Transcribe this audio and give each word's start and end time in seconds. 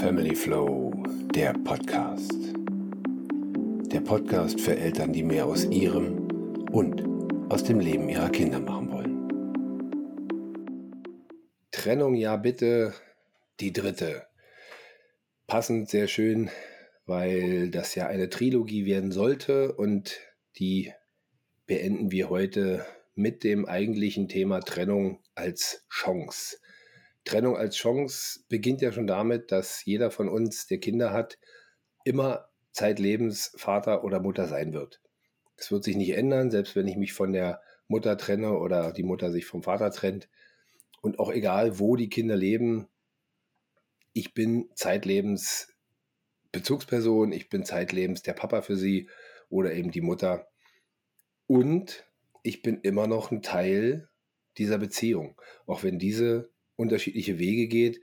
Family 0.00 0.34
Flow, 0.34 0.94
der 1.34 1.52
Podcast. 1.52 2.32
Der 3.92 4.00
Podcast 4.00 4.58
für 4.58 4.74
Eltern, 4.74 5.12
die 5.12 5.22
mehr 5.22 5.44
aus 5.44 5.66
ihrem 5.66 6.26
und 6.72 7.04
aus 7.52 7.64
dem 7.64 7.80
Leben 7.80 8.08
ihrer 8.08 8.30
Kinder 8.30 8.60
machen 8.60 8.90
wollen. 8.90 9.28
Trennung, 11.70 12.14
ja 12.14 12.38
bitte, 12.38 12.94
die 13.60 13.74
dritte. 13.74 14.26
Passend 15.46 15.90
sehr 15.90 16.08
schön, 16.08 16.48
weil 17.04 17.70
das 17.70 17.94
ja 17.94 18.06
eine 18.06 18.30
Trilogie 18.30 18.86
werden 18.86 19.12
sollte 19.12 19.74
und 19.74 20.18
die 20.56 20.94
beenden 21.66 22.10
wir 22.10 22.30
heute 22.30 22.86
mit 23.14 23.44
dem 23.44 23.66
eigentlichen 23.66 24.28
Thema 24.28 24.60
Trennung 24.60 25.20
als 25.34 25.84
Chance. 25.90 26.56
Trennung 27.30 27.56
als 27.56 27.76
Chance 27.76 28.40
beginnt 28.48 28.80
ja 28.80 28.90
schon 28.90 29.06
damit, 29.06 29.52
dass 29.52 29.84
jeder 29.84 30.10
von 30.10 30.28
uns, 30.28 30.66
der 30.66 30.78
Kinder 30.78 31.12
hat, 31.12 31.38
immer 32.04 32.48
zeitlebens 32.72 33.52
Vater 33.56 34.02
oder 34.02 34.18
Mutter 34.18 34.48
sein 34.48 34.72
wird. 34.72 35.00
Das 35.56 35.70
wird 35.70 35.84
sich 35.84 35.94
nicht 35.94 36.10
ändern, 36.10 36.50
selbst 36.50 36.74
wenn 36.74 36.88
ich 36.88 36.96
mich 36.96 37.12
von 37.12 37.32
der 37.32 37.60
Mutter 37.86 38.16
trenne 38.16 38.58
oder 38.58 38.92
die 38.92 39.04
Mutter 39.04 39.30
sich 39.30 39.46
vom 39.46 39.62
Vater 39.62 39.92
trennt. 39.92 40.28
Und 41.02 41.20
auch 41.20 41.30
egal, 41.30 41.78
wo 41.78 41.94
die 41.94 42.08
Kinder 42.08 42.34
leben, 42.34 42.88
ich 44.12 44.34
bin 44.34 44.68
zeitlebens 44.74 45.72
Bezugsperson, 46.50 47.30
ich 47.30 47.48
bin 47.48 47.64
zeitlebens 47.64 48.22
der 48.22 48.32
Papa 48.32 48.60
für 48.62 48.76
sie 48.76 49.08
oder 49.48 49.72
eben 49.72 49.92
die 49.92 50.00
Mutter. 50.00 50.48
Und 51.46 52.04
ich 52.42 52.62
bin 52.62 52.80
immer 52.80 53.06
noch 53.06 53.30
ein 53.30 53.42
Teil 53.42 54.08
dieser 54.58 54.78
Beziehung, 54.78 55.40
auch 55.66 55.84
wenn 55.84 56.00
diese 56.00 56.50
unterschiedliche 56.80 57.38
Wege 57.38 57.68
geht, 57.68 58.00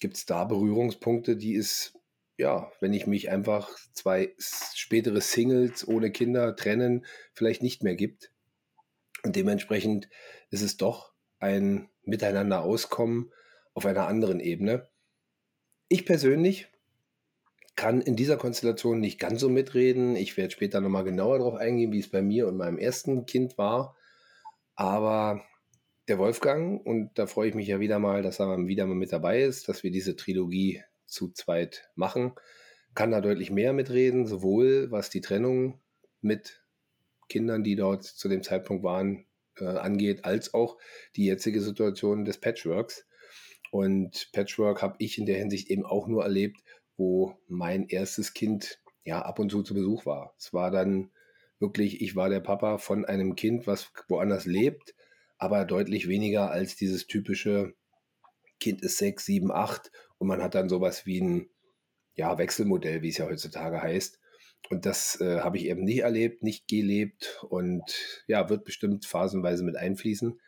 gibt 0.00 0.16
es 0.16 0.24
da 0.24 0.44
Berührungspunkte, 0.44 1.36
die 1.36 1.56
es, 1.56 1.92
ja, 2.38 2.72
wenn 2.80 2.94
ich 2.94 3.06
mich 3.06 3.30
einfach 3.30 3.68
zwei 3.92 4.34
spätere 4.38 5.20
Singles 5.20 5.86
ohne 5.86 6.10
Kinder 6.10 6.56
trennen, 6.56 7.04
vielleicht 7.34 7.62
nicht 7.62 7.82
mehr 7.82 7.96
gibt. 7.96 8.32
Und 9.22 9.36
dementsprechend 9.36 10.08
ist 10.50 10.62
es 10.62 10.76
doch 10.76 11.12
ein 11.38 11.88
Miteinander 12.02 12.62
auskommen 12.62 13.32
auf 13.74 13.84
einer 13.84 14.06
anderen 14.06 14.40
Ebene. 14.40 14.88
Ich 15.88 16.06
persönlich 16.06 16.68
kann 17.76 18.00
in 18.00 18.16
dieser 18.16 18.36
Konstellation 18.36 19.00
nicht 19.00 19.18
ganz 19.18 19.40
so 19.40 19.48
mitreden. 19.48 20.16
Ich 20.16 20.36
werde 20.36 20.52
später 20.52 20.80
nochmal 20.80 21.04
genauer 21.04 21.38
darauf 21.38 21.54
eingehen, 21.54 21.92
wie 21.92 21.98
es 21.98 22.10
bei 22.10 22.22
mir 22.22 22.46
und 22.46 22.56
meinem 22.56 22.78
ersten 22.78 23.26
Kind 23.26 23.58
war. 23.58 23.96
Aber 24.74 25.42
der 26.10 26.18
Wolfgang 26.18 26.84
und 26.84 27.12
da 27.14 27.26
freue 27.26 27.48
ich 27.48 27.54
mich 27.54 27.68
ja 27.68 27.78
wieder 27.78 28.00
mal, 28.00 28.22
dass 28.22 28.40
er 28.40 28.66
wieder 28.66 28.84
mal 28.86 28.96
mit 28.96 29.12
dabei 29.12 29.42
ist, 29.42 29.68
dass 29.68 29.84
wir 29.84 29.92
diese 29.92 30.16
Trilogie 30.16 30.82
zu 31.06 31.30
zweit 31.30 31.88
machen. 31.94 32.32
Kann 32.94 33.12
da 33.12 33.20
deutlich 33.20 33.52
mehr 33.52 33.72
mitreden, 33.72 34.26
sowohl 34.26 34.90
was 34.90 35.08
die 35.08 35.20
Trennung 35.20 35.80
mit 36.20 36.64
Kindern, 37.28 37.62
die 37.62 37.76
dort 37.76 38.02
zu 38.02 38.28
dem 38.28 38.42
Zeitpunkt 38.42 38.82
waren, 38.82 39.24
äh, 39.58 39.64
angeht, 39.64 40.24
als 40.24 40.52
auch 40.52 40.78
die 41.14 41.26
jetzige 41.26 41.60
Situation 41.60 42.24
des 42.24 42.38
Patchworks. 42.38 43.06
Und 43.70 44.30
Patchwork 44.32 44.82
habe 44.82 44.96
ich 44.98 45.16
in 45.16 45.26
der 45.26 45.38
Hinsicht 45.38 45.70
eben 45.70 45.86
auch 45.86 46.08
nur 46.08 46.24
erlebt, 46.24 46.60
wo 46.96 47.38
mein 47.46 47.86
erstes 47.86 48.34
Kind 48.34 48.80
ja 49.04 49.22
ab 49.22 49.38
und 49.38 49.50
zu 49.50 49.62
zu 49.62 49.74
Besuch 49.74 50.06
war. 50.06 50.34
Es 50.36 50.52
war 50.52 50.72
dann 50.72 51.12
wirklich, 51.60 52.02
ich 52.02 52.16
war 52.16 52.28
der 52.28 52.40
Papa 52.40 52.78
von 52.78 53.04
einem 53.04 53.36
Kind, 53.36 53.68
was 53.68 53.92
woanders 54.08 54.44
lebt, 54.44 54.96
aber 55.40 55.64
deutlich 55.64 56.06
weniger 56.06 56.50
als 56.50 56.76
dieses 56.76 57.06
typische 57.06 57.74
Kind 58.60 58.82
ist 58.82 58.98
sechs, 58.98 59.24
sieben, 59.24 59.50
acht 59.50 59.90
und 60.18 60.28
man 60.28 60.42
hat 60.42 60.54
dann 60.54 60.68
sowas 60.68 61.06
wie 61.06 61.20
ein 61.20 61.50
ja, 62.14 62.36
Wechselmodell, 62.36 63.00
wie 63.00 63.08
es 63.08 63.16
ja 63.16 63.26
heutzutage 63.26 63.82
heißt. 63.82 64.20
Und 64.68 64.84
das 64.84 65.18
äh, 65.22 65.40
habe 65.40 65.56
ich 65.56 65.64
eben 65.64 65.84
nicht 65.84 66.00
erlebt, 66.00 66.42
nicht 66.42 66.68
gelebt 66.68 67.42
und 67.48 67.82
ja, 68.26 68.50
wird 68.50 68.64
bestimmt 68.64 69.06
phasenweise 69.06 69.64
mit 69.64 69.76
einfließen. 69.76 70.38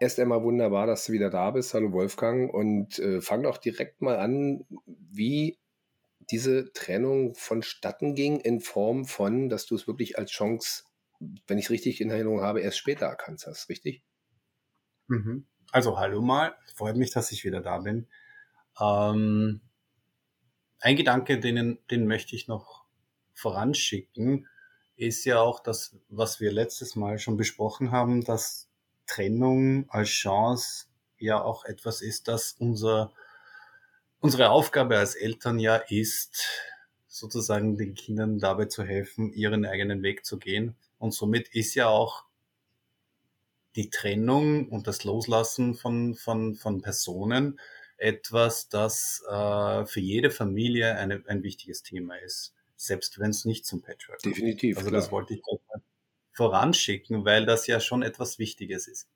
Erst 0.00 0.20
einmal 0.20 0.42
wunderbar, 0.42 0.86
dass 0.86 1.06
du 1.06 1.12
wieder 1.12 1.30
da 1.30 1.50
bist. 1.50 1.72
Hallo 1.72 1.90
Wolfgang 1.92 2.52
und 2.52 2.98
äh, 2.98 3.22
fang 3.22 3.42
doch 3.42 3.56
direkt 3.56 4.02
mal 4.02 4.18
an, 4.18 4.66
wie 4.86 5.58
diese 6.30 6.74
Trennung 6.74 7.34
vonstatten 7.34 8.14
ging 8.14 8.38
in 8.38 8.60
Form 8.60 9.06
von, 9.06 9.48
dass 9.48 9.64
du 9.64 9.74
es 9.74 9.86
wirklich 9.86 10.18
als 10.18 10.30
Chance, 10.30 10.84
wenn 11.46 11.56
ich 11.56 11.64
es 11.66 11.70
richtig 11.70 12.02
in 12.02 12.10
Erinnerung 12.10 12.42
habe, 12.42 12.60
erst 12.60 12.76
später 12.76 13.06
erkannt 13.06 13.44
hast, 13.46 13.70
richtig? 13.70 14.02
Mhm. 15.10 15.44
Also 15.72 15.98
hallo 15.98 16.22
mal, 16.22 16.54
freut 16.76 16.96
mich, 16.96 17.10
dass 17.10 17.32
ich 17.32 17.44
wieder 17.44 17.60
da 17.60 17.78
bin. 17.78 18.06
Ähm, 18.80 19.60
ein 20.78 20.96
Gedanke, 20.96 21.40
den, 21.40 21.78
den 21.90 22.06
möchte 22.06 22.36
ich 22.36 22.46
noch 22.46 22.84
voranschicken, 23.34 24.46
ist 24.94 25.24
ja 25.24 25.40
auch 25.40 25.60
das, 25.60 25.96
was 26.08 26.40
wir 26.40 26.52
letztes 26.52 26.94
Mal 26.94 27.18
schon 27.18 27.36
besprochen 27.36 27.90
haben, 27.90 28.24
dass 28.24 28.68
Trennung 29.06 29.90
als 29.90 30.10
Chance 30.10 30.86
ja 31.18 31.42
auch 31.42 31.64
etwas 31.64 32.02
ist, 32.02 32.28
das 32.28 32.52
unser, 32.52 33.12
unsere 34.20 34.50
Aufgabe 34.50 34.96
als 34.96 35.16
Eltern 35.16 35.58
ja 35.58 35.76
ist, 35.76 36.46
sozusagen 37.08 37.76
den 37.76 37.94
Kindern 37.94 38.38
dabei 38.38 38.66
zu 38.66 38.84
helfen, 38.84 39.32
ihren 39.32 39.66
eigenen 39.66 40.04
Weg 40.04 40.24
zu 40.24 40.38
gehen. 40.38 40.76
Und 40.98 41.12
somit 41.12 41.48
ist 41.48 41.74
ja 41.74 41.88
auch 41.88 42.29
die 43.76 43.90
Trennung 43.90 44.68
und 44.68 44.86
das 44.86 45.04
Loslassen 45.04 45.74
von, 45.74 46.14
von, 46.14 46.54
von 46.54 46.82
Personen 46.82 47.60
etwas, 47.96 48.68
das 48.68 49.22
äh, 49.28 49.84
für 49.86 50.00
jede 50.00 50.30
Familie 50.30 50.96
eine, 50.96 51.22
ein 51.26 51.42
wichtiges 51.42 51.82
Thema 51.82 52.16
ist, 52.16 52.54
selbst 52.76 53.18
wenn 53.18 53.30
es 53.30 53.44
nicht 53.44 53.66
zum 53.66 53.82
Patchwork 53.82 54.22
kommt. 54.22 54.36
Definitiv. 54.36 54.78
Also 54.78 54.88
klar. 54.88 55.00
das 55.00 55.12
wollte 55.12 55.34
ich 55.34 55.42
voranschicken, 56.32 57.24
weil 57.24 57.44
das 57.44 57.66
ja 57.66 57.80
schon 57.80 58.02
etwas 58.02 58.38
Wichtiges 58.38 58.88
ist. 58.88 59.08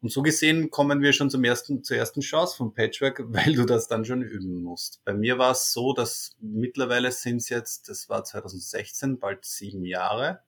Und 0.00 0.12
so 0.12 0.22
gesehen 0.22 0.70
kommen 0.70 1.02
wir 1.02 1.12
schon 1.12 1.28
zum 1.28 1.42
ersten, 1.44 1.82
zur 1.82 1.96
ersten 1.96 2.20
Chance 2.20 2.56
vom 2.56 2.72
Patchwork, 2.72 3.22
weil 3.28 3.54
du 3.54 3.66
das 3.66 3.88
dann 3.88 4.04
schon 4.04 4.22
üben 4.22 4.62
musst. 4.62 5.04
Bei 5.04 5.12
mir 5.12 5.38
war 5.38 5.52
es 5.52 5.72
so, 5.72 5.92
dass 5.92 6.36
mittlerweile 6.40 7.12
sind 7.12 7.38
es 7.38 7.48
jetzt, 7.48 7.88
das 7.88 8.08
war 8.08 8.24
2016, 8.24 9.18
bald 9.18 9.44
sieben 9.44 9.84
Jahre. 9.84 10.40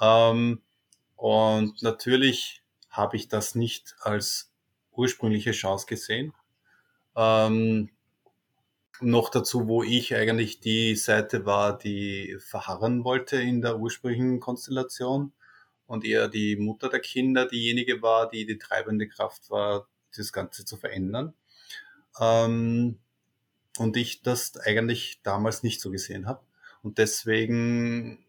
Ähm, 0.00 0.62
und 1.16 1.82
natürlich 1.82 2.61
habe 2.92 3.16
ich 3.16 3.28
das 3.28 3.54
nicht 3.54 3.96
als 4.00 4.52
ursprüngliche 4.92 5.52
Chance 5.52 5.86
gesehen. 5.86 6.32
Ähm, 7.16 7.90
noch 9.00 9.30
dazu, 9.30 9.66
wo 9.66 9.82
ich 9.82 10.14
eigentlich 10.14 10.60
die 10.60 10.94
Seite 10.94 11.44
war, 11.44 11.76
die 11.76 12.36
verharren 12.38 13.04
wollte 13.04 13.40
in 13.40 13.62
der 13.62 13.78
ursprünglichen 13.78 14.38
Konstellation 14.38 15.32
und 15.86 16.04
eher 16.04 16.28
die 16.28 16.56
Mutter 16.56 16.88
der 16.88 17.00
Kinder 17.00 17.46
diejenige 17.46 18.02
war, 18.02 18.28
die 18.28 18.46
die 18.46 18.58
treibende 18.58 19.08
Kraft 19.08 19.50
war, 19.50 19.88
das 20.16 20.32
Ganze 20.32 20.64
zu 20.64 20.76
verändern. 20.76 21.34
Ähm, 22.20 22.98
und 23.78 23.96
ich 23.96 24.22
das 24.22 24.56
eigentlich 24.58 25.20
damals 25.22 25.62
nicht 25.62 25.80
so 25.80 25.90
gesehen 25.90 26.26
habe. 26.26 26.42
Und 26.82 26.98
deswegen 26.98 28.24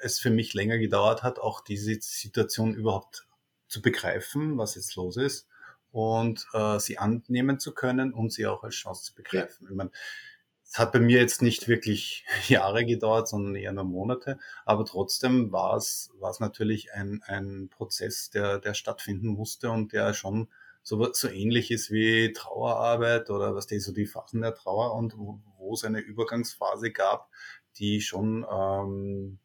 es 0.00 0.18
für 0.18 0.30
mich 0.30 0.54
länger 0.54 0.78
gedauert 0.78 1.22
hat, 1.22 1.38
auch 1.38 1.60
diese 1.60 1.98
Situation 2.00 2.74
überhaupt 2.74 3.25
zu 3.68 3.82
begreifen, 3.82 4.58
was 4.58 4.74
jetzt 4.74 4.94
los 4.96 5.16
ist 5.16 5.48
und 5.90 6.46
äh, 6.52 6.78
sie 6.78 6.98
annehmen 6.98 7.58
zu 7.58 7.72
können 7.72 8.12
und 8.12 8.32
sie 8.32 8.46
auch 8.46 8.62
als 8.62 8.74
Chance 8.74 9.04
zu 9.04 9.14
begreifen. 9.14 9.64
Ja. 9.64 9.70
Ich 9.70 9.76
meine, 9.76 9.90
es 10.62 10.78
hat 10.78 10.92
bei 10.92 11.00
mir 11.00 11.18
jetzt 11.18 11.42
nicht 11.42 11.68
wirklich 11.68 12.26
Jahre 12.48 12.84
gedauert, 12.84 13.28
sondern 13.28 13.54
eher 13.54 13.72
nur 13.72 13.84
Monate, 13.84 14.38
aber 14.64 14.84
trotzdem 14.84 15.52
war 15.52 15.76
es, 15.76 16.10
war 16.18 16.30
es 16.30 16.40
natürlich 16.40 16.92
ein, 16.92 17.22
ein 17.26 17.68
Prozess, 17.70 18.30
der, 18.30 18.58
der 18.58 18.74
stattfinden 18.74 19.28
musste 19.28 19.70
und 19.70 19.92
der 19.92 20.12
schon 20.12 20.48
so, 20.82 21.12
so 21.12 21.28
ähnlich 21.28 21.70
ist 21.70 21.90
wie 21.90 22.32
Trauerarbeit 22.32 23.30
oder 23.30 23.54
was 23.54 23.66
die 23.66 23.80
so 23.80 23.92
die 23.92 24.06
Phasen 24.06 24.42
der 24.42 24.54
Trauer 24.54 24.94
und 24.94 25.16
wo, 25.18 25.40
wo 25.58 25.74
es 25.74 25.84
eine 25.84 25.98
Übergangsphase 25.98 26.92
gab, 26.92 27.28
die 27.78 28.00
schon 28.00 28.46
ähm, 28.48 29.38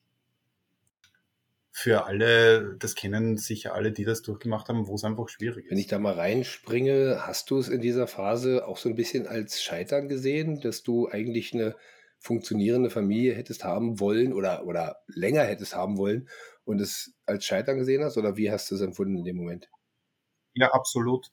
für 1.74 2.06
alle, 2.06 2.76
das 2.78 2.96
kennen 2.96 3.38
sicher 3.38 3.74
alle, 3.74 3.94
die 3.94 4.04
das 4.04 4.22
durchgemacht 4.22 4.68
haben, 4.68 4.88
wo 4.88 4.96
es 4.96 5.06
einfach 5.06 5.30
schwierig 5.30 5.66
ist. 5.66 5.72
Wenn 5.72 5.78
ich 5.78 5.88
da 5.88 6.00
mal 6.00 6.14
reinspringe, 6.14 7.22
hast 7.26 7.50
du 7.50 7.58
es 7.60 7.70
in 7.70 7.82
dieser 7.82 8.08
Phase 8.08 8.68
auch 8.68 8.78
so 8.78 8.90
ein 8.90 8.96
bisschen 8.96 9.26
als 9.26 9.62
Scheitern 9.62 10.10
gesehen, 10.10 10.60
dass 10.60 10.84
du 10.84 11.08
eigentlich 11.08 11.54
eine 11.54 11.76
funktionierende 12.20 12.90
Familie 12.90 13.34
hättest 13.34 13.64
haben 13.64 14.00
wollen 14.00 14.34
oder, 14.34 14.66
oder 14.66 14.98
länger 15.08 15.44
hättest 15.44 15.74
haben 15.76 15.98
wollen 15.98 16.28
und 16.66 16.82
es 16.82 17.14
als 17.26 17.46
Scheitern 17.46 17.78
gesehen 17.78 18.04
hast? 18.04 18.18
Oder 18.18 18.36
wie 18.36 18.52
hast 18.52 18.70
du 18.70 18.76
es 18.76 18.82
empfunden 18.82 19.18
in 19.18 19.24
dem 19.24 19.38
Moment? 19.38 19.70
Ja, 20.54 20.72
absolut. 20.74 21.32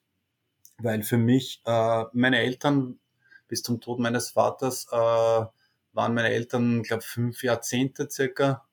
Weil 0.78 1.02
für 1.02 1.18
mich, 1.18 1.62
äh, 1.66 2.04
meine 2.12 2.38
Eltern 2.38 3.00
bis 3.48 3.62
zum 3.62 3.80
Tod 3.80 3.98
meines 3.98 4.30
Vaters 4.30 4.86
äh, 4.92 4.96
waren 4.96 6.14
meine 6.14 6.28
Eltern, 6.30 6.84
glaube 6.84 7.02
fünf 7.02 7.42
Jahrzehnte 7.42 8.08
circa 8.08 8.67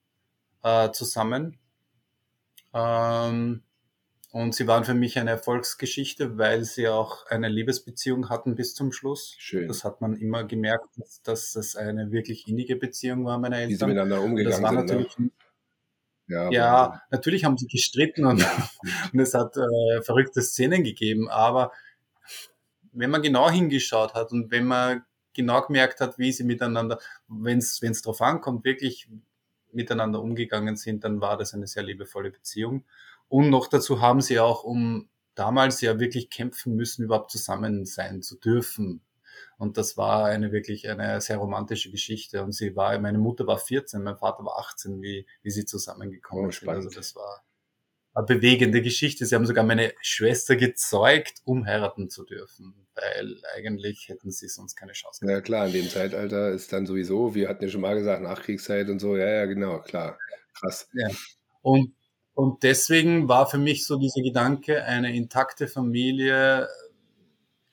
äh, 0.65 0.91
zusammen. 0.91 1.57
Ähm, 2.73 3.61
Und 4.31 4.53
sie 4.53 4.67
waren 4.67 4.83
für 4.83 4.95
mich 4.95 5.17
eine 5.17 5.29
Erfolgsgeschichte, 5.29 6.37
weil 6.37 6.65
sie 6.65 6.89
auch 6.89 7.25
eine 7.27 7.47
Liebesbeziehung 7.47 8.27
hatten 8.29 8.55
bis 8.55 8.73
zum 8.73 8.91
Schluss. 8.91 9.33
Schön. 9.37 9.69
Das 9.69 9.85
hat 9.85 10.01
man 10.01 10.17
immer 10.17 10.43
gemerkt, 10.43 10.89
dass, 10.97 11.21
dass 11.21 11.55
es 11.55 11.77
eine 11.77 12.11
wirklich 12.11 12.47
innige 12.49 12.75
Beziehung 12.75 13.23
war 13.23 13.37
meiner 13.39 13.57
Eltern. 13.59 13.69
Wie 13.71 13.75
sie 13.75 13.85
miteinander 13.85 14.21
umgegangen 14.21 14.51
das 14.51 14.61
war 14.61 14.71
sind. 14.71 14.85
natürlich, 14.87 15.17
Ne? 15.19 15.31
Ja, 16.27 16.49
ja, 16.49 17.01
natürlich 17.11 17.45
haben 17.45 17.55
sie 17.57 17.67
gestritten 17.67 18.25
und, 18.25 18.43
und 19.13 19.19
es 19.19 19.35
hat 19.35 19.55
äh, 19.57 20.01
verrückte 20.01 20.41
Szenen 20.41 20.83
gegeben, 20.83 21.29
aber 21.29 21.71
wenn 22.91 23.11
man 23.11 23.21
genau 23.21 23.49
hingeschaut 23.49 24.15
hat 24.15 24.31
und 24.31 24.49
wenn 24.49 24.65
man 24.65 25.03
genau 25.33 25.61
gemerkt 25.61 26.01
hat, 26.01 26.17
wie 26.17 26.31
sie 26.31 26.43
miteinander, 26.43 26.99
wenn 27.27 27.59
es 27.59 28.01
drauf 28.01 28.21
ankommt, 28.21 28.65
wirklich 28.65 29.07
miteinander 29.75 30.21
umgegangen 30.21 30.75
sind, 30.75 31.03
dann 31.03 31.21
war 31.21 31.37
das 31.37 31.53
eine 31.53 31.67
sehr 31.67 31.83
liebevolle 31.83 32.31
Beziehung. 32.31 32.85
Und 33.27 33.49
noch 33.49 33.67
dazu 33.67 34.01
haben 34.01 34.21
sie 34.21 34.39
auch, 34.39 34.63
um 34.63 35.09
damals 35.35 35.81
ja 35.81 35.99
wirklich 35.99 36.29
kämpfen 36.29 36.75
müssen, 36.75 37.03
überhaupt 37.03 37.31
zusammen 37.31 37.85
sein 37.85 38.21
zu 38.21 38.37
dürfen. 38.39 39.01
Und 39.57 39.77
das 39.77 39.97
war 39.97 40.25
eine 40.25 40.51
wirklich 40.51 40.89
eine 40.89 41.19
sehr 41.21 41.37
romantische 41.37 41.91
Geschichte. 41.91 42.43
Und 42.43 42.53
sie 42.53 42.75
war, 42.75 42.97
meine 42.99 43.17
Mutter 43.17 43.47
war 43.47 43.57
14, 43.57 44.01
mein 44.03 44.17
Vater 44.17 44.45
war 44.45 44.59
18, 44.59 45.01
wie, 45.01 45.25
wie 45.41 45.51
sie 45.51 45.65
zusammengekommen 45.65 46.47
Oh, 46.47 46.51
sind. 46.51 46.69
Also 46.69 46.89
das 46.89 47.15
war 47.15 47.43
bewegende 48.23 48.81
Geschichte. 48.81 49.25
Sie 49.25 49.35
haben 49.35 49.45
sogar 49.45 49.63
meine 49.63 49.93
Schwester 50.01 50.55
gezeugt, 50.55 51.41
um 51.43 51.65
heiraten 51.65 52.09
zu 52.09 52.23
dürfen, 52.23 52.87
weil 52.95 53.35
eigentlich 53.55 54.07
hätten 54.07 54.31
sie 54.31 54.47
sonst 54.47 54.75
keine 54.75 54.93
Chance 54.93 55.21
gehabt. 55.21 55.37
Ja 55.37 55.41
klar, 55.41 55.67
in 55.67 55.73
dem 55.73 55.89
Zeitalter 55.89 56.51
ist 56.51 56.71
dann 56.71 56.85
sowieso, 56.85 57.35
wir 57.35 57.49
hatten 57.49 57.63
ja 57.63 57.69
schon 57.69 57.81
mal 57.81 57.95
gesagt, 57.95 58.21
Nachkriegszeit 58.21 58.89
und 58.89 58.99
so, 58.99 59.17
ja, 59.17 59.27
ja, 59.27 59.45
genau, 59.45 59.79
klar. 59.81 60.17
Krass. 60.53 60.87
Ja. 60.93 61.09
Und, 61.61 61.93
und 62.33 62.63
deswegen 62.63 63.27
war 63.27 63.47
für 63.47 63.57
mich 63.57 63.85
so 63.85 63.97
dieser 63.97 64.21
Gedanke, 64.21 64.83
eine 64.85 65.15
intakte 65.15 65.67
Familie, 65.67 66.69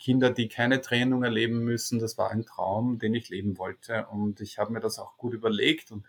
Kinder, 0.03 0.31
die 0.31 0.49
keine 0.49 0.81
Trennung 0.81 1.23
erleben 1.23 1.61
müssen, 1.61 2.01
das 2.01 2.19
war 2.19 2.31
ein 2.31 2.45
Traum, 2.45 2.99
den 2.99 3.15
ich 3.15 3.29
leben 3.29 3.57
wollte. 3.57 4.07
Und 4.11 4.41
ich 4.41 4.59
habe 4.59 4.73
mir 4.73 4.81
das 4.81 4.99
auch 4.99 5.17
gut 5.17 5.33
überlegt. 5.33 5.93
Und 5.93 6.05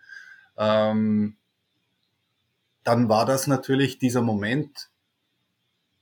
ähm, 0.56 1.36
dann 2.84 3.08
war 3.08 3.26
das 3.26 3.46
natürlich 3.46 3.98
dieser 3.98 4.22
Moment 4.22 4.90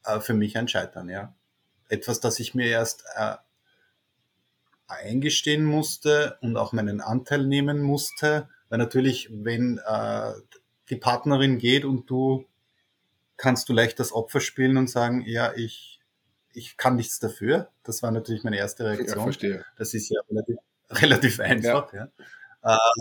äh, 0.04 0.20
für 0.20 0.34
mich 0.34 0.56
ein 0.58 0.68
Scheitern, 0.68 1.08
ja. 1.08 1.34
Etwas, 1.88 2.20
das 2.20 2.40
ich 2.40 2.54
mir 2.54 2.66
erst 2.66 3.04
äh, 3.16 3.36
eingestehen 4.88 5.64
musste 5.64 6.38
und 6.40 6.56
auch 6.56 6.72
meinen 6.72 7.00
Anteil 7.00 7.44
nehmen 7.44 7.82
musste. 7.82 8.48
Weil 8.68 8.78
natürlich, 8.78 9.28
wenn 9.32 9.78
äh, 9.86 10.32
die 10.90 10.96
Partnerin 10.96 11.58
geht 11.58 11.84
und 11.84 12.08
du 12.10 12.46
kannst 13.36 13.68
du 13.68 13.72
leicht 13.72 13.98
das 13.98 14.12
Opfer 14.12 14.40
spielen 14.40 14.76
und 14.76 14.88
sagen, 14.88 15.22
ja, 15.26 15.52
ich, 15.54 16.00
ich 16.52 16.76
kann 16.76 16.96
nichts 16.96 17.18
dafür. 17.18 17.70
Das 17.82 18.02
war 18.02 18.10
natürlich 18.10 18.44
meine 18.44 18.56
erste 18.58 18.84
Ja, 18.84 18.90
Reaktion. 18.90 19.24
verstehe. 19.24 19.64
Das 19.76 19.94
ist 19.94 20.08
ja 20.10 20.20
relativ, 20.30 20.56
relativ 20.90 21.40
einfach. 21.40 21.92
Ja. 21.92 22.08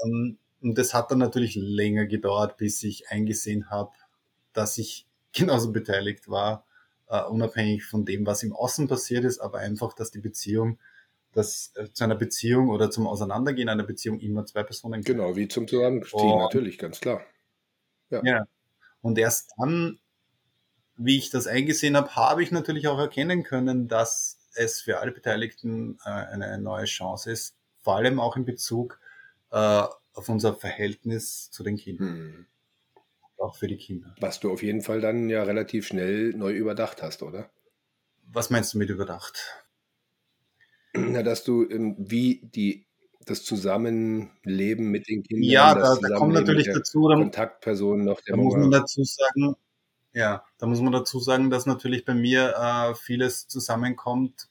Ähm, 0.03 0.37
und 0.61 0.77
das 0.77 0.93
hat 0.93 1.11
dann 1.11 1.17
natürlich 1.19 1.55
länger 1.55 2.05
gedauert, 2.05 2.57
bis 2.57 2.83
ich 2.83 3.09
eingesehen 3.09 3.69
habe, 3.69 3.91
dass 4.53 4.77
ich 4.77 5.07
genauso 5.33 5.71
beteiligt 5.71 6.29
war, 6.29 6.65
äh, 7.07 7.23
unabhängig 7.23 7.85
von 7.85 8.05
dem, 8.05 8.25
was 8.25 8.43
im 8.43 8.53
Außen 8.53 8.87
passiert 8.87 9.25
ist, 9.25 9.39
aber 9.39 9.59
einfach, 9.59 9.93
dass 9.93 10.11
die 10.11 10.19
Beziehung, 10.19 10.79
dass 11.33 11.71
äh, 11.75 11.91
zu 11.91 12.03
einer 12.03 12.15
Beziehung 12.15 12.69
oder 12.69 12.91
zum 12.91 13.07
Auseinandergehen 13.07 13.69
einer 13.69 13.83
Beziehung 13.83 14.19
immer 14.19 14.45
zwei 14.45 14.63
Personen 14.63 15.01
gehören. 15.01 15.19
Genau, 15.19 15.35
wie 15.35 15.47
zum 15.47 15.67
Zusammenziehen, 15.67 16.19
Und- 16.19 16.39
natürlich, 16.39 16.77
ganz 16.77 16.99
klar. 16.99 17.21
Ja. 18.09 18.45
Und 19.01 19.17
erst 19.17 19.53
dann, 19.57 19.99
wie 20.97 21.17
ich 21.17 21.29
das 21.29 21.47
eingesehen 21.47 21.95
habe, 21.95 22.13
habe 22.15 22.43
ich 22.43 22.51
natürlich 22.51 22.89
auch 22.89 22.99
erkennen 22.99 23.43
können, 23.43 23.87
dass 23.87 24.37
es 24.53 24.81
für 24.81 24.99
alle 24.99 25.13
Beteiligten 25.13 25.97
äh, 26.03 26.09
eine 26.09 26.59
neue 26.59 26.83
Chance 26.85 27.31
ist, 27.31 27.55
vor 27.79 27.95
allem 27.95 28.19
auch 28.19 28.35
in 28.35 28.43
Bezug 28.43 28.99
äh, 29.51 29.83
auf 30.13 30.29
unser 30.29 30.53
Verhältnis 30.55 31.49
zu 31.51 31.63
den 31.63 31.77
Kindern, 31.77 32.07
Hm. 32.07 32.45
auch 33.37 33.55
für 33.55 33.67
die 33.67 33.77
Kinder. 33.77 34.13
Was 34.19 34.39
du 34.39 34.51
auf 34.51 34.63
jeden 34.63 34.81
Fall 34.81 35.01
dann 35.01 35.29
ja 35.29 35.43
relativ 35.43 35.87
schnell 35.87 36.33
neu 36.33 36.53
überdacht 36.53 37.01
hast, 37.01 37.23
oder? 37.23 37.49
Was 38.33 38.49
meinst 38.49 38.73
du 38.73 38.77
mit 38.77 38.89
überdacht? 38.89 39.65
Na, 40.93 41.23
dass 41.23 41.43
du, 41.43 41.67
ähm, 41.69 41.95
wie 41.97 42.41
die, 42.43 42.85
das 43.25 43.43
Zusammenleben 43.43 44.89
mit 44.89 45.07
den 45.07 45.23
Kindern, 45.23 45.49
Ja, 45.49 45.75
das 45.75 45.99
da, 45.99 46.09
da 46.09 46.15
kommt 46.17 46.33
natürlich 46.33 46.67
dazu, 46.67 47.07
da, 47.07 47.15
Kontaktperson 47.15 48.03
noch 48.03 48.21
der 48.21 48.35
da 48.35 48.41
muss 48.41 48.55
man 48.55 48.71
dazu 48.71 49.03
sagen, 49.03 49.55
ja, 50.13 50.43
da 50.57 50.67
muss 50.67 50.81
man 50.81 50.91
dazu 50.91 51.19
sagen, 51.19 51.49
dass 51.49 51.65
natürlich 51.65 52.03
bei 52.03 52.13
mir 52.13 52.53
äh, 52.57 52.95
vieles 52.95 53.47
zusammenkommt, 53.47 54.49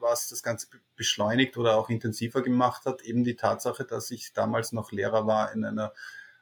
was 0.00 0.28
das 0.28 0.42
Ganze 0.42 0.68
be- 0.68 0.80
beschleunigt 0.96 1.56
oder 1.56 1.76
auch 1.76 1.90
intensiver 1.90 2.42
gemacht 2.42 2.84
hat. 2.86 3.02
Eben 3.02 3.24
die 3.24 3.36
Tatsache, 3.36 3.84
dass 3.84 4.10
ich 4.10 4.32
damals 4.32 4.72
noch 4.72 4.92
Lehrer 4.92 5.26
war 5.26 5.52
in 5.52 5.64
einer, 5.64 5.92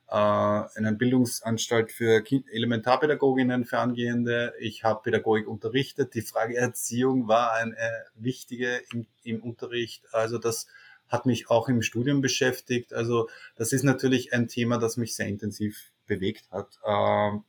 äh, 0.09 0.79
in 0.79 0.87
einer 0.87 0.93
Bildungsanstalt 0.93 1.93
für 1.93 2.23
kind 2.23 2.49
Elementarpädagoginnen 2.51 3.65
für 3.65 3.79
Angehende. 3.79 4.55
Ich 4.59 4.85
habe 4.85 5.03
Pädagogik 5.03 5.49
unterrichtet. 5.49 6.15
Die 6.15 6.23
Frage 6.23 6.57
Erziehung 6.57 7.29
war 7.29 7.53
eine 7.53 7.77
wichtige 8.15 8.81
im, 8.93 9.07
im 9.23 9.43
Unterricht. 9.43 10.05
Also 10.13 10.39
das 10.39 10.67
hat 11.09 11.27
mich 11.27 11.51
auch 11.51 11.69
im 11.69 11.83
Studium 11.83 12.21
beschäftigt. 12.21 12.93
Also 12.93 13.29
das 13.57 13.73
ist 13.73 13.83
natürlich 13.83 14.33
ein 14.33 14.49
Thema, 14.49 14.79
das 14.79 14.97
mich 14.97 15.15
sehr 15.15 15.27
intensiv 15.27 15.91
bewegt 16.07 16.51
hat. 16.51 16.79
Ähm, 16.87 17.45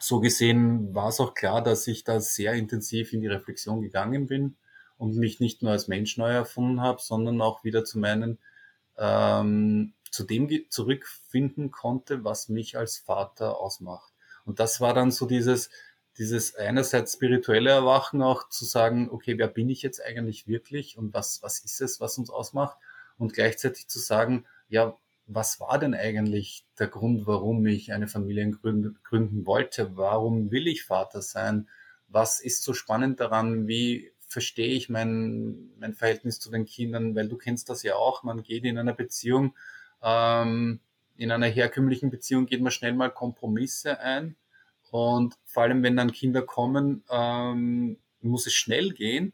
so 0.00 0.20
gesehen 0.20 0.94
war 0.94 1.08
es 1.08 1.20
auch 1.20 1.34
klar, 1.34 1.62
dass 1.62 1.86
ich 1.88 2.04
da 2.04 2.20
sehr 2.20 2.52
intensiv 2.52 3.12
in 3.12 3.20
die 3.20 3.26
Reflexion 3.26 3.80
gegangen 3.80 4.26
bin 4.26 4.56
und 4.98 5.16
mich 5.16 5.40
nicht 5.40 5.62
nur 5.62 5.72
als 5.72 5.88
Mensch 5.88 6.16
neu 6.18 6.30
erfunden 6.32 6.82
habe, 6.82 7.00
sondern 7.00 7.40
auch 7.40 7.64
wieder 7.64 7.84
zu 7.84 7.98
meinen 7.98 8.38
ähm, 8.98 9.94
zu 10.10 10.24
dem 10.24 10.48
zurückfinden 10.70 11.70
konnte, 11.70 12.24
was 12.24 12.48
mich 12.48 12.76
als 12.76 12.98
Vater 12.98 13.60
ausmacht. 13.60 14.12
Und 14.44 14.58
das 14.60 14.80
war 14.80 14.94
dann 14.94 15.10
so 15.10 15.26
dieses 15.26 15.70
dieses 16.18 16.56
einerseits 16.56 17.12
spirituelle 17.12 17.70
Erwachen 17.70 18.22
auch 18.22 18.48
zu 18.48 18.64
sagen, 18.64 19.08
okay, 19.08 19.38
wer 19.38 19.46
bin 19.46 19.70
ich 19.70 19.82
jetzt 19.82 20.04
eigentlich 20.04 20.48
wirklich 20.48 20.98
und 20.98 21.14
was 21.14 21.42
was 21.42 21.60
ist 21.60 21.80
es, 21.80 22.00
was 22.00 22.18
uns 22.18 22.30
ausmacht 22.30 22.76
und 23.18 23.32
gleichzeitig 23.32 23.88
zu 23.88 23.98
sagen, 24.00 24.44
ja, 24.68 24.96
was 25.28 25.60
war 25.60 25.78
denn 25.78 25.94
eigentlich 25.94 26.64
der 26.78 26.88
Grund, 26.88 27.26
warum 27.26 27.64
ich 27.66 27.92
eine 27.92 28.08
Familie 28.08 28.50
gründen, 28.50 28.98
gründen 29.04 29.46
wollte? 29.46 29.96
Warum 29.96 30.50
will 30.50 30.66
ich 30.66 30.84
Vater 30.84 31.20
sein? 31.20 31.68
Was 32.08 32.40
ist 32.40 32.62
so 32.62 32.72
spannend 32.72 33.20
daran? 33.20 33.68
Wie 33.68 34.10
verstehe 34.28 34.68
ich 34.68 34.88
mein, 34.88 35.70
mein 35.78 35.94
Verhältnis 35.94 36.38
zu 36.38 36.50
den 36.50 36.66
Kindern? 36.66 37.14
Weil 37.14 37.28
du 37.28 37.36
kennst 37.36 37.68
das 37.70 37.82
ja 37.82 37.96
auch. 37.96 38.22
Man 38.22 38.42
geht 38.42 38.64
in 38.64 38.78
einer 38.78 38.94
Beziehung, 38.94 39.54
ähm, 40.02 40.80
in 41.16 41.32
einer 41.32 41.46
herkömmlichen 41.46 42.10
Beziehung 42.10 42.46
geht 42.46 42.60
man 42.60 42.70
schnell 42.70 42.92
mal 42.92 43.10
Kompromisse 43.10 43.98
ein. 44.00 44.36
Und 44.90 45.34
vor 45.44 45.64
allem, 45.64 45.82
wenn 45.82 45.96
dann 45.96 46.12
Kinder 46.12 46.42
kommen, 46.42 47.02
ähm, 47.10 47.98
muss 48.20 48.46
es 48.46 48.54
schnell 48.54 48.90
gehen, 48.90 49.32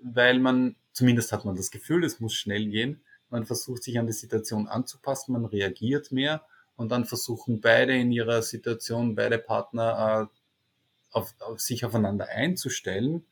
weil 0.00 0.38
man, 0.38 0.76
zumindest 0.92 1.32
hat 1.32 1.44
man 1.44 1.56
das 1.56 1.70
Gefühl, 1.70 2.04
es 2.04 2.20
muss 2.20 2.34
schnell 2.34 2.66
gehen. 2.68 3.00
Man 3.30 3.44
versucht 3.44 3.82
sich 3.82 3.98
an 3.98 4.06
die 4.06 4.12
Situation 4.12 4.68
anzupassen, 4.68 5.32
man 5.32 5.44
reagiert 5.44 6.12
mehr 6.12 6.42
und 6.76 6.90
dann 6.90 7.04
versuchen 7.04 7.60
beide 7.60 7.94
in 7.94 8.12
ihrer 8.12 8.42
Situation, 8.42 9.14
beide 9.14 9.38
Partner, 9.38 10.30
äh, 10.30 10.38
auf, 11.10 11.34
auf 11.40 11.60
sich 11.60 11.84
aufeinander 11.84 12.28
einzustellen. 12.28 13.24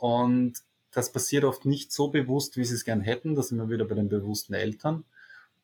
Und 0.00 0.54
das 0.92 1.12
passiert 1.12 1.44
oft 1.44 1.66
nicht 1.66 1.92
so 1.92 2.08
bewusst, 2.08 2.56
wie 2.56 2.64
sie 2.64 2.74
es 2.74 2.84
gern 2.84 3.00
hätten. 3.00 3.34
Da 3.34 3.42
sind 3.42 3.58
wir 3.58 3.68
wieder 3.68 3.84
bei 3.84 3.94
den 3.94 4.08
bewussten 4.08 4.54
Eltern. 4.54 5.04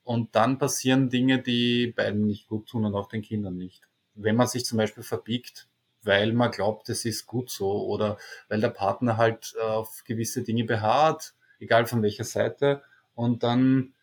Und 0.04 0.36
dann 0.36 0.58
passieren 0.58 1.10
Dinge, 1.10 1.42
die 1.42 1.88
beiden 1.88 2.26
nicht 2.26 2.48
gut 2.48 2.68
tun 2.68 2.84
und 2.84 2.94
auch 2.94 3.08
den 3.08 3.22
Kindern 3.22 3.56
nicht. 3.56 3.82
Wenn 4.14 4.36
man 4.36 4.46
sich 4.46 4.64
zum 4.64 4.78
Beispiel 4.78 5.02
verbiegt, 5.02 5.66
weil 6.02 6.32
man 6.32 6.52
glaubt, 6.52 6.88
es 6.88 7.04
ist 7.04 7.26
gut 7.26 7.50
so 7.50 7.86
oder 7.86 8.16
weil 8.48 8.60
der 8.60 8.68
Partner 8.68 9.16
halt 9.16 9.54
äh, 9.58 9.62
auf 9.62 10.04
gewisse 10.04 10.42
Dinge 10.42 10.64
beharrt, 10.64 11.34
egal 11.58 11.86
von 11.86 12.02
welcher 12.02 12.24
Seite, 12.24 12.82
und 13.16 13.42
dann 13.42 13.94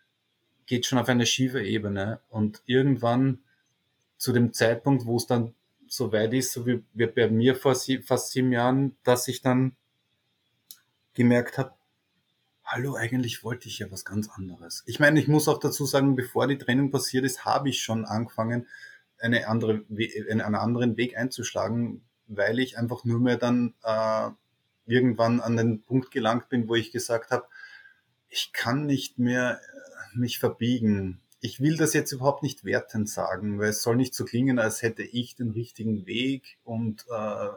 geht 0.65 0.85
schon 0.85 0.99
auf 0.99 1.07
eine 1.07 1.25
schiefe 1.25 1.63
Ebene. 1.63 2.19
Und 2.29 2.61
irgendwann 2.65 3.39
zu 4.17 4.33
dem 4.33 4.51
Zeitpunkt, 4.51 5.05
wo 5.05 5.15
es 5.17 5.27
dann 5.27 5.53
so 5.87 6.11
weit 6.11 6.33
ist, 6.33 6.51
so 6.51 6.65
wie, 6.65 6.83
wie 6.93 7.05
bei 7.05 7.29
mir 7.29 7.55
vor 7.55 7.75
sie, 7.75 7.99
fast 7.99 8.31
sieben 8.31 8.51
Jahren, 8.51 8.97
dass 9.03 9.27
ich 9.27 9.41
dann 9.41 9.75
gemerkt 11.13 11.57
habe, 11.57 11.73
hallo, 12.63 12.95
eigentlich 12.95 13.43
wollte 13.43 13.67
ich 13.67 13.79
ja 13.79 13.91
was 13.91 14.05
ganz 14.05 14.29
anderes. 14.29 14.83
Ich 14.85 14.99
meine, 14.99 15.19
ich 15.19 15.27
muss 15.27 15.47
auch 15.47 15.59
dazu 15.59 15.85
sagen, 15.85 16.15
bevor 16.15 16.47
die 16.47 16.57
Trennung 16.57 16.91
passiert 16.91 17.25
ist, 17.25 17.45
habe 17.45 17.69
ich 17.69 17.81
schon 17.81 18.05
angefangen, 18.05 18.67
eine 19.19 19.47
andere, 19.47 19.83
einen 20.29 20.55
anderen 20.55 20.97
Weg 20.97 21.17
einzuschlagen, 21.17 22.01
weil 22.27 22.59
ich 22.59 22.77
einfach 22.77 23.05
nur 23.05 23.19
mehr 23.19 23.37
dann 23.37 23.73
äh, 23.83 24.29
irgendwann 24.85 25.39
an 25.39 25.55
den 25.55 25.81
Punkt 25.81 26.11
gelangt 26.11 26.49
bin, 26.49 26.67
wo 26.67 26.75
ich 26.75 26.91
gesagt 26.91 27.31
habe, 27.31 27.45
ich 28.29 28.51
kann 28.51 28.85
nicht 28.85 29.19
mehr 29.19 29.61
mich 30.13 30.39
verbiegen. 30.39 31.21
ich 31.39 31.59
will 31.59 31.75
das 31.75 31.93
jetzt 31.93 32.11
überhaupt 32.11 32.41
nicht 32.43 32.63
wertend 32.63 33.09
sagen, 33.09 33.59
weil 33.59 33.69
es 33.69 33.81
soll 33.83 33.97
nicht 33.97 34.15
so 34.15 34.25
klingen, 34.25 34.59
als 34.59 34.81
hätte 34.81 35.03
ich 35.03 35.35
den 35.35 35.51
richtigen 35.51 36.05
Weg 36.05 36.57
und 36.63 37.05
äh, 37.11 37.47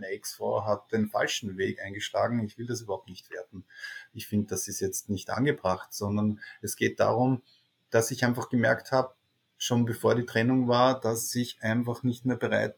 meine 0.00 0.12
Ex-Frau 0.12 0.64
hat 0.64 0.92
den 0.92 1.08
falschen 1.08 1.56
Weg 1.56 1.80
eingeschlagen. 1.80 2.44
Ich 2.44 2.58
will 2.58 2.66
das 2.66 2.82
überhaupt 2.82 3.08
nicht 3.08 3.30
werten. 3.30 3.64
Ich 4.12 4.26
finde, 4.26 4.48
das 4.48 4.68
ist 4.68 4.80
jetzt 4.80 5.08
nicht 5.08 5.30
angebracht, 5.30 5.92
sondern 5.92 6.40
es 6.62 6.76
geht 6.76 7.00
darum, 7.00 7.42
dass 7.90 8.10
ich 8.10 8.24
einfach 8.24 8.48
gemerkt 8.48 8.92
habe, 8.92 9.14
schon 9.56 9.84
bevor 9.84 10.14
die 10.14 10.26
Trennung 10.26 10.68
war, 10.68 11.00
dass 11.00 11.34
ich 11.34 11.62
einfach 11.62 12.02
nicht 12.02 12.24
mehr 12.24 12.36
bereit 12.36 12.76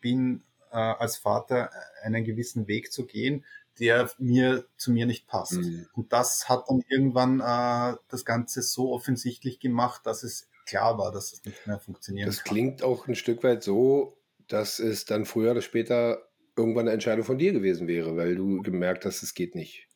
bin, 0.00 0.42
äh, 0.70 0.76
als 0.76 1.16
Vater 1.16 1.70
einen 2.02 2.24
gewissen 2.24 2.68
Weg 2.68 2.92
zu 2.92 3.06
gehen, 3.06 3.44
der 3.78 4.10
mir 4.18 4.66
zu 4.76 4.90
mir 4.90 5.06
nicht 5.06 5.26
passt. 5.26 5.52
Mhm. 5.52 5.86
Und 5.92 6.12
das 6.12 6.48
hat 6.48 6.64
dann 6.68 6.82
irgendwann 6.88 7.40
äh, 7.40 7.96
das 8.08 8.24
Ganze 8.24 8.62
so 8.62 8.92
offensichtlich 8.92 9.60
gemacht, 9.60 10.02
dass 10.04 10.22
es 10.22 10.48
klar 10.66 10.98
war, 10.98 11.12
dass 11.12 11.32
es 11.32 11.44
nicht 11.44 11.66
mehr 11.66 11.78
funktionieren 11.78 12.26
das 12.26 12.38
kann. 12.38 12.44
Das 12.44 12.52
klingt 12.52 12.82
auch 12.82 13.08
ein 13.08 13.14
Stück 13.14 13.42
weit 13.42 13.62
so, 13.62 14.18
dass 14.48 14.78
es 14.78 15.04
dann 15.04 15.24
früher 15.24 15.52
oder 15.52 15.62
später 15.62 16.27
irgendwann 16.58 16.86
eine 16.86 16.92
Entscheidung 16.92 17.24
von 17.24 17.38
dir 17.38 17.52
gewesen 17.52 17.88
wäre, 17.88 18.16
weil 18.16 18.34
du 18.36 18.62
gemerkt 18.62 19.04
hast, 19.04 19.22
es 19.22 19.34
geht 19.34 19.54
nicht. 19.54 19.86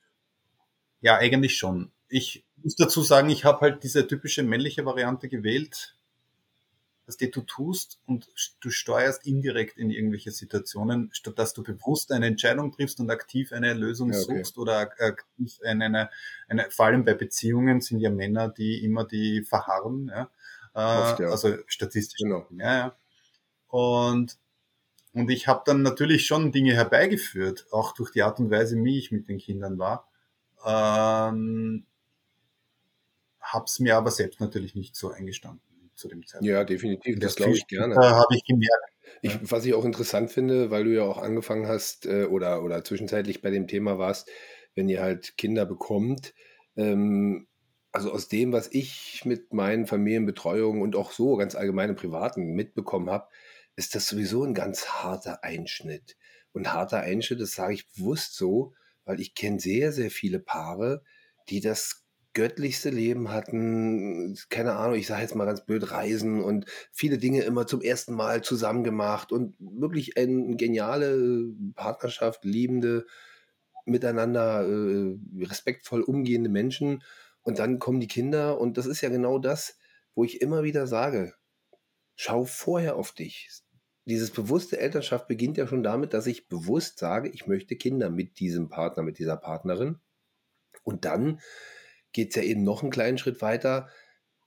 Ja, 1.01 1.17
eigentlich 1.17 1.57
schon. 1.57 1.93
Ich 2.09 2.47
muss 2.57 2.77
dazu 2.77 3.03
sagen, 3.03 3.29
ich 3.31 3.45
habe 3.45 3.61
halt 3.61 3.83
diese 3.83 4.07
typische 4.07 4.43
männliche 4.43 4.85
Variante 4.85 5.29
gewählt, 5.29 5.97
dass 7.07 7.17
die 7.17 7.31
du 7.31 7.41
tust 7.41 8.01
und 8.07 8.29
du 8.61 8.71
steuerst 8.71 9.27
indirekt 9.27 9.77
in 9.77 9.91
irgendwelche 9.91 10.31
Situationen, 10.31 11.11
statt 11.13 11.39
dass 11.39 11.53
du 11.53 11.63
bewusst 11.63 12.13
eine 12.13 12.27
Entscheidung 12.27 12.71
triffst 12.71 13.01
und 13.01 13.11
aktiv 13.11 13.53
eine 13.53 13.75
Lösung 13.75 14.13
ja, 14.13 14.21
okay. 14.21 14.39
suchst 14.39 14.59
oder 14.59 14.79
aktiv 14.79 15.59
eine, 15.65 15.87
eine, 15.87 16.11
eine, 16.49 16.71
vor 16.71 16.87
allem 16.87 17.05
bei 17.05 17.15
Beziehungen 17.15 17.81
sind 17.81 17.99
ja 17.99 18.11
Männer, 18.11 18.49
die 18.49 18.85
immer 18.85 19.05
die 19.05 19.43
verharren, 19.43 20.09
ja, 20.09 20.31
Oft, 20.75 21.21
ja. 21.21 21.29
also 21.29 21.57
statistisch. 21.67 22.19
Genau. 22.23 22.47
Ja, 22.51 22.77
ja. 22.77 22.97
Und, 23.69 24.39
und 25.13 25.31
ich 25.31 25.47
habe 25.47 25.63
dann 25.65 25.83
natürlich 25.83 26.27
schon 26.27 26.53
Dinge 26.53 26.75
herbeigeführt, 26.75 27.67
auch 27.71 27.93
durch 27.93 28.11
die 28.11 28.23
Art 28.23 28.41
und 28.41 28.51
Weise, 28.51 28.83
wie 28.83 28.99
ich 28.99 29.13
mit 29.13 29.29
den 29.29 29.39
Kindern 29.39 29.79
war. 29.79 30.09
Ähm, 30.65 31.85
hab's 33.41 33.81
mir 33.81 33.97
aber 33.97 34.11
selbst 34.11 34.41
natürlich 34.41 34.75
nicht 34.75 34.97
so 34.97 35.11
eingestanden 35.11 35.61
zu 35.95 36.09
dem 36.09 36.27
Zeitpunkt. 36.27 36.51
Ja, 36.51 36.65
definitiv. 36.65 37.19
Das, 37.19 37.35
das 37.35 37.37
glaube 37.37 37.57
ich 37.57 37.67
gerne. 37.67 37.95
Habe 37.97 38.35
ich 38.35 38.45
gemerkt. 38.45 38.93
Ich, 39.21 39.39
was 39.51 39.65
ich 39.65 39.75
auch 39.75 39.85
interessant 39.85 40.31
finde, 40.31 40.71
weil 40.71 40.85
du 40.85 40.95
ja 40.95 41.03
auch 41.03 41.19
angefangen 41.19 41.69
hast 41.69 42.07
äh, 42.07 42.25
oder, 42.25 42.63
oder 42.63 42.83
zwischenzeitlich 42.83 43.43
bei 43.43 43.51
dem 43.51 43.67
Thema 43.67 43.99
warst, 43.99 44.31
wenn 44.75 44.89
ihr 44.89 45.03
halt 45.03 45.37
Kinder 45.37 45.67
bekommt, 45.67 46.35
ähm, 46.77 47.47
also 47.93 48.11
aus 48.11 48.29
dem, 48.29 48.53
was 48.53 48.69
ich 48.73 49.25
mit 49.27 49.53
meinen 49.53 49.87
Familienbetreuungen 49.87 50.81
und 50.81 50.97
auch 50.97 51.13
so 51.13 51.37
ganz 51.37 51.55
allgemein 51.55 51.91
im 51.91 51.97
Privaten 51.97 52.53
mitbekommen 52.55 53.11
habe, 53.11 53.29
ist 53.77 53.95
das 53.95 54.07
sowieso 54.09 54.45
ein 54.45 54.55
ganz 54.55 54.87
harter 54.87 55.45
Einschnitt. 55.45 56.17
Und 56.53 56.73
harter 56.73 57.01
Einschnitt, 57.01 57.41
das 57.41 57.53
sage 57.53 57.75
ich 57.75 57.91
bewusst 57.93 58.37
so, 58.37 58.75
weil 59.05 59.21
ich 59.21 59.35
kenne 59.35 59.59
sehr, 59.59 59.93
sehr 59.93 60.11
viele 60.11 60.39
Paare, 60.39 61.03
die 61.49 61.61
das 61.61 62.03
göttlichste 62.35 62.91
Leben 62.91 63.31
hatten, 63.31 64.37
keine 64.49 64.75
Ahnung, 64.75 64.97
ich 64.97 65.07
sage 65.07 65.23
jetzt 65.23 65.35
mal 65.35 65.45
ganz 65.45 65.65
blöd, 65.65 65.91
Reisen 65.91 66.43
und 66.43 66.67
viele 66.91 67.19
Dinge 67.19 67.43
immer 67.43 67.67
zum 67.67 67.83
ersten 67.83 68.15
Mal 68.15 68.43
zusammen 68.43 68.85
gemacht 68.85 69.33
und 69.33 69.55
wirklich 69.59 70.17
eine 70.17 70.57
geniale 70.57 71.47
Partnerschaft, 71.75 72.45
liebende, 72.45 73.07
miteinander 73.85 74.67
äh, 74.67 75.17
respektvoll 75.45 76.03
umgehende 76.03 76.49
Menschen. 76.49 77.03
Und 77.43 77.59
dann 77.59 77.79
kommen 77.79 78.01
die 78.01 78.09
Kinder 78.09 78.59
und 78.61 78.79
das 78.79 78.87
ist 78.87 79.01
ja 79.03 79.09
genau 79.09 79.39
das, 79.39 79.79
wo 80.15 80.25
ich 80.25 80.41
immer 80.41 80.63
wieder 80.63 80.87
sage, 80.87 81.35
schau 82.17 82.45
vorher 82.45 82.97
auf 82.97 83.13
dich. 83.13 83.63
Dieses 84.05 84.31
bewusste 84.31 84.79
Elternschaft 84.79 85.29
beginnt 85.29 85.57
ja 85.57 85.67
schon 85.67 85.83
damit, 85.83 86.13
dass 86.13 86.27
ich 86.27 86.49
bewusst 86.49 86.99
sage, 86.99 87.29
ich 87.29 87.47
möchte 87.47 87.77
Kinder 87.77 88.11
mit 88.11 88.41
diesem 88.41 88.69
Partner, 88.69 89.03
mit 89.03 89.19
dieser 89.19 89.37
Partnerin. 89.37 90.01
Und 90.83 91.05
dann 91.05 91.41
geht 92.13 92.31
es 92.31 92.37
ja 92.37 92.43
eben 92.43 92.65
noch 92.65 92.83
einen 92.83 92.91
kleinen 92.91 93.19
Schritt 93.19 93.41
weiter. 93.43 93.89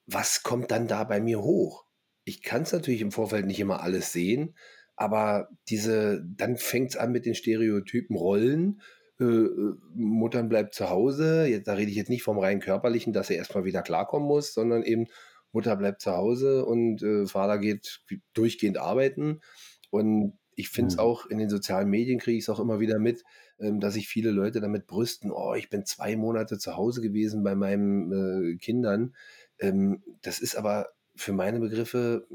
Was 0.06 0.44
kommt 0.44 0.72
dann 0.72 0.88
da 0.88 1.04
bei 1.06 1.22
mir 1.22 1.42
hoch? 1.42 1.86
Ich 2.26 2.42
kann 2.44 2.64
es 2.64 2.74
natürlich 2.74 3.02
im 3.02 3.12
Vorfeld 3.12 3.46
nicht 3.46 3.60
immer 3.60 3.82
alles 3.82 4.12
sehen, 4.12 4.56
aber 4.96 5.50
diese, 5.70 6.24
dann 6.26 6.58
fängt 6.58 6.92
es 6.92 6.98
an 6.98 7.12
mit 7.12 7.26
den 7.26 7.36
Stereotypen 7.36 8.16
Rollen. 8.16 8.82
Äh, 9.20 9.24
äh, 9.24 9.76
Muttern 9.94 10.50
bleibt 10.50 10.74
zu 10.74 10.90
Hause. 10.90 11.46
Jetzt, 11.46 11.68
da 11.68 11.74
rede 11.74 11.92
ich 11.92 11.98
jetzt 11.98 12.10
nicht 12.10 12.24
vom 12.24 12.40
rein 12.40 12.60
körperlichen, 12.60 13.14
dass 13.14 13.30
er 13.30 13.38
erstmal 13.38 13.64
wieder 13.64 13.82
klarkommen 13.82 14.28
muss, 14.28 14.54
sondern 14.54 14.84
eben 14.84 15.08
Mutter 15.56 15.76
bleibt 15.76 16.02
zu 16.02 16.12
Hause 16.12 16.66
und 16.66 17.02
äh, 17.02 17.26
Vater 17.26 17.58
geht 17.58 18.02
durchgehend 18.34 18.78
arbeiten. 18.78 19.42
Und 19.90 20.38
ich 20.56 20.70
finde 20.70 20.90
es 20.90 20.96
mhm. 20.96 21.00
auch 21.00 21.26
in 21.26 21.38
den 21.38 21.50
sozialen 21.50 21.90
Medien 21.90 22.20
kriege 22.20 22.38
ich 22.38 22.44
es 22.44 22.50
auch 22.50 22.60
immer 22.60 22.80
wieder 22.80 23.00
mit, 23.00 23.24
ähm, 23.60 23.80
dass 23.80 23.96
sich 23.96 24.08
viele 24.08 24.32
Leute 24.32 24.62
damit 24.62 24.86
brüsten, 24.86 25.32
oh, 25.32 25.54
ich 25.54 25.70
bin 25.70 25.86
zwei 25.86 26.16
Monate 26.16 26.58
zu 26.58 26.76
Hause 26.76 27.02
gewesen 27.02 27.44
bei 27.44 27.56
meinen 27.56 28.12
äh, 28.12 28.58
Kindern. 28.58 29.16
Ähm, 29.60 30.04
das 30.22 30.40
ist 30.40 30.56
aber 30.56 30.90
für 31.16 31.32
meine 31.32 31.60
Begriffe, 31.60 32.28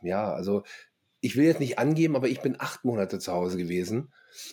ja, 0.00 0.32
also 0.32 0.62
ich 1.20 1.36
will 1.36 1.44
jetzt 1.44 1.60
nicht 1.60 1.78
angeben, 1.78 2.14
aber 2.14 2.28
ich 2.28 2.40
bin 2.40 2.56
acht 2.58 2.84
Monate 2.84 3.18
zu 3.18 3.32
Hause 3.32 3.56
gewesen. 3.56 4.12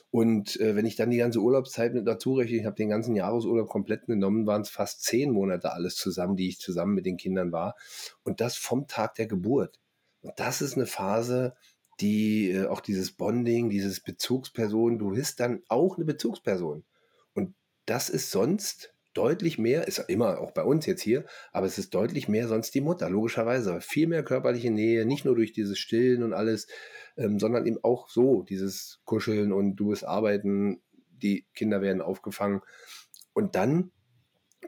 Und 0.10 0.60
äh, 0.60 0.76
wenn 0.76 0.86
ich 0.86 0.96
dann 0.96 1.12
die 1.12 1.18
ganze 1.18 1.40
Urlaubszeit 1.40 1.94
mit 1.94 2.08
dazu 2.08 2.34
rechne, 2.34 2.58
ich 2.58 2.66
habe 2.66 2.76
den 2.76 2.90
ganzen 2.90 3.16
Jahresurlaub 3.16 3.70
komplett 3.70 4.08
genommen, 4.08 4.48
waren 4.48 4.62
es 4.62 4.70
fast 4.70 5.04
zehn 5.04 5.32
Monate 5.32 5.74
alles 5.74 5.96
zusammen, 5.96 6.36
die 6.36 6.48
ich 6.48 6.60
zusammen 6.60 6.96
mit 6.96 7.06
den 7.06 7.18
Kindern 7.18 7.52
war. 7.52 7.76
Und 8.24 8.42
das 8.42 8.56
vom 8.56 8.88
Tag 8.88 9.16
der 9.16 9.28
Geburt. 9.28 9.80
Und 10.22 10.34
das 10.38 10.62
ist 10.62 10.76
eine 10.76 10.88
Phase, 10.88 11.56
die 12.00 12.50
äh, 12.50 12.66
auch 12.66 12.82
dieses 12.82 13.12
Bonding, 13.12 13.70
dieses 13.70 14.00
Bezugsperson, 14.00 14.98
du 14.98 15.12
bist 15.12 15.40
dann 15.40 15.62
auch 15.68 15.98
eine 15.98 16.06
Bezugsperson. 16.06 16.84
Und 17.36 17.54
das 17.86 18.10
ist 18.10 18.32
sonst 18.32 18.95
deutlich 19.16 19.58
mehr, 19.58 19.88
ist 19.88 20.00
immer 20.08 20.40
auch 20.40 20.52
bei 20.52 20.64
uns 20.64 20.86
jetzt 20.86 21.02
hier, 21.02 21.26
aber 21.52 21.66
es 21.66 21.78
ist 21.78 21.96
deutlich 21.96 22.28
mehr 22.28 22.48
sonst 22.48 22.76
die 22.76 22.82
Mutter, 22.82 23.10
logischerweise. 23.10 23.82
Viel 23.82 24.08
mehr 24.08 24.24
körperliche 24.24 24.70
Nähe, 24.70 25.06
nicht 25.06 25.26
nur 25.26 25.36
durch 25.36 25.54
dieses 25.54 25.80
Stillen 25.80 26.22
und 26.22 26.34
alles, 26.34 26.68
ähm, 27.18 27.40
sondern 27.40 27.66
eben 27.66 27.84
auch 27.84 28.10
so, 28.10 28.44
dieses 28.44 29.02
Kuscheln 29.06 29.52
und 29.52 29.78
du 29.78 29.90
bist 29.90 30.06
arbeiten, 30.06 30.82
die 31.10 31.48
Kinder 31.54 31.82
werden 31.82 32.02
aufgefangen. 32.02 32.62
Und 33.34 33.56
dann 33.56 33.92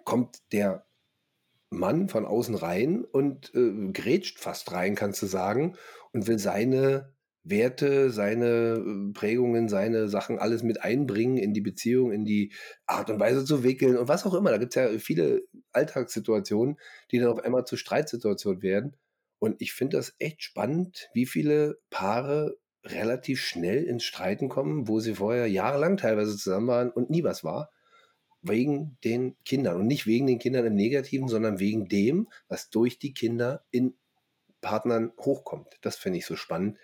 kommt 0.03 0.37
der 0.51 0.85
Mann 1.69 2.07
von 2.07 2.25
außen 2.25 2.55
rein 2.55 3.03
und 3.03 3.53
äh, 3.53 3.91
grätscht 3.91 4.39
fast 4.39 4.71
rein, 4.71 4.95
kannst 4.95 5.21
du 5.21 5.25
sagen, 5.25 5.75
und 6.13 6.27
will 6.27 6.39
seine 6.39 7.13
Werte, 7.49 8.09
seine 8.09 8.75
äh, 8.75 9.13
Prägungen, 9.13 9.69
seine 9.69 10.09
Sachen 10.09 10.39
alles 10.39 10.63
mit 10.63 10.81
einbringen 10.83 11.37
in 11.37 11.53
die 11.53 11.61
Beziehung, 11.61 12.11
in 12.11 12.25
die 12.25 12.53
Art 12.85 13.09
und 13.09 13.19
Weise 13.19 13.45
zu 13.45 13.63
wickeln 13.63 13.97
und 13.97 14.07
was 14.07 14.25
auch 14.25 14.33
immer. 14.33 14.51
Da 14.51 14.57
gibt 14.57 14.75
es 14.75 14.81
ja 14.81 14.99
viele 14.99 15.43
Alltagssituationen, 15.71 16.77
die 17.11 17.19
dann 17.19 17.29
auf 17.29 17.43
einmal 17.43 17.65
zu 17.65 17.77
Streitsituationen 17.77 18.61
werden. 18.61 18.95
Und 19.39 19.61
ich 19.61 19.73
finde 19.73 19.97
das 19.97 20.15
echt 20.19 20.43
spannend, 20.43 21.09
wie 21.13 21.25
viele 21.25 21.79
Paare 21.89 22.57
relativ 22.83 23.41
schnell 23.41 23.83
ins 23.83 24.03
Streiten 24.03 24.49
kommen, 24.49 24.87
wo 24.87 24.99
sie 24.99 25.15
vorher 25.15 25.47
jahrelang 25.47 25.97
teilweise 25.97 26.35
zusammen 26.37 26.67
waren 26.67 26.91
und 26.91 27.09
nie 27.09 27.23
was 27.23 27.43
war, 27.43 27.69
wegen 28.41 28.97
den 29.03 29.35
Kindern. 29.45 29.77
Und 29.77 29.87
nicht 29.87 30.07
wegen 30.07 30.27
den 30.27 30.39
Kindern 30.39 30.65
im 30.65 30.75
Negativen, 30.75 31.27
sondern 31.27 31.59
wegen 31.59 31.87
dem, 31.87 32.27
was 32.47 32.69
durch 32.69 32.97
die 32.97 33.13
Kinder 33.13 33.65
in 33.71 33.95
Partnern 34.61 35.11
hochkommt. 35.19 35.77
Das 35.81 35.97
finde 35.97 36.19
ich 36.19 36.25
so 36.25 36.35
spannend. 36.35 36.77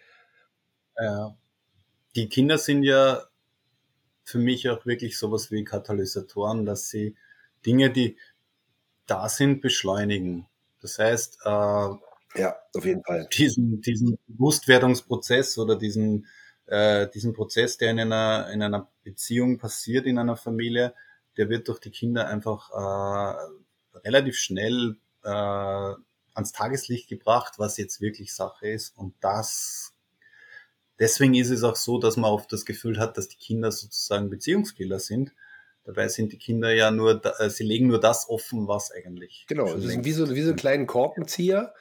Ja. 1.00 1.36
Die 2.16 2.30
Kinder 2.30 2.58
sind 2.58 2.84
ja 2.84 3.24
für 4.24 4.38
mich 4.38 4.70
auch 4.70 4.86
wirklich 4.86 5.18
sowas 5.18 5.52
wie 5.52 5.64
Katalysatoren, 5.64 6.66
dass 6.66 6.90
sie 6.90 7.16
Dinge, 7.66 7.92
die 7.92 8.18
da 9.06 9.28
sind, 9.30 9.62
beschleunigen. 9.62 10.48
Das 10.82 11.00
heißt, 11.00 11.40
äh, 11.44 11.50
ja, 11.50 12.56
auf 12.74 12.86
jeden 12.86 13.04
Fall. 13.04 13.28
Diesen, 13.32 13.82
diesen 13.82 14.18
Bewusstwerdungsprozess 14.28 15.58
oder 15.58 15.76
diesen, 15.76 16.28
äh, 16.66 17.08
diesen 17.10 17.34
Prozess, 17.34 17.78
der 17.78 17.92
in 17.92 18.00
einer, 18.00 18.50
in 18.52 18.62
einer 18.62 18.90
Beziehung 19.04 19.58
passiert, 19.58 20.06
in 20.06 20.18
einer 20.18 20.38
Familie, 20.38 20.94
der 21.38 21.50
wird 21.50 21.68
durch 21.68 21.80
die 21.80 21.92
Kinder 21.92 22.28
einfach 22.28 22.72
äh, 22.72 23.98
relativ 24.00 24.38
schnell 24.38 24.98
äh, 25.24 25.30
ans 25.30 26.52
Tageslicht 26.52 27.08
gebracht, 27.08 27.56
was 27.58 27.78
jetzt 27.78 28.02
wirklich 28.02 28.34
Sache 28.34 28.68
ist. 28.68 28.98
Und 28.98 29.14
das 29.22 29.93
Deswegen 31.00 31.34
ist 31.34 31.50
es 31.50 31.64
auch 31.64 31.76
so, 31.76 31.98
dass 31.98 32.18
man 32.18 32.32
oft 32.32 32.52
das 32.54 32.66
Gefühl 32.66 33.00
hat, 33.00 33.18
dass 33.18 33.28
die 33.28 33.38
Kinder 33.38 33.72
sozusagen 33.72 34.30
Beziehungskiller 34.30 35.00
sind. 35.00 35.34
Dabei 35.86 36.08
sind 36.08 36.32
die 36.32 36.38
Kinder 36.38 36.74
ja 36.74 36.92
nur, 36.92 37.22
äh, 37.40 37.50
sie 37.50 37.64
legen 37.64 37.88
nur 37.88 38.00
das 38.00 38.30
offen, 38.30 38.68
was 38.68 38.92
eigentlich. 38.92 39.46
Genau, 39.48 39.74
das 39.74 39.84
sind 39.84 40.06
wie 40.06 40.14
so, 40.14 40.30
wie 40.34 40.42
so 40.42 40.54
kleinen 40.54 40.88
Korkenzieher, 40.88 41.74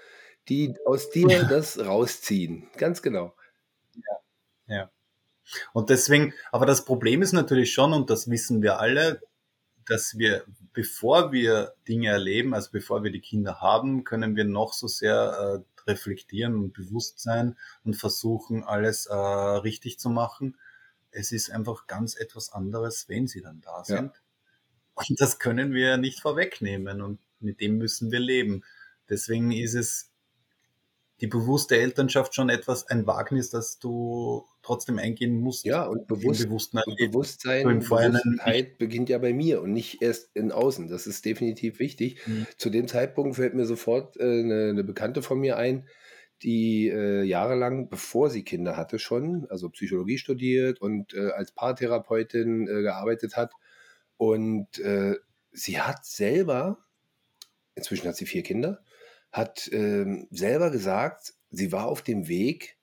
die 0.49 0.75
aus 0.87 1.11
dir 1.11 1.29
ja. 1.29 1.45
das 1.45 1.79
rausziehen. 1.79 2.69
Ganz 2.79 3.03
genau. 3.03 3.35
Ja. 3.95 4.75
ja. 4.77 4.91
Und 5.73 5.91
deswegen, 5.91 6.35
aber 6.51 6.67
das 6.67 6.85
Problem 6.85 7.23
ist 7.23 7.33
natürlich 7.33 7.73
schon, 7.73 7.93
und 7.93 8.11
das 8.11 8.29
wissen 8.29 8.63
wir 8.63 8.81
alle, 8.81 9.21
dass 9.87 10.17
wir, 10.19 10.45
bevor 10.73 11.33
wir 11.33 11.75
Dinge 11.89 12.09
erleben, 12.09 12.55
also 12.55 12.71
bevor 12.73 13.05
wir 13.05 13.11
die 13.11 13.21
Kinder 13.21 13.61
haben, 13.61 14.05
können 14.05 14.37
wir 14.37 14.45
noch 14.45 14.73
so 14.73 14.87
sehr 14.87 15.61
äh, 15.61 15.72
reflektieren 15.87 16.57
und 16.57 16.73
bewusst 16.73 17.21
sein 17.21 17.57
und 17.85 17.95
versuchen, 17.95 18.65
alles 18.65 19.07
äh, 19.07 19.15
richtig 19.15 19.99
zu 19.99 20.11
machen. 20.11 20.57
Es 21.11 21.33
ist 21.33 21.51
einfach 21.51 21.87
ganz 21.87 22.15
etwas 22.15 22.53
anderes, 22.53 23.09
wenn 23.09 23.27
sie 23.27 23.43
dann 23.43 23.61
da 23.61 23.85
sind. 23.85 24.13
Ja. 24.15 24.23
Und 24.95 25.21
das 25.21 25.39
können 25.39 25.73
wir 25.73 25.97
nicht 25.97 26.21
vorwegnehmen 26.21 27.01
und 27.03 27.19
mit 27.41 27.61
dem 27.61 27.79
müssen 27.79 28.11
wir 28.11 28.21
leben. 28.21 28.63
Deswegen 29.09 29.53
ist 29.53 29.75
es 29.75 30.11
die 31.21 31.27
bewusste 31.27 31.77
Elternschaft 31.77 32.35
schon 32.35 32.49
etwas, 32.49 32.87
ein 32.89 33.07
Wagnis, 33.07 33.51
das 33.51 33.79
du 33.79 34.47
trotzdem 34.63 34.99
eingehen 34.99 35.41
musst. 35.41 35.65
Ja, 35.65 35.85
und, 35.85 36.07
bewusst, 36.07 36.45
Bewusstsein, 36.45 36.83
Bewusstsein 36.97 37.81
Bewusstheit 37.81 38.79
beginnt 38.79 39.09
ja 39.09 39.19
bei 39.19 39.33
mir 39.33 39.61
und 39.61 39.73
nicht 39.73 40.03
erst 40.03 40.35
in 40.35 40.53
außen. 40.53 40.89
Das 40.89 41.07
ist 41.07 41.25
definitiv 41.25 41.79
wichtig. 41.79 42.27
Mhm. 42.27 42.47
Zu 42.57 42.71
dem 42.71 42.89
Zeitpunkt 42.89 43.37
fällt 43.37 43.55
mir 43.55 43.67
sofort 43.67 44.17
äh, 44.19 44.23
eine, 44.23 44.71
eine, 44.71 44.85
Bekannte 44.85 45.23
von 45.23 45.39
mir 45.39 45.57
ein, 45.57 45.89
die 46.43 46.89
äh, 46.89 47.23
jahrelang, 47.23 47.89
bevor 47.89 48.31
sie 48.31 48.45
Kinder 48.45 48.77
hatte, 48.77 48.99
schon, 48.99 49.47
also 49.51 49.69
Psychologie 49.71 50.19
studiert 50.19 50.81
und 50.81 51.15
äh, 51.15 51.31
als 51.31 51.53
Paartherapeutin 51.53 52.69
äh, 52.69 52.83
gearbeitet 52.83 53.37
hat. 53.37 53.53
Und 54.17 54.79
äh, 54.79 55.17
sie 55.51 55.81
hat 55.81 56.05
selber, 56.05 56.79
inzwischen 57.75 58.09
hat 58.09 58.17
sie 58.17 58.27
vier 58.27 58.43
Kinder, 58.43 58.83
hat 59.33 59.69
ähm, 59.73 60.29
selber 60.31 60.71
gesagt, 60.71 61.35
sie 61.51 61.73
war 61.73 61.87
auf 61.87 62.03
dem 62.03 62.29
Weg, 62.29 62.77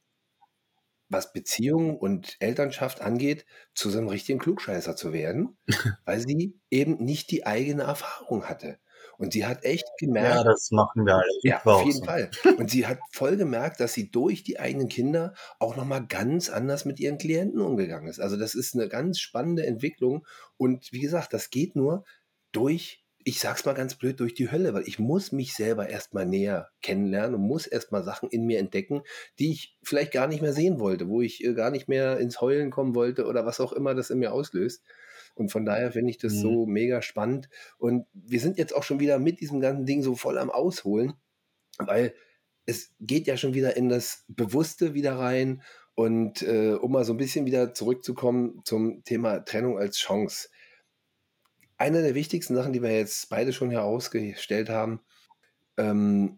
was 1.09 1.33
Beziehung 1.33 1.97
und 1.97 2.37
Elternschaft 2.39 3.01
angeht, 3.01 3.45
zu 3.73 3.89
so 3.89 3.97
einem 3.97 4.07
richtigen 4.07 4.39
Klugscheißer 4.39 4.95
zu 4.95 5.11
werden, 5.11 5.57
weil 6.05 6.19
sie 6.19 6.59
eben 6.69 7.03
nicht 7.03 7.31
die 7.31 7.45
eigene 7.45 7.83
Erfahrung 7.83 8.45
hatte. 8.45 8.79
Und 9.17 9.33
sie 9.33 9.45
hat 9.45 9.65
echt 9.65 9.85
gemerkt. 9.97 10.35
Ja, 10.35 10.43
das 10.43 10.71
machen 10.71 11.05
wir 11.05 11.15
alle. 11.15 11.39
Ja, 11.43 11.61
auf 11.65 11.85
jeden 11.85 12.05
Fall. 12.05 12.31
Und 12.57 12.69
sie 12.69 12.87
hat 12.87 12.99
voll 13.11 13.35
gemerkt, 13.35 13.81
dass 13.81 13.93
sie 13.93 14.09
durch 14.09 14.43
die 14.43 14.59
eigenen 14.59 14.87
Kinder 14.87 15.33
auch 15.59 15.75
nochmal 15.75 16.05
ganz 16.07 16.49
anders 16.49 16.85
mit 16.85 17.01
ihren 17.01 17.17
Klienten 17.17 17.59
umgegangen 17.59 18.07
ist. 18.07 18.19
Also 18.19 18.37
das 18.37 18.55
ist 18.55 18.75
eine 18.75 18.87
ganz 18.87 19.19
spannende 19.19 19.65
Entwicklung. 19.65 20.25
Und 20.55 20.93
wie 20.93 21.01
gesagt, 21.01 21.33
das 21.33 21.49
geht 21.49 21.75
nur 21.75 22.05
durch 22.53 23.03
ich 23.29 23.39
sag's 23.39 23.63
mal 23.63 23.74
ganz 23.74 23.93
blöd, 23.93 24.19
durch 24.19 24.33
die 24.33 24.51
Hölle, 24.51 24.74
weil 24.74 24.88
ich 24.88 24.98
muss 24.98 25.31
mich 25.31 25.53
selber 25.53 25.88
erstmal 25.88 26.25
näher 26.25 26.69
kennenlernen 26.81 27.36
und 27.36 27.41
muss 27.41 27.67
erstmal 27.67 28.03
Sachen 28.03 28.27
in 28.29 28.45
mir 28.45 28.57
entdecken, 28.57 29.03
die 29.38 29.51
ich 29.51 29.77
vielleicht 29.83 30.12
gar 30.12 30.27
nicht 30.27 30.41
mehr 30.41 30.51
sehen 30.51 30.79
wollte, 30.79 31.07
wo 31.07 31.21
ich 31.21 31.43
äh, 31.43 31.53
gar 31.53 31.69
nicht 31.69 31.88
mehr 31.88 32.17
ins 32.17 32.41
Heulen 32.41 32.71
kommen 32.71 32.95
wollte 32.95 33.27
oder 33.27 33.45
was 33.45 33.59
auch 33.59 33.71
immer 33.71 33.93
das 33.93 34.09
in 34.09 34.17
mir 34.17 34.33
auslöst. 34.33 34.83
Und 35.36 35.51
von 35.51 35.63
daher 35.63 35.91
finde 35.91 36.09
ich 36.09 36.17
das 36.17 36.33
mhm. 36.33 36.41
so 36.41 36.65
mega 36.65 37.03
spannend. 37.03 37.50
Und 37.77 38.07
wir 38.13 38.39
sind 38.39 38.57
jetzt 38.57 38.75
auch 38.75 38.81
schon 38.83 39.00
wieder 39.00 39.19
mit 39.19 39.41
diesem 39.41 39.62
ganzen 39.62 39.86
Ding 39.86 40.01
so 40.01 40.15
voll 40.15 40.39
am 40.39 40.50
Ausholen, 40.50 41.13
weil 41.77 42.15
es 42.65 42.95
geht 43.00 43.27
ja 43.27 43.38
schon 43.38 43.53
wieder 43.53 43.77
in 43.77 43.89
das 43.89 44.25
Bewusste 44.27 44.95
wieder 44.95 45.19
rein. 45.19 45.62
Und 45.93 46.41
äh, 46.41 46.74
um 46.74 46.91
mal 46.91 47.05
so 47.05 47.13
ein 47.13 47.17
bisschen 47.17 47.45
wieder 47.45 47.75
zurückzukommen 47.75 48.62
zum 48.65 49.03
Thema 49.03 49.39
Trennung 49.39 49.77
als 49.77 49.98
Chance 49.98 50.50
eine 51.79 52.01
der 52.01 52.13
wichtigsten 52.13 52.55
Sachen, 52.55 52.74
die 52.74 52.83
wir 52.83 52.95
jetzt 52.95 53.29
beide 53.29 53.53
schon 53.53 53.71
herausgestellt 53.71 54.69
haben, 54.69 55.00
ähm, 55.77 56.38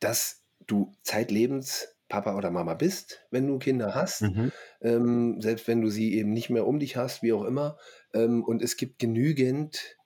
dass 0.00 0.42
du 0.66 0.92
zeitlebens 1.02 1.94
Papa 2.08 2.34
oder 2.34 2.50
Mama 2.50 2.74
bist, 2.74 3.26
wenn 3.30 3.46
du 3.46 3.58
Kinder 3.58 3.94
hast, 3.94 4.22
mhm. 4.22 4.50
ähm, 4.80 5.40
selbst 5.42 5.68
wenn 5.68 5.82
du 5.82 5.90
sie 5.90 6.14
eben 6.14 6.32
nicht 6.32 6.48
mehr 6.48 6.66
um 6.66 6.78
dich 6.78 6.96
hast, 6.96 7.22
wie 7.22 7.34
auch 7.34 7.44
immer. 7.44 7.76
Ähm, 8.14 8.42
und 8.42 8.62
es 8.62 8.78
gibt 8.78 8.98
genügend, 8.98 9.98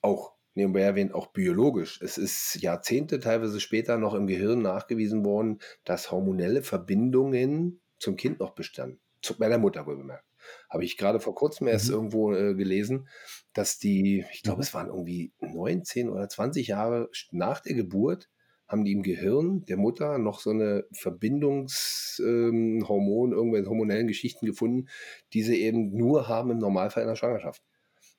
auch 0.00 0.32
nebenbei 0.54 0.80
erwähnt, 0.80 1.12
auch 1.12 1.26
biologisch. 1.28 2.00
Es 2.00 2.16
ist 2.16 2.56
Jahrzehnte, 2.62 3.20
teilweise 3.20 3.60
später 3.60 3.98
noch 3.98 4.14
im 4.14 4.26
Gehirn 4.26 4.62
nachgewiesen 4.62 5.24
worden, 5.24 5.60
dass 5.84 6.10
hormonelle 6.10 6.62
Verbindungen 6.62 7.80
zum 7.98 8.16
Kind 8.16 8.40
noch 8.40 8.54
bestanden. 8.54 9.00
Zu, 9.20 9.36
bei 9.36 9.48
der 9.48 9.58
Mutter 9.58 9.86
wohl 9.86 9.98
bemerkt. 9.98 10.27
Habe 10.70 10.84
ich 10.84 10.96
gerade 10.96 11.20
vor 11.20 11.34
kurzem 11.34 11.68
erst 11.68 11.88
mhm. 11.88 11.94
irgendwo 11.94 12.32
äh, 12.32 12.54
gelesen, 12.54 13.08
dass 13.52 13.78
die, 13.78 14.24
ich 14.32 14.42
glaube, 14.42 14.58
mhm. 14.58 14.62
es 14.62 14.74
waren 14.74 14.88
irgendwie 14.88 15.32
19 15.40 16.08
oder 16.08 16.28
20 16.28 16.68
Jahre 16.68 17.10
nach 17.30 17.60
der 17.60 17.74
Geburt, 17.74 18.28
haben 18.68 18.84
die 18.84 18.92
im 18.92 19.02
Gehirn 19.02 19.64
der 19.64 19.78
Mutter 19.78 20.18
noch 20.18 20.40
so 20.40 20.50
eine 20.50 20.84
Verbindungshormon, 20.92 23.32
ähm, 23.32 23.36
irgendwelche 23.36 23.68
hormonellen 23.68 24.08
Geschichten 24.08 24.44
gefunden, 24.44 24.88
die 25.32 25.42
sie 25.42 25.62
eben 25.62 25.96
nur 25.96 26.28
haben 26.28 26.50
im 26.50 26.58
Normalfall 26.58 27.02
in 27.02 27.08
der 27.08 27.16
Schwangerschaft. 27.16 27.62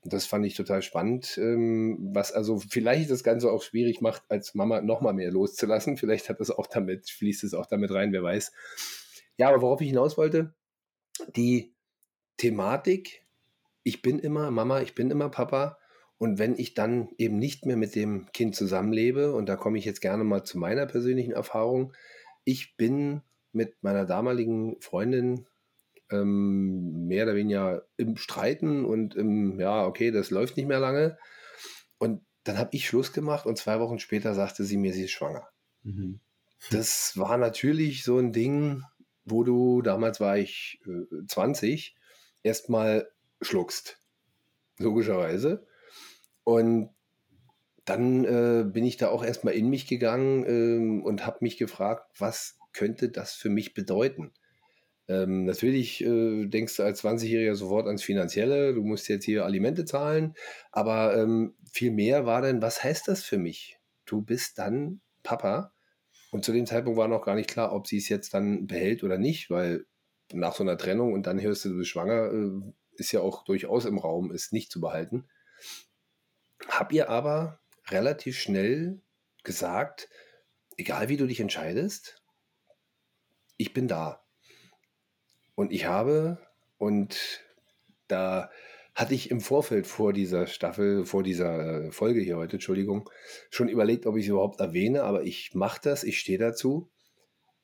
Und 0.02 0.14
das 0.14 0.26
fand 0.26 0.46
ich 0.46 0.56
total 0.56 0.82
spannend, 0.82 1.38
ähm, 1.38 1.98
was 2.14 2.32
also 2.32 2.58
vielleicht 2.58 3.12
das 3.12 3.24
Ganze 3.24 3.52
auch 3.52 3.62
schwierig 3.62 4.02
macht, 4.02 4.24
als 4.30 4.56
Mama 4.56 4.82
nochmal 4.82 5.14
mehr 5.14 5.30
loszulassen. 5.30 5.98
Vielleicht 5.98 6.30
hat 6.30 6.40
das 6.40 6.52
auch 6.52 6.68
damit, 6.68 7.10
fließt 7.10 7.44
es 7.44 7.54
auch 7.54 7.66
damit 7.66 7.92
rein, 7.92 8.14
wer 8.14 8.24
weiß. 8.24 8.54
Ja, 9.38 9.50
aber 9.50 9.62
worauf 9.62 9.82
ich 9.82 9.90
hinaus 9.90 10.18
wollte, 10.18 10.54
die 11.36 11.76
Thematik, 12.40 13.26
ich 13.84 14.02
bin 14.02 14.18
immer 14.18 14.50
Mama, 14.50 14.82
ich 14.82 14.96
bin 14.96 15.12
immer 15.12 15.30
Papa. 15.30 15.78
Und 16.18 16.40
wenn 16.40 16.58
ich 16.58 16.74
dann 16.74 17.10
eben 17.18 17.38
nicht 17.38 17.66
mehr 17.66 17.78
mit 17.78 17.96
dem 17.96 18.32
Kind 18.34 18.56
zusammenlebe, 18.56 19.34
und 19.34 19.48
da 19.48 19.56
komme 19.56 19.78
ich 19.78 19.86
jetzt 19.86 20.02
gerne 20.02 20.24
mal 20.24 20.44
zu 20.44 20.58
meiner 20.58 20.86
persönlichen 20.86 21.32
Erfahrung, 21.32 21.94
ich 22.44 22.76
bin 22.78 23.22
mit 23.52 23.82
meiner 23.84 24.06
damaligen 24.06 24.80
Freundin 24.82 25.48
ähm, 26.12 27.08
mehr 27.08 27.26
oder 27.26 27.36
weniger 27.36 27.86
im 27.98 28.18
Streiten 28.18 28.86
und 28.86 29.16
im, 29.16 29.60
ja, 29.60 29.86
okay, 29.86 30.12
das 30.12 30.30
läuft 30.30 30.58
nicht 30.58 30.68
mehr 30.68 30.80
lange. 30.80 31.18
Und 31.98 32.22
dann 32.44 32.58
habe 32.58 32.72
ich 32.74 32.88
Schluss 32.88 33.14
gemacht 33.14 33.46
und 33.46 33.58
zwei 33.58 33.80
Wochen 33.80 34.00
später 34.00 34.34
sagte 34.34 34.64
sie 34.64 34.78
mir, 34.78 34.94
sie 34.94 35.04
ist 35.04 35.12
schwanger. 35.12 35.48
Mhm. 35.84 36.20
Das 36.72 37.18
war 37.18 37.38
natürlich 37.38 38.04
so 38.04 38.18
ein 38.18 38.32
Ding, 38.32 38.84
wo 39.26 39.44
du, 39.44 39.82
damals 39.82 40.20
war 40.20 40.38
ich 40.38 40.82
äh, 40.86 41.26
20, 41.28 41.96
erstmal 42.44 43.10
schluckst. 43.42 43.98
Logischerweise. 44.78 45.66
Und 46.44 46.90
dann 47.86 48.24
äh, 48.24 48.64
bin 48.66 48.86
ich 48.86 48.98
da 48.98 49.10
auch 49.10 49.24
erstmal 49.24 49.56
in 49.56 49.70
mich 49.70 49.88
gegangen 49.88 50.46
ähm, 50.48 51.04
und 51.04 51.26
habe 51.26 51.40
mich 51.42 51.58
gefragt, 51.58 52.12
was 52.18 52.60
könnte 52.72 53.10
das 53.10 53.34
für 53.34 53.50
mich 53.50 53.74
bedeuten? 53.74 54.32
Ähm, 55.08 55.46
natürlich 55.46 56.04
äh, 56.06 56.46
denkst 56.46 56.78
du 56.78 56.84
als 56.84 57.04
20-Jähriger 57.04 57.56
sofort 57.56 57.88
ans 57.88 58.04
Finanzielle, 58.04 58.76
du 58.76 58.84
musst 58.84 59.08
jetzt 59.10 59.26
hier 59.26 59.44
Alimente 59.44 59.86
zahlen, 59.86 60.36
aber 60.72 61.18
ähm, 61.18 61.56
viel 61.74 61.90
mehr 61.90 62.28
war 62.28 62.44
dann, 62.44 62.62
was 62.62 62.84
heißt 62.84 63.08
das 63.08 63.24
für 63.24 63.40
mich? 63.40 63.80
Du 64.06 64.22
bist 64.22 64.60
dann 64.60 65.02
Papa 65.24 65.74
und 66.32 66.46
zu 66.46 66.54
dem 66.54 66.68
Zeitpunkt 66.68 66.98
war 66.98 67.08
noch 67.08 67.26
gar 67.26 67.34
nicht 67.36 67.50
klar, 67.50 67.74
ob 67.74 67.88
sie 67.88 67.98
es 67.98 68.08
jetzt 68.08 68.36
dann 68.36 68.68
behält 68.68 69.04
oder 69.04 69.18
nicht, 69.18 69.50
weil 69.50 69.86
nach 70.34 70.56
so 70.56 70.64
einer 70.64 70.78
Trennung 70.78 71.14
und 71.14 71.28
dann 71.28 71.42
hörst 71.42 71.66
du, 71.66 71.70
du 71.70 71.78
bist 71.78 71.90
schwanger, 71.90 72.32
äh, 72.32 72.74
ist 72.94 73.12
ja 73.12 73.22
auch 73.22 73.44
durchaus 73.46 73.86
im 73.86 73.98
Raum, 73.98 74.32
ist 74.32 74.54
nicht 74.54 74.72
zu 74.72 74.82
behalten. 74.82 75.28
Hab 76.68 76.92
ihr 76.92 77.10
aber 77.10 77.60
relativ 77.90 78.38
schnell 78.40 79.02
gesagt, 79.44 80.10
egal 80.78 81.10
wie 81.10 81.18
du 81.18 81.26
dich 81.26 81.40
entscheidest, 81.40 82.22
ich 83.58 83.74
bin 83.74 83.88
da. 83.88 84.24
Und 85.56 85.72
ich 85.72 85.86
habe, 85.86 86.40
und 86.78 87.44
da 88.08 88.50
hatte 88.96 89.14
ich 89.14 89.32
im 89.32 89.42
Vorfeld 89.42 89.88
vor 89.88 90.14
dieser 90.14 90.48
Staffel, 90.48 91.06
vor 91.06 91.24
dieser 91.24 91.86
äh, 91.86 91.92
Folge 91.92 92.22
hier 92.22 92.38
heute, 92.38 92.58
Entschuldigung, 92.58 93.10
schon 93.50 93.70
überlegt, 93.70 94.06
ob 94.06 94.18
ich 94.18 94.26
es 94.26 94.30
überhaupt 94.30 94.60
erwähne, 94.60 95.04
aber 95.04 95.24
ich 95.24 95.54
mache 95.54 95.80
das, 95.84 96.04
ich 96.04 96.20
stehe 96.20 96.38
dazu. 96.38 96.90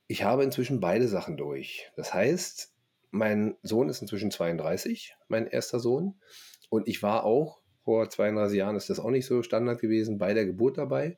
Ich 0.08 0.24
habe 0.24 0.44
inzwischen 0.44 0.80
beide 0.80 1.08
Sachen 1.08 1.38
durch. 1.38 1.92
Das 1.96 2.14
heißt, 2.14 2.74
mein 3.12 3.56
Sohn 3.64 3.90
ist 3.90 4.02
inzwischen 4.02 4.32
32, 4.32 5.16
mein 5.28 5.48
erster 5.48 5.80
Sohn. 5.80 6.20
Und 6.70 6.88
ich 6.88 7.02
war 7.02 7.24
auch, 7.24 7.62
vor 7.84 8.10
32 8.10 8.58
Jahren 8.58 8.76
ist 8.76 8.90
das 8.90 9.00
auch 9.00 9.12
nicht 9.12 9.26
so 9.26 9.44
Standard 9.44 9.80
gewesen, 9.80 10.18
bei 10.18 10.34
der 10.34 10.46
Geburt 10.46 10.78
dabei. 10.78 11.18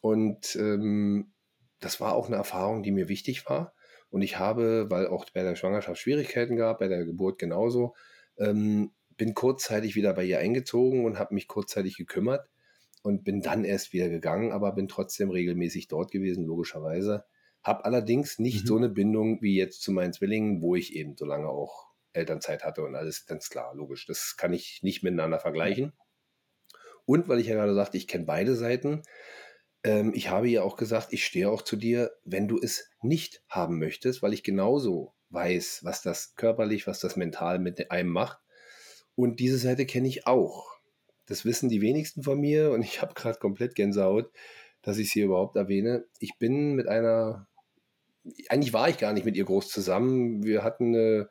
Und 0.00 0.56
ähm, 0.56 1.32
das 1.80 2.00
war 2.00 2.14
auch 2.14 2.26
eine 2.26 2.36
Erfahrung, 2.36 2.82
die 2.82 2.92
mir 2.92 3.08
wichtig 3.08 3.48
war. 3.48 3.74
Und 4.10 4.22
ich 4.22 4.38
habe, 4.38 4.90
weil 4.90 5.06
auch 5.08 5.26
bei 5.34 5.42
der 5.42 5.56
Schwangerschaft 5.56 6.00
Schwierigkeiten 6.00 6.56
gab, 6.56 6.78
bei 6.78 6.88
der 6.88 7.04
Geburt 7.04 7.38
genauso, 7.38 7.94
ähm, 8.38 8.92
bin 9.16 9.34
kurzzeitig 9.34 9.96
wieder 9.96 10.14
bei 10.14 10.24
ihr 10.24 10.38
eingezogen 10.38 11.04
und 11.04 11.18
habe 11.18 11.34
mich 11.34 11.48
kurzzeitig 11.48 11.96
gekümmert 11.96 12.48
und 13.02 13.24
bin 13.24 13.40
dann 13.40 13.64
erst 13.64 13.92
wieder 13.92 14.08
gegangen, 14.08 14.52
aber 14.52 14.72
bin 14.72 14.88
trotzdem 14.88 15.30
regelmäßig 15.30 15.88
dort 15.88 16.10
gewesen, 16.10 16.44
logischerweise. 16.44 17.24
Habe 17.64 17.84
allerdings 17.84 18.38
nicht 18.38 18.62
mhm. 18.62 18.66
so 18.68 18.76
eine 18.76 18.88
Bindung 18.88 19.42
wie 19.42 19.56
jetzt 19.56 19.82
zu 19.82 19.90
meinen 19.90 20.12
Zwillingen, 20.12 20.60
wo 20.62 20.76
ich 20.76 20.94
eben 20.94 21.16
so 21.16 21.24
lange 21.24 21.48
auch 21.48 21.88
Elternzeit 22.12 22.62
hatte 22.62 22.84
und 22.84 22.94
alles 22.94 23.26
ganz 23.26 23.50
klar, 23.50 23.74
logisch. 23.74 24.06
Das 24.06 24.36
kann 24.36 24.52
ich 24.52 24.80
nicht 24.82 25.02
miteinander 25.02 25.40
vergleichen. 25.40 25.92
Und 27.06 27.28
weil 27.28 27.40
ich 27.40 27.48
ja 27.48 27.54
gerade 27.54 27.74
sagte, 27.74 27.96
ich 27.96 28.06
kenne 28.06 28.24
beide 28.24 28.54
Seiten, 28.54 29.02
ähm, 29.82 30.12
ich 30.14 30.30
habe 30.30 30.48
ja 30.48 30.62
auch 30.62 30.76
gesagt, 30.76 31.12
ich 31.12 31.24
stehe 31.24 31.50
auch 31.50 31.62
zu 31.62 31.76
dir, 31.76 32.12
wenn 32.24 32.48
du 32.48 32.58
es 32.60 32.90
nicht 33.02 33.42
haben 33.48 33.78
möchtest, 33.78 34.22
weil 34.22 34.32
ich 34.32 34.42
genauso 34.42 35.14
weiß, 35.30 35.80
was 35.84 36.02
das 36.02 36.34
körperlich, 36.36 36.86
was 36.86 37.00
das 37.00 37.16
mental 37.16 37.58
mit 37.58 37.90
einem 37.90 38.10
macht. 38.10 38.38
Und 39.14 39.40
diese 39.40 39.58
Seite 39.58 39.86
kenne 39.86 40.08
ich 40.08 40.26
auch. 40.26 40.72
das 41.26 41.44
wissen 41.46 41.70
die 41.70 41.80
wenigsten 41.80 42.22
von 42.22 42.38
mir 42.38 42.70
und 42.72 42.82
ich 42.82 43.00
habe 43.00 43.14
gerade 43.14 43.38
komplett 43.38 43.74
Gänsehaut, 43.74 44.30
dass 44.82 44.98
ich 44.98 45.10
sie 45.10 45.22
überhaupt 45.22 45.56
erwähne. 45.56 46.04
Ich 46.18 46.36
bin 46.38 46.74
mit 46.74 46.86
einer, 46.86 47.48
eigentlich 48.48 48.72
war 48.72 48.88
ich 48.88 48.98
gar 48.98 49.12
nicht 49.12 49.24
mit 49.24 49.36
ihr 49.36 49.44
groß 49.44 49.68
zusammen. 49.68 50.42
Wir 50.42 50.62
hatten 50.62 50.94
eine 50.94 51.28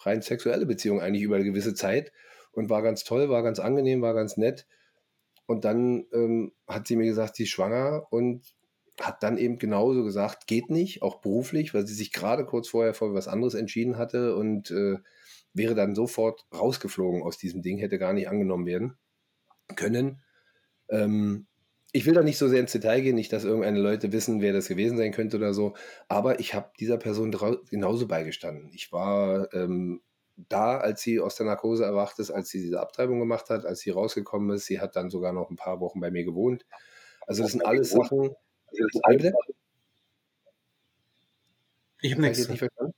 rein 0.00 0.22
sexuelle 0.22 0.66
Beziehung 0.66 1.00
eigentlich 1.00 1.22
über 1.22 1.36
eine 1.36 1.44
gewisse 1.44 1.74
Zeit 1.74 2.12
und 2.52 2.70
war 2.70 2.82
ganz 2.82 3.04
toll, 3.04 3.28
war 3.28 3.42
ganz 3.42 3.58
angenehm, 3.58 4.02
war 4.02 4.14
ganz 4.14 4.36
nett. 4.36 4.66
Und 5.46 5.64
dann 5.64 6.06
ähm, 6.12 6.52
hat 6.66 6.86
sie 6.86 6.96
mir 6.96 7.06
gesagt, 7.06 7.36
sie 7.36 7.44
ist 7.44 7.50
schwanger 7.50 8.06
und 8.10 8.54
hat 9.00 9.22
dann 9.22 9.38
eben 9.38 9.58
genauso 9.58 10.04
gesagt, 10.04 10.46
geht 10.46 10.70
nicht, 10.70 11.02
auch 11.02 11.20
beruflich, 11.20 11.74
weil 11.74 11.86
sie 11.86 11.94
sich 11.94 12.12
gerade 12.12 12.46
kurz 12.46 12.68
vorher 12.68 12.94
vor 12.94 13.12
was 13.12 13.28
anderes 13.28 13.54
entschieden 13.54 13.98
hatte 13.98 14.36
und 14.36 14.70
äh, 14.70 14.98
wäre 15.52 15.74
dann 15.74 15.94
sofort 15.94 16.46
rausgeflogen 16.54 17.22
aus 17.22 17.36
diesem 17.36 17.62
Ding, 17.62 17.78
hätte 17.78 17.98
gar 17.98 18.12
nicht 18.12 18.28
angenommen 18.28 18.66
werden 18.66 18.96
können. 19.76 20.22
Ähm, 20.88 21.46
ich 21.94 22.06
will 22.06 22.14
da 22.14 22.24
nicht 22.24 22.38
so 22.38 22.48
sehr 22.48 22.58
ins 22.58 22.72
Detail 22.72 23.02
gehen, 23.02 23.14
nicht, 23.14 23.32
dass 23.32 23.44
irgendeine 23.44 23.78
Leute 23.78 24.10
wissen, 24.10 24.40
wer 24.40 24.52
das 24.52 24.66
gewesen 24.66 24.98
sein 24.98 25.12
könnte 25.12 25.36
oder 25.36 25.54
so, 25.54 25.74
aber 26.08 26.40
ich 26.40 26.52
habe 26.52 26.72
dieser 26.80 26.98
Person 26.98 27.30
genauso 27.70 28.08
beigestanden. 28.08 28.68
Ich 28.74 28.90
war 28.90 29.54
ähm, 29.54 30.02
da, 30.36 30.78
als 30.78 31.02
sie 31.02 31.20
aus 31.20 31.36
der 31.36 31.46
Narkose 31.46 31.84
erwacht 31.84 32.18
ist, 32.18 32.32
als 32.32 32.48
sie 32.48 32.60
diese 32.60 32.80
Abtreibung 32.80 33.20
gemacht 33.20 33.48
hat, 33.48 33.64
als 33.64 33.78
sie 33.78 33.90
rausgekommen 33.90 34.56
ist. 34.56 34.66
Sie 34.66 34.80
hat 34.80 34.96
dann 34.96 35.08
sogar 35.08 35.32
noch 35.32 35.50
ein 35.50 35.56
paar 35.56 35.78
Wochen 35.78 36.00
bei 36.00 36.10
mir 36.10 36.24
gewohnt. 36.24 36.66
Also 37.28 37.44
das 37.44 37.52
sind 37.52 37.64
alles 37.64 37.90
Sachen. 37.90 38.34
Ich 42.00 42.10
habe 42.10 42.22
nichts. 42.22 42.48
Nicht 42.48 42.58
verstanden? 42.58 42.94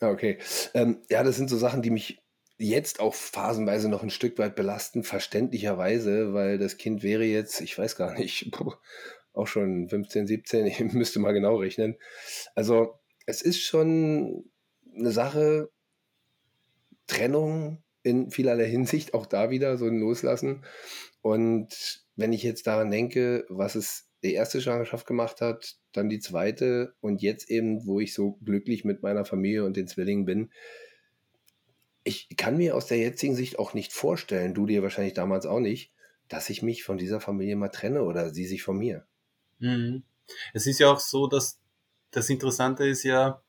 Ah, 0.00 0.10
okay. 0.10 0.36
Ähm, 0.74 1.02
ja, 1.10 1.22
das 1.22 1.36
sind 1.36 1.48
so 1.48 1.56
Sachen, 1.56 1.80
die 1.80 1.90
mich 1.90 2.22
jetzt 2.58 3.00
auch 3.00 3.14
phasenweise 3.14 3.88
noch 3.88 4.02
ein 4.02 4.10
Stück 4.10 4.38
weit 4.38 4.56
belasten, 4.56 5.02
verständlicherweise, 5.02 6.32
weil 6.34 6.58
das 6.58 6.76
Kind 6.76 7.02
wäre 7.02 7.24
jetzt, 7.24 7.60
ich 7.60 7.76
weiß 7.76 7.96
gar 7.96 8.14
nicht, 8.14 8.50
auch 9.32 9.46
schon 9.46 9.88
15, 9.88 10.26
17, 10.26 10.66
ich 10.66 10.80
müsste 10.80 11.18
mal 11.18 11.32
genau 11.32 11.56
rechnen. 11.56 11.96
Also 12.54 12.98
es 13.26 13.42
ist 13.42 13.60
schon 13.60 14.44
eine 14.96 15.10
Sache, 15.10 15.70
Trennung 17.06 17.82
in 18.02 18.30
vielerlei 18.30 18.66
Hinsicht, 18.66 19.14
auch 19.14 19.26
da 19.26 19.50
wieder 19.50 19.76
so 19.76 19.86
ein 19.86 19.98
Loslassen. 19.98 20.64
Und 21.22 22.04
wenn 22.16 22.32
ich 22.32 22.42
jetzt 22.42 22.66
daran 22.66 22.90
denke, 22.90 23.44
was 23.48 23.74
es 23.74 24.08
die 24.22 24.34
erste 24.34 24.60
Schwangerschaft 24.60 25.06
gemacht 25.06 25.40
hat, 25.40 25.76
dann 25.92 26.08
die 26.08 26.18
zweite 26.18 26.94
und 27.00 27.22
jetzt 27.22 27.50
eben, 27.50 27.86
wo 27.86 28.00
ich 28.00 28.14
so 28.14 28.38
glücklich 28.44 28.84
mit 28.84 29.02
meiner 29.02 29.24
Familie 29.24 29.64
und 29.64 29.76
den 29.76 29.86
Zwillingen 29.86 30.24
bin, 30.24 30.50
ich 32.04 32.28
kann 32.36 32.56
mir 32.56 32.76
aus 32.76 32.86
der 32.86 32.98
jetzigen 32.98 33.34
Sicht 33.34 33.58
auch 33.58 33.74
nicht 33.74 33.92
vorstellen, 33.92 34.54
du 34.54 34.66
dir 34.66 34.82
wahrscheinlich 34.82 35.14
damals 35.14 35.46
auch 35.46 35.60
nicht, 35.60 35.92
dass 36.28 36.50
ich 36.50 36.62
mich 36.62 36.84
von 36.84 36.98
dieser 36.98 37.20
Familie 37.20 37.56
mal 37.56 37.68
trenne 37.68 38.02
oder 38.02 38.30
sie 38.30 38.46
sich 38.46 38.62
von 38.62 38.78
mir. 38.78 39.06
Mhm. 39.58 40.02
Es 40.52 40.66
ist 40.66 40.78
ja 40.78 40.90
auch 40.90 41.00
so, 41.00 41.26
dass 41.26 41.58
das 42.10 42.30
Interessante 42.30 42.86
ist 42.86 43.02
ja, 43.02 43.42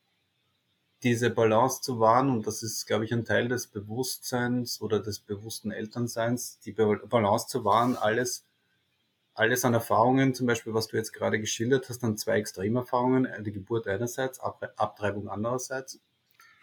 diese 1.02 1.30
Balance 1.30 1.82
zu 1.82 2.00
wahren, 2.00 2.30
und 2.30 2.46
das 2.46 2.62
ist, 2.62 2.86
glaube 2.86 3.04
ich, 3.04 3.12
ein 3.12 3.24
Teil 3.24 3.48
des 3.48 3.66
Bewusstseins 3.66 4.80
oder 4.80 4.98
des 4.98 5.20
bewussten 5.20 5.70
Elternseins, 5.70 6.58
die 6.60 6.72
Balance 6.72 7.46
zu 7.48 7.64
wahren, 7.64 7.96
alles, 7.96 8.46
alles 9.34 9.64
an 9.64 9.74
Erfahrungen, 9.74 10.34
zum 10.34 10.46
Beispiel, 10.46 10.72
was 10.72 10.88
du 10.88 10.96
jetzt 10.96 11.12
gerade 11.12 11.38
geschildert 11.38 11.88
hast, 11.90 12.02
an 12.02 12.16
zwei 12.16 12.38
Extremerfahrungen, 12.38 13.28
die 13.44 13.52
Geburt 13.52 13.86
einerseits, 13.86 14.40
Abtreibung 14.40 15.28
andererseits, 15.28 16.00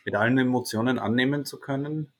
mit 0.05 0.15
allen 0.15 0.37
Emotionen 0.37 0.99
annehmen 0.99 1.45
zu 1.45 1.59
können, 1.59 2.11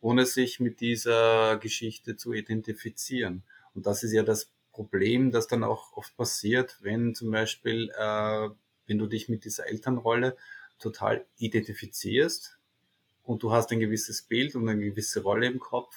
ohne 0.00 0.26
sich 0.26 0.60
mit 0.60 0.80
dieser 0.80 1.56
Geschichte 1.58 2.16
zu 2.16 2.32
identifizieren. 2.32 3.42
Und 3.74 3.86
das 3.86 4.02
ist 4.02 4.12
ja 4.12 4.22
das 4.22 4.50
Problem, 4.72 5.30
das 5.30 5.46
dann 5.46 5.64
auch 5.64 5.96
oft 5.96 6.16
passiert, 6.16 6.78
wenn 6.80 7.14
zum 7.14 7.30
Beispiel, 7.30 7.90
äh, 7.96 8.48
wenn 8.86 8.98
du 8.98 9.06
dich 9.06 9.28
mit 9.28 9.44
dieser 9.44 9.68
Elternrolle 9.68 10.36
total 10.78 11.24
identifizierst 11.38 12.58
und 13.22 13.42
du 13.42 13.52
hast 13.52 13.70
ein 13.70 13.80
gewisses 13.80 14.22
Bild 14.22 14.54
und 14.56 14.68
eine 14.68 14.82
gewisse 14.82 15.22
Rolle 15.22 15.46
im 15.46 15.60
Kopf, 15.60 15.94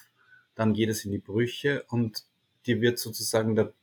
dann 0.55 0.73
geht 0.73 0.89
es 0.89 1.05
in 1.05 1.11
die 1.11 1.17
Brüche 1.17 1.83
und 1.89 2.25
dir 2.65 2.81
wird 2.81 2.99
sozusagen 2.99 3.55
der 3.55 3.73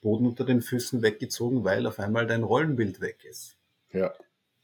Boden 0.00 0.26
unter 0.26 0.44
den 0.44 0.62
Füßen 0.62 1.02
weggezogen, 1.02 1.64
weil 1.64 1.86
auf 1.86 1.98
einmal 1.98 2.26
dein 2.26 2.42
Rollenbild 2.42 3.00
weg 3.00 3.24
ist. 3.24 3.56
Ja. 3.92 4.12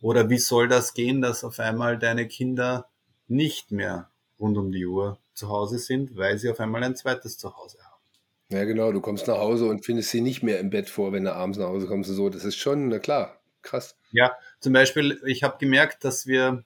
Oder 0.05 0.29
wie 0.29 0.37
soll 0.37 0.69
das 0.69 0.93
gehen, 0.93 1.23
dass 1.23 1.45
auf 1.45 1.59
einmal 1.61 1.99
deine 1.99 2.29
Kinder 2.29 2.91
nicht 3.27 3.73
mehr 3.73 4.11
rund 4.39 4.59
um 4.59 4.71
die 4.71 4.85
Uhr 4.85 5.19
zu 5.33 5.49
Hause 5.49 5.79
sind, 5.79 6.15
weil 6.15 6.37
sie 6.37 6.51
auf 6.51 6.61
einmal 6.61 6.85
ein 6.85 6.95
zweites 6.95 7.39
Zuhause 7.39 7.79
haben? 7.83 8.03
Ja, 8.51 8.65
genau. 8.65 8.93
Du 8.93 9.01
kommst 9.01 9.27
nach 9.29 9.39
Hause 9.39 9.65
und 9.65 9.83
findest 9.83 10.11
sie 10.11 10.21
nicht 10.21 10.43
mehr 10.43 10.61
im 10.61 10.69
Bett 10.69 10.91
vor, 10.91 11.15
wenn 11.15 11.25
du 11.25 11.33
abends 11.33 11.57
nach 11.57 11.69
Hause 11.69 11.87
kommst 11.87 12.11
und 12.11 12.17
so. 12.17 12.29
Das 12.29 12.45
ist 12.45 12.57
schon, 12.57 12.89
na 12.89 12.99
klar, 12.99 13.41
krass. 13.63 13.97
Ja, 14.13 14.37
zum 14.61 14.75
Beispiel, 14.75 15.23
ich 15.25 15.43
habe 15.43 15.57
gemerkt, 15.57 16.05
dass 16.05 16.27
wir, 16.27 16.65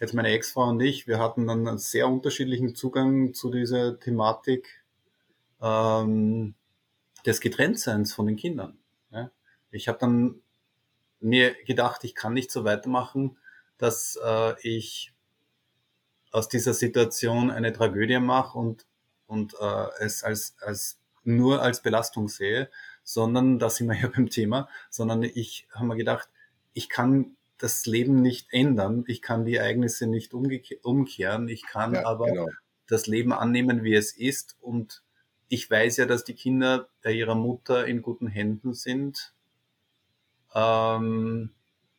jetzt 0.00 0.14
meine 0.14 0.30
Ex-Frau 0.30 0.66
und 0.70 0.80
ich, 0.80 1.06
wir 1.06 1.18
hatten 1.18 1.46
dann 1.46 1.68
einen 1.68 1.76
sehr 1.76 2.08
unterschiedlichen 2.08 2.74
Zugang 2.74 3.34
zu 3.34 3.50
dieser 3.50 4.00
Thematik 4.00 4.82
ähm, 5.60 6.54
des 7.26 7.42
Getrenntseins 7.42 8.14
von 8.14 8.26
den 8.26 8.36
Kindern. 8.36 8.78
Ja? 9.10 9.30
Ich 9.70 9.88
habe 9.88 9.98
dann 9.98 10.40
mir 11.20 11.54
gedacht, 11.64 12.04
ich 12.04 12.14
kann 12.14 12.34
nicht 12.34 12.50
so 12.50 12.64
weitermachen, 12.64 13.38
dass 13.76 14.18
äh, 14.24 14.54
ich 14.62 15.12
aus 16.30 16.48
dieser 16.48 16.74
Situation 16.74 17.50
eine 17.50 17.72
Tragödie 17.72 18.18
mache 18.18 18.58
und, 18.58 18.86
und 19.26 19.54
äh, 19.60 19.86
es 20.00 20.22
als, 20.22 20.56
als 20.60 20.98
nur 21.24 21.62
als 21.62 21.82
Belastung 21.82 22.28
sehe, 22.28 22.70
sondern, 23.02 23.58
da 23.58 23.70
sind 23.70 23.88
wir 23.88 23.96
ja 24.00 24.08
beim 24.08 24.30
Thema, 24.30 24.68
sondern 24.90 25.22
ich 25.22 25.66
habe 25.72 25.86
mir 25.86 25.96
gedacht, 25.96 26.28
ich 26.72 26.88
kann 26.88 27.36
das 27.58 27.86
Leben 27.86 28.22
nicht 28.22 28.48
ändern, 28.52 29.04
ich 29.08 29.20
kann 29.20 29.44
die 29.44 29.56
Ereignisse 29.56 30.06
nicht 30.06 30.32
umkehren, 30.32 31.48
ich 31.48 31.66
kann 31.66 31.94
ja, 31.94 32.06
aber 32.06 32.26
genau. 32.26 32.48
das 32.86 33.06
Leben 33.06 33.32
annehmen, 33.32 33.82
wie 33.82 33.94
es 33.94 34.12
ist 34.12 34.56
und 34.60 35.02
ich 35.48 35.68
weiß 35.70 35.96
ja, 35.96 36.06
dass 36.06 36.24
die 36.24 36.34
Kinder 36.34 36.88
bei 37.02 37.12
ihrer 37.12 37.34
Mutter 37.34 37.86
in 37.86 38.02
guten 38.02 38.26
Händen 38.28 38.74
sind. 38.74 39.34
Ähm, 40.58 41.50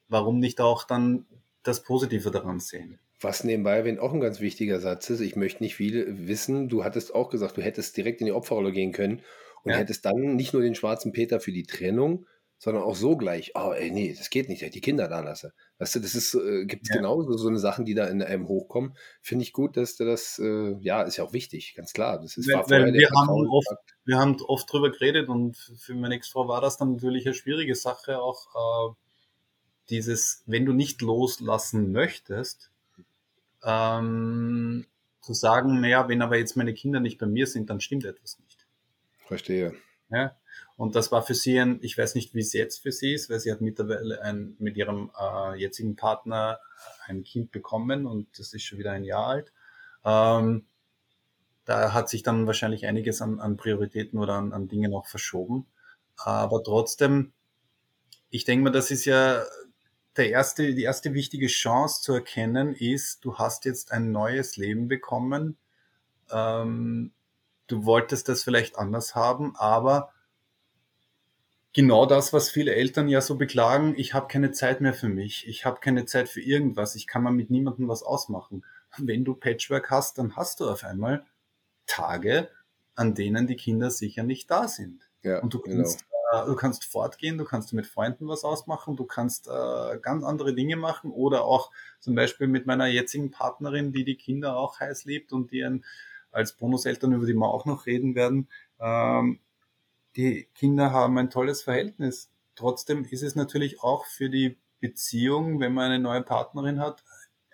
warum 0.07 0.39
nicht 0.39 0.59
auch 0.59 0.83
dann 0.83 1.25
das 1.63 1.83
Positive 1.83 2.31
daran 2.31 2.59
sehen? 2.59 2.99
Was 3.21 3.43
nebenbei, 3.43 3.83
wenn 3.83 3.99
auch 3.99 4.13
ein 4.13 4.21
ganz 4.21 4.39
wichtiger 4.39 4.79
Satz 4.79 5.09
ist, 5.09 5.19
ich 5.19 5.35
möchte 5.35 5.63
nicht 5.63 5.75
viel 5.75 6.27
wissen, 6.27 6.69
du 6.69 6.83
hattest 6.83 7.13
auch 7.13 7.29
gesagt, 7.29 7.57
du 7.57 7.61
hättest 7.61 7.97
direkt 7.97 8.21
in 8.21 8.25
die 8.25 8.31
Opferrolle 8.31 8.71
gehen 8.71 8.91
können 8.91 9.21
und 9.63 9.71
ja. 9.71 9.77
hättest 9.77 10.05
dann 10.05 10.35
nicht 10.35 10.53
nur 10.53 10.61
den 10.61 10.75
schwarzen 10.75 11.11
Peter 11.11 11.39
für 11.39 11.51
die 11.51 11.65
Trennung, 11.65 12.25
sondern 12.59 12.83
auch 12.83 12.95
so 12.95 13.15
gleich, 13.15 13.53
oh 13.55 13.71
ey, 13.71 13.89
nee, 13.89 14.13
das 14.15 14.29
geht 14.29 14.49
nicht, 14.49 14.61
die 14.75 14.81
Kinder 14.81 15.07
da 15.07 15.21
lasse. 15.21 15.53
Weißt 15.77 15.95
du, 15.95 16.01
das 16.01 16.13
ist, 16.13 16.33
äh, 16.35 16.65
gibt 16.65 16.83
es 16.83 16.89
ja. 16.89 16.97
genauso 16.97 17.31
so 17.37 17.47
eine 17.47 17.57
Sachen, 17.57 17.85
die 17.85 17.95
da 17.95 18.05
in 18.07 18.21
einem 18.21 18.49
hochkommen. 18.49 18.97
Finde 19.21 19.43
ich 19.43 19.53
gut, 19.53 19.77
dass 19.77 19.95
du 19.95 20.03
das, 20.03 20.39
äh, 20.39 20.75
ja, 20.81 21.01
ist 21.03 21.15
ja 21.15 21.23
auch 21.23 21.31
wichtig, 21.31 21.73
ganz 21.75 21.93
klar. 21.93 22.19
Das 22.19 22.35
ist, 22.35 22.51
weil, 22.51 22.69
weil 22.69 22.93
wir, 22.93 23.09
haben 23.15 23.47
oft, 23.47 23.67
wir 24.03 24.17
haben 24.17 24.35
oft 24.41 24.71
drüber 24.71 24.91
geredet 24.91 25.29
und 25.29 25.55
für 25.55 25.95
meine 25.95 26.15
Ex-Frau 26.15 26.49
war 26.49 26.59
das 26.59 26.77
dann 26.77 26.91
natürlich 26.91 27.25
eine 27.25 27.33
schwierige 27.33 27.75
Sache, 27.75 28.19
auch 28.19 28.91
äh, 28.91 28.93
dieses, 29.89 30.43
wenn 30.45 30.65
du 30.65 30.73
nicht 30.73 31.01
loslassen 31.01 31.93
möchtest, 31.93 32.71
ähm, 33.63 34.85
zu 35.21 35.33
sagen, 35.33 35.79
naja, 35.79 36.09
wenn 36.09 36.21
aber 36.21 36.37
jetzt 36.37 36.57
meine 36.57 36.73
Kinder 36.73 36.99
nicht 36.99 37.19
bei 37.19 37.25
mir 37.25 37.47
sind, 37.47 37.69
dann 37.69 37.79
stimmt 37.79 38.03
etwas 38.03 38.37
nicht. 38.39 38.67
Verstehe. 39.25 39.75
Ja, 40.11 40.35
und 40.77 40.95
das 40.95 41.11
war 41.11 41.23
für 41.23 41.33
sie 41.33 41.59
ein, 41.59 41.79
ich 41.81 41.97
weiß 41.97 42.15
nicht, 42.15 42.33
wie 42.33 42.39
es 42.39 42.53
jetzt 42.53 42.81
für 42.81 42.91
sie 42.91 43.13
ist, 43.13 43.29
weil 43.29 43.39
sie 43.39 43.51
hat 43.51 43.61
mittlerweile 43.61 44.21
ein, 44.21 44.55
mit 44.59 44.77
ihrem 44.77 45.11
äh, 45.19 45.59
jetzigen 45.59 45.95
Partner 45.95 46.59
ein 47.05 47.23
Kind 47.23 47.51
bekommen 47.51 48.05
und 48.05 48.39
das 48.39 48.53
ist 48.53 48.63
schon 48.63 48.79
wieder 48.79 48.91
ein 48.91 49.03
Jahr 49.03 49.27
alt. 49.27 49.51
Ähm, 50.05 50.65
da 51.65 51.93
hat 51.93 52.09
sich 52.09 52.23
dann 52.23 52.47
wahrscheinlich 52.47 52.87
einiges 52.87 53.21
an, 53.21 53.39
an 53.39 53.57
Prioritäten 53.57 54.19
oder 54.19 54.35
an, 54.35 54.53
an 54.53 54.67
Dingen 54.67 54.93
auch 54.93 55.05
verschoben. 55.05 55.67
Aber 56.15 56.63
trotzdem, 56.63 57.33
ich 58.29 58.43
denke 58.43 58.63
mal, 58.63 58.71
das 58.71 58.89
ist 58.89 59.05
ja 59.05 59.43
der 60.17 60.29
erste, 60.29 60.73
die 60.73 60.83
erste 60.83 61.13
wichtige 61.13 61.47
Chance 61.47 62.01
zu 62.01 62.13
erkennen 62.13 62.73
ist, 62.73 63.23
du 63.23 63.37
hast 63.37 63.65
jetzt 63.65 63.91
ein 63.91 64.11
neues 64.11 64.57
Leben 64.57 64.87
bekommen. 64.87 65.57
Ähm, 66.31 67.11
du 67.67 67.85
wolltest 67.85 68.29
das 68.29 68.43
vielleicht 68.43 68.77
anders 68.77 69.15
haben, 69.15 69.55
aber 69.55 70.11
genau 71.73 72.05
das, 72.05 72.33
was 72.33 72.49
viele 72.49 72.73
Eltern 72.73 73.07
ja 73.07 73.21
so 73.21 73.35
beklagen, 73.35 73.93
ich 73.97 74.13
habe 74.13 74.27
keine 74.27 74.51
Zeit 74.51 74.81
mehr 74.81 74.93
für 74.93 75.09
mich, 75.09 75.47
ich 75.47 75.65
habe 75.65 75.79
keine 75.79 76.05
Zeit 76.05 76.29
für 76.29 76.41
irgendwas, 76.41 76.95
ich 76.95 77.07
kann 77.07 77.23
mal 77.23 77.31
mit 77.31 77.49
niemandem 77.49 77.87
was 77.87 78.03
ausmachen. 78.03 78.65
Wenn 78.97 79.23
du 79.23 79.35
Patchwork 79.35 79.91
hast, 79.91 80.17
dann 80.17 80.35
hast 80.35 80.59
du 80.59 80.69
auf 80.69 80.83
einmal 80.83 81.25
Tage, 81.85 82.49
an 82.95 83.13
denen 83.13 83.47
die 83.47 83.55
Kinder 83.55 83.91
sicher 83.91 84.23
nicht 84.23 84.49
da 84.49 84.67
sind. 84.67 85.09
Ja, 85.21 85.39
und 85.39 85.53
du 85.53 85.59
genau. 85.59 85.77
kannst, 85.77 86.05
genau. 86.31 86.43
äh, 86.43 86.45
du 86.47 86.55
kannst 86.55 86.85
fortgehen, 86.85 87.37
du 87.37 87.45
kannst 87.45 87.73
mit 87.73 87.85
Freunden 87.85 88.27
was 88.27 88.43
ausmachen, 88.43 88.95
du 88.95 89.05
kannst 89.05 89.47
äh, 89.47 89.99
ganz 90.01 90.23
andere 90.23 90.53
Dinge 90.53 90.75
machen 90.75 91.11
oder 91.11 91.43
auch 91.43 91.71
zum 91.99 92.15
Beispiel 92.15 92.47
mit 92.47 92.65
meiner 92.65 92.87
jetzigen 92.87 93.31
Partnerin, 93.31 93.91
die 93.91 94.05
die 94.05 94.15
Kinder 94.15 94.57
auch 94.57 94.79
heiß 94.79 95.05
liebt 95.05 95.33
und 95.33 95.51
die 95.51 95.81
als 96.31 96.53
Bonuseltern, 96.53 97.13
über 97.13 97.25
die 97.25 97.33
wir 97.33 97.47
auch 97.47 97.65
noch 97.65 97.85
reden 97.85 98.15
werden. 98.15 98.47
Ähm, 98.79 99.39
die 100.19 100.49
Kinder 100.53 100.91
haben 100.91 101.17
ein 101.17 101.29
tolles 101.29 101.61
Verhältnis. 101.61 102.29
Trotzdem 102.55 103.05
ist 103.05 103.23
es 103.23 103.35
natürlich 103.35 103.81
auch 103.81 104.05
für 104.05 104.29
die 104.29 104.57
Beziehung, 104.81 105.61
wenn 105.61 105.73
man 105.73 105.85
eine 105.91 105.99
neue 105.99 106.23
Partnerin 106.23 106.81
hat, 106.81 107.05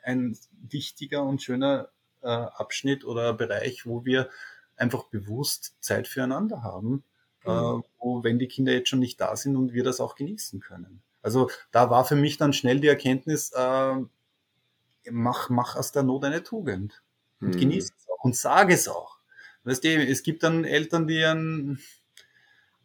ein 0.02 0.36
wichtiger 0.52 1.24
und 1.24 1.44
schöner 1.44 1.90
äh, 2.24 2.28
Abschnitt 2.28 3.06
oder 3.06 3.34
Bereich, 3.34 3.86
wo 3.86 4.04
wir 4.04 4.30
einfach 4.78 5.06
bewusst 5.06 5.76
Zeit 5.80 6.08
füreinander 6.08 6.64
haben, 6.64 7.04
mhm. 7.46 7.52
äh, 7.52 7.82
wo, 8.00 8.24
wenn 8.24 8.40
die 8.40 8.48
Kinder 8.48 8.74
jetzt 8.74 8.90
schon 8.90 9.00
nicht 9.00 9.22
da 9.22 9.36
sind 9.36 9.56
und 9.56 9.74
wir 9.74 9.84
das 9.84 10.00
auch 10.00 10.16
genießen 10.16 10.60
können. 10.60 11.04
Also 11.22 11.52
da 11.72 11.92
war 11.92 12.04
für 12.06 12.16
mich 12.16 12.38
dann 12.38 12.52
schnell 12.52 12.80
die 12.80 12.88
Erkenntnis, 12.88 13.52
äh, 13.56 13.96
mach, 15.12 15.50
mach 15.50 15.76
aus 15.76 15.92
der 15.92 16.02
Not 16.02 16.24
eine 16.24 16.42
Tugend 16.42 17.04
und 17.42 17.50
mhm. 17.50 17.60
genieße 17.60 17.94
es 17.96 18.08
auch 18.10 18.24
und 18.24 18.36
sage 18.36 18.74
es 18.74 18.88
auch. 18.88 19.20
Weißt 19.66 19.84
du, 19.84 19.90
es 19.90 20.24
gibt 20.24 20.42
dann 20.42 20.64
Eltern, 20.64 21.08
die 21.08 21.24
ein, 21.24 21.80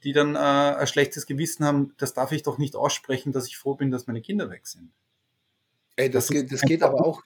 die 0.04 0.12
dann 0.12 0.34
äh, 0.34 0.38
ein 0.38 0.86
schlechtes 0.86 1.26
Gewissen 1.26 1.64
haben, 1.64 1.94
das 1.98 2.14
darf 2.14 2.32
ich 2.32 2.42
doch 2.42 2.58
nicht 2.58 2.76
aussprechen, 2.76 3.32
dass 3.32 3.46
ich 3.46 3.56
froh 3.56 3.74
bin, 3.74 3.90
dass 3.90 4.06
meine 4.06 4.22
Kinder 4.22 4.50
weg 4.50 4.66
sind. 4.66 4.90
Ey, 5.96 6.10
das, 6.10 6.26
das, 6.26 6.36
geht, 6.36 6.52
das 6.52 6.60
geht 6.62 6.82
aber 6.82 7.04
auch, 7.04 7.22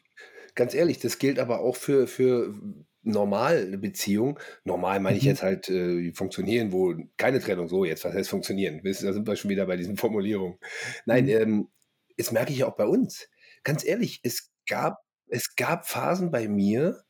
ganz 0.55 0.75
ehrlich, 0.75 0.99
das 0.99 1.19
gilt 1.19 1.39
aber 1.39 1.61
auch 1.61 1.77
für, 1.77 2.07
für 2.07 2.55
normal 3.03 3.65
eine 3.67 3.79
Beziehung. 3.79 4.39
Normal 4.65 5.01
meine 5.01 5.17
ich 5.17 5.25
mhm. 5.25 5.29
jetzt 5.29 5.43
halt 5.43 5.69
äh, 5.69 6.13
funktionieren, 6.13 6.73
wo 6.73 6.95
keine 7.17 7.41
Trennung, 7.41 7.69
so 7.69 7.85
jetzt, 7.85 8.05
was 8.05 8.15
heißt 8.15 8.31
funktionieren? 8.31 8.81
Da 8.83 8.93
sind 8.93 9.27
wir 9.27 9.37
schon 9.37 9.51
wieder 9.51 9.67
bei 9.67 9.77
diesen 9.77 9.97
Formulierungen. 9.97 10.59
Nein, 11.07 11.25
mhm. 11.25 11.31
ähm, 11.31 11.69
das 12.17 12.33
merke 12.33 12.53
ich 12.53 12.65
auch 12.65 12.77
bei 12.77 12.87
uns. 12.87 13.29
Ganz 13.63 13.85
ehrlich, 13.85 14.21
es 14.23 14.51
gab, 14.67 14.99
es 15.27 15.55
gab 15.57 15.87
Phasen 15.87 16.31
bei 16.31 16.49
mir, 16.49 17.04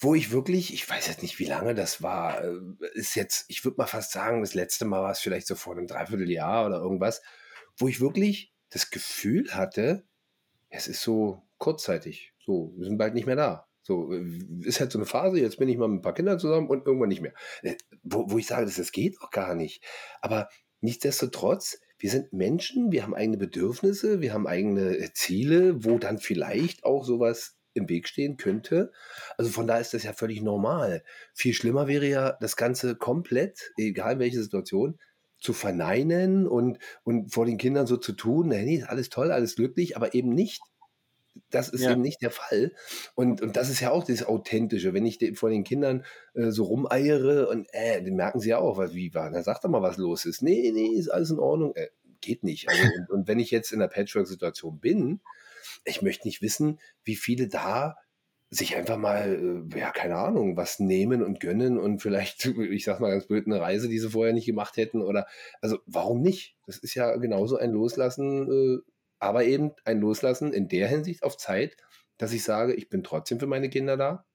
wo 0.00 0.14
ich 0.14 0.32
wirklich, 0.32 0.72
ich 0.72 0.88
weiß 0.88 1.08
jetzt 1.08 1.22
nicht, 1.22 1.38
wie 1.38 1.44
lange 1.44 1.74
das 1.74 2.02
war, 2.02 2.42
äh, 2.42 2.58
ist 2.94 3.14
jetzt, 3.14 3.44
ich 3.48 3.64
würde 3.64 3.76
mal 3.76 3.86
fast 3.86 4.12
sagen, 4.12 4.40
das 4.40 4.54
letzte 4.54 4.86
Mal 4.86 5.02
war 5.02 5.12
es 5.12 5.20
vielleicht 5.20 5.46
so 5.46 5.54
vor 5.54 5.76
einem 5.76 5.86
Dreivierteljahr 5.86 6.66
oder 6.66 6.78
irgendwas, 6.78 7.22
wo 7.76 7.86
ich 7.86 8.00
wirklich 8.00 8.54
das 8.70 8.90
Gefühl 8.90 9.52
hatte, 9.54 10.04
es 10.70 10.88
ist 10.88 11.02
so 11.02 11.42
kurzzeitig, 11.58 12.32
so, 12.38 12.72
wir 12.76 12.86
sind 12.86 12.96
bald 12.96 13.14
nicht 13.14 13.26
mehr 13.26 13.36
da. 13.36 13.66
So, 13.82 14.12
äh, 14.12 14.38
ist 14.62 14.80
halt 14.80 14.92
so 14.92 14.98
eine 14.98 15.06
Phase, 15.06 15.38
jetzt 15.38 15.58
bin 15.58 15.68
ich 15.68 15.76
mal 15.76 15.88
mit 15.88 15.98
ein 15.98 16.02
paar 16.02 16.14
Kindern 16.14 16.38
zusammen 16.38 16.68
und 16.68 16.86
irgendwann 16.86 17.08
nicht 17.08 17.22
mehr. 17.22 17.34
Äh, 17.62 17.76
wo, 18.02 18.30
wo 18.30 18.38
ich 18.38 18.46
sage, 18.46 18.64
das, 18.64 18.76
das 18.76 18.92
geht 18.92 19.20
auch 19.20 19.30
gar 19.30 19.54
nicht. 19.54 19.84
Aber 20.22 20.48
nichtsdestotrotz, 20.80 21.80
wir 21.98 22.10
sind 22.10 22.32
Menschen, 22.32 22.92
wir 22.92 23.02
haben 23.02 23.14
eigene 23.14 23.36
Bedürfnisse, 23.36 24.20
wir 24.22 24.32
haben 24.32 24.46
eigene 24.46 25.12
Ziele, 25.12 25.84
wo 25.84 25.98
dann 25.98 26.18
vielleicht 26.18 26.84
auch 26.84 27.04
sowas 27.04 27.59
im 27.74 27.88
Weg 27.88 28.08
stehen 28.08 28.36
könnte. 28.36 28.92
Also 29.38 29.50
von 29.50 29.66
da 29.66 29.78
ist 29.78 29.94
das 29.94 30.02
ja 30.02 30.12
völlig 30.12 30.42
normal. 30.42 31.02
Viel 31.34 31.54
schlimmer 31.54 31.86
wäre 31.86 32.06
ja, 32.06 32.36
das 32.40 32.56
Ganze 32.56 32.96
komplett, 32.96 33.72
egal 33.76 34.18
welche 34.18 34.42
Situation, 34.42 34.98
zu 35.38 35.52
verneinen 35.52 36.46
und, 36.46 36.78
und 37.02 37.32
vor 37.32 37.46
den 37.46 37.56
Kindern 37.56 37.86
so 37.86 37.96
zu 37.96 38.12
tun, 38.12 38.48
nee, 38.48 38.76
ist 38.76 38.88
alles 38.88 39.08
toll, 39.08 39.32
alles 39.32 39.56
glücklich, 39.56 39.96
aber 39.96 40.14
eben 40.14 40.34
nicht. 40.34 40.62
Das 41.48 41.68
ist 41.68 41.82
ja. 41.82 41.92
eben 41.92 42.02
nicht 42.02 42.20
der 42.22 42.32
Fall. 42.32 42.72
Und, 43.14 43.40
und 43.40 43.56
das 43.56 43.70
ist 43.70 43.80
ja 43.80 43.90
auch 43.90 44.04
das 44.04 44.24
Authentische. 44.24 44.92
Wenn 44.92 45.06
ich 45.06 45.18
vor 45.38 45.48
den 45.48 45.64
Kindern 45.64 46.04
äh, 46.34 46.50
so 46.50 46.64
rumeiere 46.64 47.48
und 47.48 47.66
äh, 47.72 48.02
dann 48.02 48.14
merken 48.14 48.40
sie 48.40 48.50
ja 48.50 48.58
auch, 48.58 48.76
was 48.76 48.94
wie 48.94 49.14
war. 49.14 49.30
Dann 49.30 49.42
sagt 49.42 49.64
doch 49.64 49.70
mal, 49.70 49.80
was 49.80 49.96
los 49.96 50.26
ist. 50.26 50.42
Nee, 50.42 50.70
nee, 50.74 50.88
ist 50.88 51.08
alles 51.08 51.30
in 51.30 51.38
Ordnung. 51.38 51.74
Äh, 51.76 51.88
geht 52.20 52.42
nicht. 52.42 52.68
Also, 52.68 52.82
und, 52.82 53.10
und 53.10 53.28
wenn 53.28 53.38
ich 53.38 53.50
jetzt 53.50 53.72
in 53.72 53.80
einer 53.80 53.88
Patchwork-Situation 53.88 54.80
bin, 54.80 55.20
ich 55.84 56.02
möchte 56.02 56.26
nicht 56.26 56.42
wissen, 56.42 56.80
wie 57.04 57.16
viele 57.16 57.48
da 57.48 57.96
sich 58.50 58.76
einfach 58.76 58.96
mal, 58.96 59.68
äh, 59.72 59.78
ja, 59.78 59.90
keine 59.90 60.16
Ahnung, 60.16 60.56
was 60.56 60.80
nehmen 60.80 61.22
und 61.22 61.38
gönnen 61.38 61.78
und 61.78 62.02
vielleicht, 62.02 62.44
ich 62.70 62.84
sag 62.84 63.00
mal 63.00 63.10
ganz 63.10 63.26
blöd, 63.26 63.46
eine 63.46 63.60
Reise, 63.60 63.88
die 63.88 63.98
sie 63.98 64.10
vorher 64.10 64.34
nicht 64.34 64.46
gemacht 64.46 64.76
hätten 64.76 65.00
oder, 65.00 65.26
also 65.60 65.78
warum 65.86 66.20
nicht? 66.20 66.56
Das 66.66 66.78
ist 66.78 66.94
ja 66.94 67.16
genauso 67.16 67.56
ein 67.56 67.70
Loslassen, 67.70 68.50
äh, 68.50 68.78
aber 69.20 69.44
eben 69.44 69.72
ein 69.84 70.00
Loslassen 70.00 70.52
in 70.52 70.68
der 70.68 70.88
Hinsicht 70.88 71.22
auf 71.22 71.36
Zeit, 71.36 71.76
dass 72.18 72.32
ich 72.32 72.42
sage, 72.42 72.74
ich 72.74 72.88
bin 72.88 73.04
trotzdem 73.04 73.38
für 73.38 73.46
meine 73.46 73.70
Kinder 73.70 73.96
da. 73.96 74.26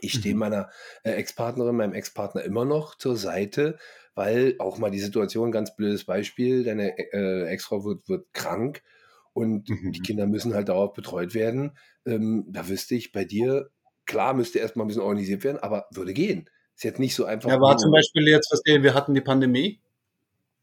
Ich 0.00 0.14
stehe 0.14 0.34
mhm. 0.34 0.40
meiner 0.40 0.70
äh, 1.04 1.12
Ex-Partnerin, 1.12 1.76
meinem 1.76 1.94
Ex-Partner 1.94 2.42
immer 2.42 2.64
noch 2.64 2.96
zur 2.96 3.16
Seite, 3.16 3.78
weil 4.16 4.56
auch 4.58 4.78
mal 4.78 4.90
die 4.90 4.98
Situation, 4.98 5.52
ganz 5.52 5.76
blödes 5.76 6.04
Beispiel, 6.04 6.64
deine 6.64 6.98
Ex-Frau 6.98 7.84
wird, 7.84 8.08
wird 8.08 8.32
krank 8.32 8.82
und 9.34 9.68
mhm. 9.68 9.92
die 9.92 10.00
Kinder 10.00 10.26
müssen 10.26 10.54
halt 10.54 10.70
darauf 10.70 10.94
betreut 10.94 11.34
werden. 11.34 11.76
Ähm, 12.06 12.46
da 12.48 12.66
wüsste 12.68 12.94
ich 12.94 13.12
bei 13.12 13.26
dir, 13.26 13.68
klar 14.06 14.32
müsste 14.32 14.60
erstmal 14.60 14.86
ein 14.86 14.88
bisschen 14.88 15.02
organisiert 15.02 15.44
werden, 15.44 15.58
aber 15.58 15.86
würde 15.92 16.14
gehen. 16.14 16.48
Ist 16.74 16.84
jetzt 16.84 16.98
nicht 16.98 17.14
so 17.14 17.26
einfach. 17.26 17.50
Ja, 17.50 17.60
war 17.60 17.76
zum 17.76 17.92
Beispiel 17.92 18.26
jetzt, 18.28 18.50
was 18.50 18.62
wir 18.64 18.94
hatten 18.94 19.14
die 19.14 19.20
Pandemie 19.20 19.80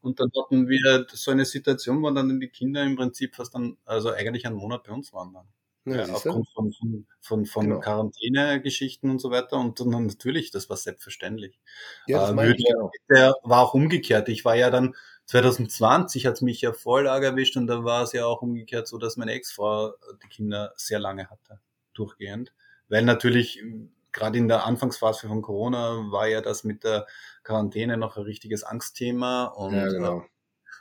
und 0.00 0.18
dann 0.18 0.30
hatten 0.36 0.68
wir 0.68 1.06
so 1.12 1.30
eine 1.30 1.44
Situation, 1.44 2.02
wo 2.02 2.10
dann 2.10 2.40
die 2.40 2.48
Kinder 2.48 2.82
im 2.82 2.96
Prinzip 2.96 3.36
fast 3.36 3.54
dann, 3.54 3.76
also 3.84 4.10
eigentlich 4.10 4.46
einen 4.46 4.56
Monat 4.56 4.82
bei 4.84 4.92
uns 4.92 5.12
waren 5.12 5.32
dann. 5.32 5.46
Ja, 5.84 6.06
ja, 6.06 6.14
aufgrund 6.14 6.48
von, 6.50 6.72
von, 6.72 7.06
von, 7.20 7.46
von 7.46 7.68
genau. 7.68 7.80
Quarantäne-Geschichten 7.80 9.10
und 9.10 9.20
so 9.20 9.30
weiter. 9.30 9.58
Und 9.58 9.80
dann 9.80 10.06
natürlich, 10.06 10.50
das 10.50 10.70
war 10.70 10.76
selbstverständlich. 10.76 11.58
Ja, 12.06 12.30
das 12.30 12.44
äh, 12.44 12.52
ich, 12.52 12.64
genau. 12.64 12.90
Der 13.10 13.34
war 13.42 13.62
auch 13.62 13.74
umgekehrt. 13.74 14.28
Ich 14.28 14.44
war 14.44 14.54
ja 14.54 14.70
dann 14.70 14.94
2020 15.32 16.26
hat 16.26 16.34
es 16.34 16.40
mich 16.42 16.60
ja 16.60 16.74
voll 16.74 17.08
arg 17.08 17.22
erwischt 17.22 17.56
und 17.56 17.66
da 17.66 17.84
war 17.84 18.02
es 18.02 18.12
ja 18.12 18.26
auch 18.26 18.42
umgekehrt 18.42 18.86
so, 18.86 18.98
dass 18.98 19.16
meine 19.16 19.32
Ex-Frau 19.32 19.94
die 20.22 20.28
Kinder 20.28 20.74
sehr 20.76 20.98
lange 20.98 21.30
hatte, 21.30 21.58
durchgehend. 21.94 22.52
Weil 22.90 23.02
natürlich 23.02 23.54
hm, 23.54 23.90
gerade 24.12 24.36
in 24.36 24.48
der 24.48 24.66
Anfangsphase 24.66 25.28
von 25.28 25.40
Corona 25.40 26.10
war 26.10 26.28
ja 26.28 26.42
das 26.42 26.64
mit 26.64 26.84
der 26.84 27.06
Quarantäne 27.44 27.96
noch 27.96 28.18
ein 28.18 28.24
richtiges 28.24 28.62
Angstthema 28.62 29.44
und, 29.46 29.74
ja, 29.74 29.88
genau. 29.88 30.20
Äh, 30.20 30.24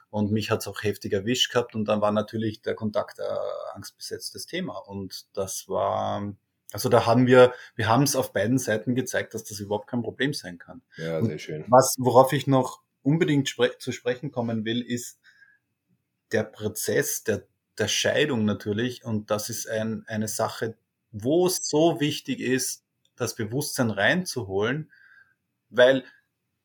und 0.09 0.33
mich 0.33 0.51
hat 0.51 0.59
es 0.59 0.67
auch 0.67 0.83
heftig 0.83 1.13
erwischt 1.13 1.53
gehabt 1.53 1.73
und 1.73 1.85
dann 1.85 2.01
war 2.01 2.11
natürlich 2.11 2.61
der 2.61 2.75
Kontakt 2.75 3.21
ein 3.21 3.27
angstbesetztes 3.73 4.47
Thema 4.47 4.73
und 4.79 5.27
das 5.37 5.69
war, 5.69 6.33
also 6.73 6.89
da 6.89 7.05
haben 7.05 7.25
wir, 7.25 7.53
wir 7.75 7.87
haben 7.87 8.03
es 8.03 8.17
auf 8.17 8.33
beiden 8.33 8.57
Seiten 8.57 8.95
gezeigt, 8.95 9.33
dass 9.33 9.45
das 9.45 9.61
überhaupt 9.61 9.87
kein 9.87 10.01
Problem 10.01 10.33
sein 10.33 10.57
kann. 10.57 10.81
Ja, 10.97 11.23
sehr 11.23 11.39
schön. 11.39 11.63
Was, 11.69 11.95
worauf 11.97 12.33
ich 12.33 12.47
noch 12.47 12.81
unbedingt 13.03 13.49
spre 13.49 13.77
zu 13.77 13.91
sprechen 13.91 14.31
kommen 14.31 14.65
will, 14.65 14.81
ist 14.81 15.19
der 16.31 16.43
Prozess 16.43 17.23
der, 17.23 17.45
der 17.77 17.87
Scheidung 17.87 18.45
natürlich. 18.45 19.03
Und 19.03 19.31
das 19.31 19.49
ist 19.49 19.67
ein, 19.69 20.03
eine 20.07 20.27
Sache, 20.27 20.75
wo 21.11 21.47
es 21.47 21.67
so 21.67 21.99
wichtig 21.99 22.39
ist, 22.39 22.83
das 23.15 23.35
Bewusstsein 23.35 23.91
reinzuholen, 23.91 24.91
weil 25.69 26.03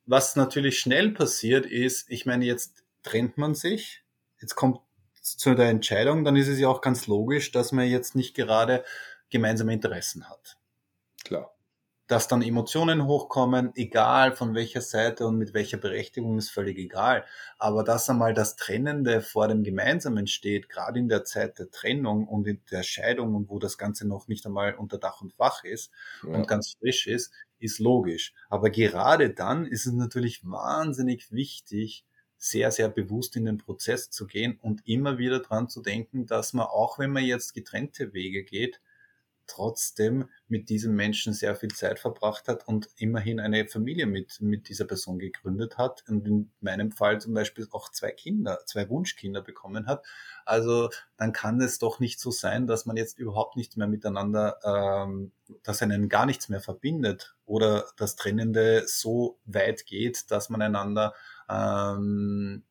was 0.06 0.36
natürlich 0.36 0.78
schnell 0.78 1.10
passiert 1.10 1.66
ist, 1.66 2.08
ich 2.10 2.26
meine, 2.26 2.44
jetzt 2.44 2.84
trennt 3.02 3.36
man 3.38 3.54
sich, 3.54 4.04
jetzt 4.40 4.54
kommt 4.54 4.80
zu 5.20 5.54
der 5.54 5.68
Entscheidung, 5.68 6.24
dann 6.24 6.36
ist 6.36 6.48
es 6.48 6.60
ja 6.60 6.68
auch 6.68 6.80
ganz 6.80 7.08
logisch, 7.08 7.50
dass 7.50 7.72
man 7.72 7.88
jetzt 7.88 8.14
nicht 8.14 8.34
gerade 8.34 8.84
gemeinsame 9.28 9.72
Interessen 9.72 10.28
hat. 10.28 10.56
Klar 11.24 11.55
dass 12.06 12.28
dann 12.28 12.42
Emotionen 12.42 13.06
hochkommen, 13.06 13.72
egal 13.74 14.32
von 14.32 14.54
welcher 14.54 14.80
Seite 14.80 15.26
und 15.26 15.38
mit 15.38 15.54
welcher 15.54 15.76
Berechtigung, 15.76 16.38
ist 16.38 16.50
völlig 16.50 16.78
egal. 16.78 17.24
Aber 17.58 17.82
dass 17.82 18.08
einmal 18.08 18.32
das 18.32 18.54
Trennende 18.56 19.22
vor 19.22 19.48
dem 19.48 19.64
Gemeinsamen 19.64 20.26
steht, 20.26 20.68
gerade 20.68 21.00
in 21.00 21.08
der 21.08 21.24
Zeit 21.24 21.58
der 21.58 21.70
Trennung 21.70 22.28
und 22.28 22.46
in 22.46 22.60
der 22.70 22.84
Scheidung 22.84 23.34
und 23.34 23.48
wo 23.48 23.58
das 23.58 23.76
Ganze 23.76 24.06
noch 24.06 24.28
nicht 24.28 24.46
einmal 24.46 24.74
unter 24.74 24.98
Dach 24.98 25.20
und 25.20 25.34
Fach 25.34 25.64
ist 25.64 25.90
ja. 26.22 26.30
und 26.34 26.46
ganz 26.46 26.76
frisch 26.78 27.06
ist, 27.08 27.32
ist 27.58 27.80
logisch. 27.80 28.34
Aber 28.48 28.70
gerade 28.70 29.30
dann 29.30 29.66
ist 29.66 29.86
es 29.86 29.92
natürlich 29.92 30.44
wahnsinnig 30.44 31.32
wichtig, 31.32 32.04
sehr, 32.38 32.70
sehr 32.70 32.88
bewusst 32.88 33.34
in 33.36 33.46
den 33.46 33.58
Prozess 33.58 34.10
zu 34.10 34.26
gehen 34.26 34.58
und 34.60 34.86
immer 34.86 35.18
wieder 35.18 35.40
dran 35.40 35.68
zu 35.68 35.82
denken, 35.82 36.26
dass 36.26 36.52
man 36.52 36.66
auch 36.66 36.98
wenn 36.98 37.10
man 37.10 37.24
jetzt 37.24 37.54
getrennte 37.54 38.12
Wege 38.12 38.44
geht, 38.44 38.80
trotzdem 39.46 40.28
mit 40.48 40.68
diesem 40.68 40.94
Menschen 40.94 41.32
sehr 41.32 41.56
viel 41.56 41.70
Zeit 41.70 41.98
verbracht 41.98 42.48
hat 42.48 42.66
und 42.66 42.88
immerhin 42.96 43.40
eine 43.40 43.66
Familie 43.66 44.06
mit, 44.06 44.40
mit 44.40 44.68
dieser 44.68 44.84
Person 44.84 45.18
gegründet 45.18 45.78
hat 45.78 46.04
und 46.08 46.26
in 46.26 46.50
meinem 46.60 46.92
Fall 46.92 47.20
zum 47.20 47.34
Beispiel 47.34 47.66
auch 47.70 47.90
zwei 47.90 48.10
Kinder, 48.10 48.60
zwei 48.66 48.88
Wunschkinder 48.88 49.42
bekommen 49.42 49.86
hat. 49.86 50.04
Also 50.44 50.90
dann 51.16 51.32
kann 51.32 51.60
es 51.60 51.78
doch 51.78 52.00
nicht 52.00 52.20
so 52.20 52.30
sein, 52.30 52.66
dass 52.66 52.86
man 52.86 52.96
jetzt 52.96 53.18
überhaupt 53.18 53.56
nichts 53.56 53.76
mehr 53.76 53.88
miteinander, 53.88 54.58
ähm, 54.64 55.32
dass 55.62 55.82
einen 55.82 56.08
gar 56.08 56.26
nichts 56.26 56.48
mehr 56.48 56.60
verbindet 56.60 57.36
oder 57.44 57.86
das 57.96 58.16
Trennende 58.16 58.84
so 58.86 59.38
weit 59.44 59.86
geht, 59.86 60.30
dass 60.30 60.50
man 60.50 60.62
einander 60.62 61.14
ähm, 61.48 62.64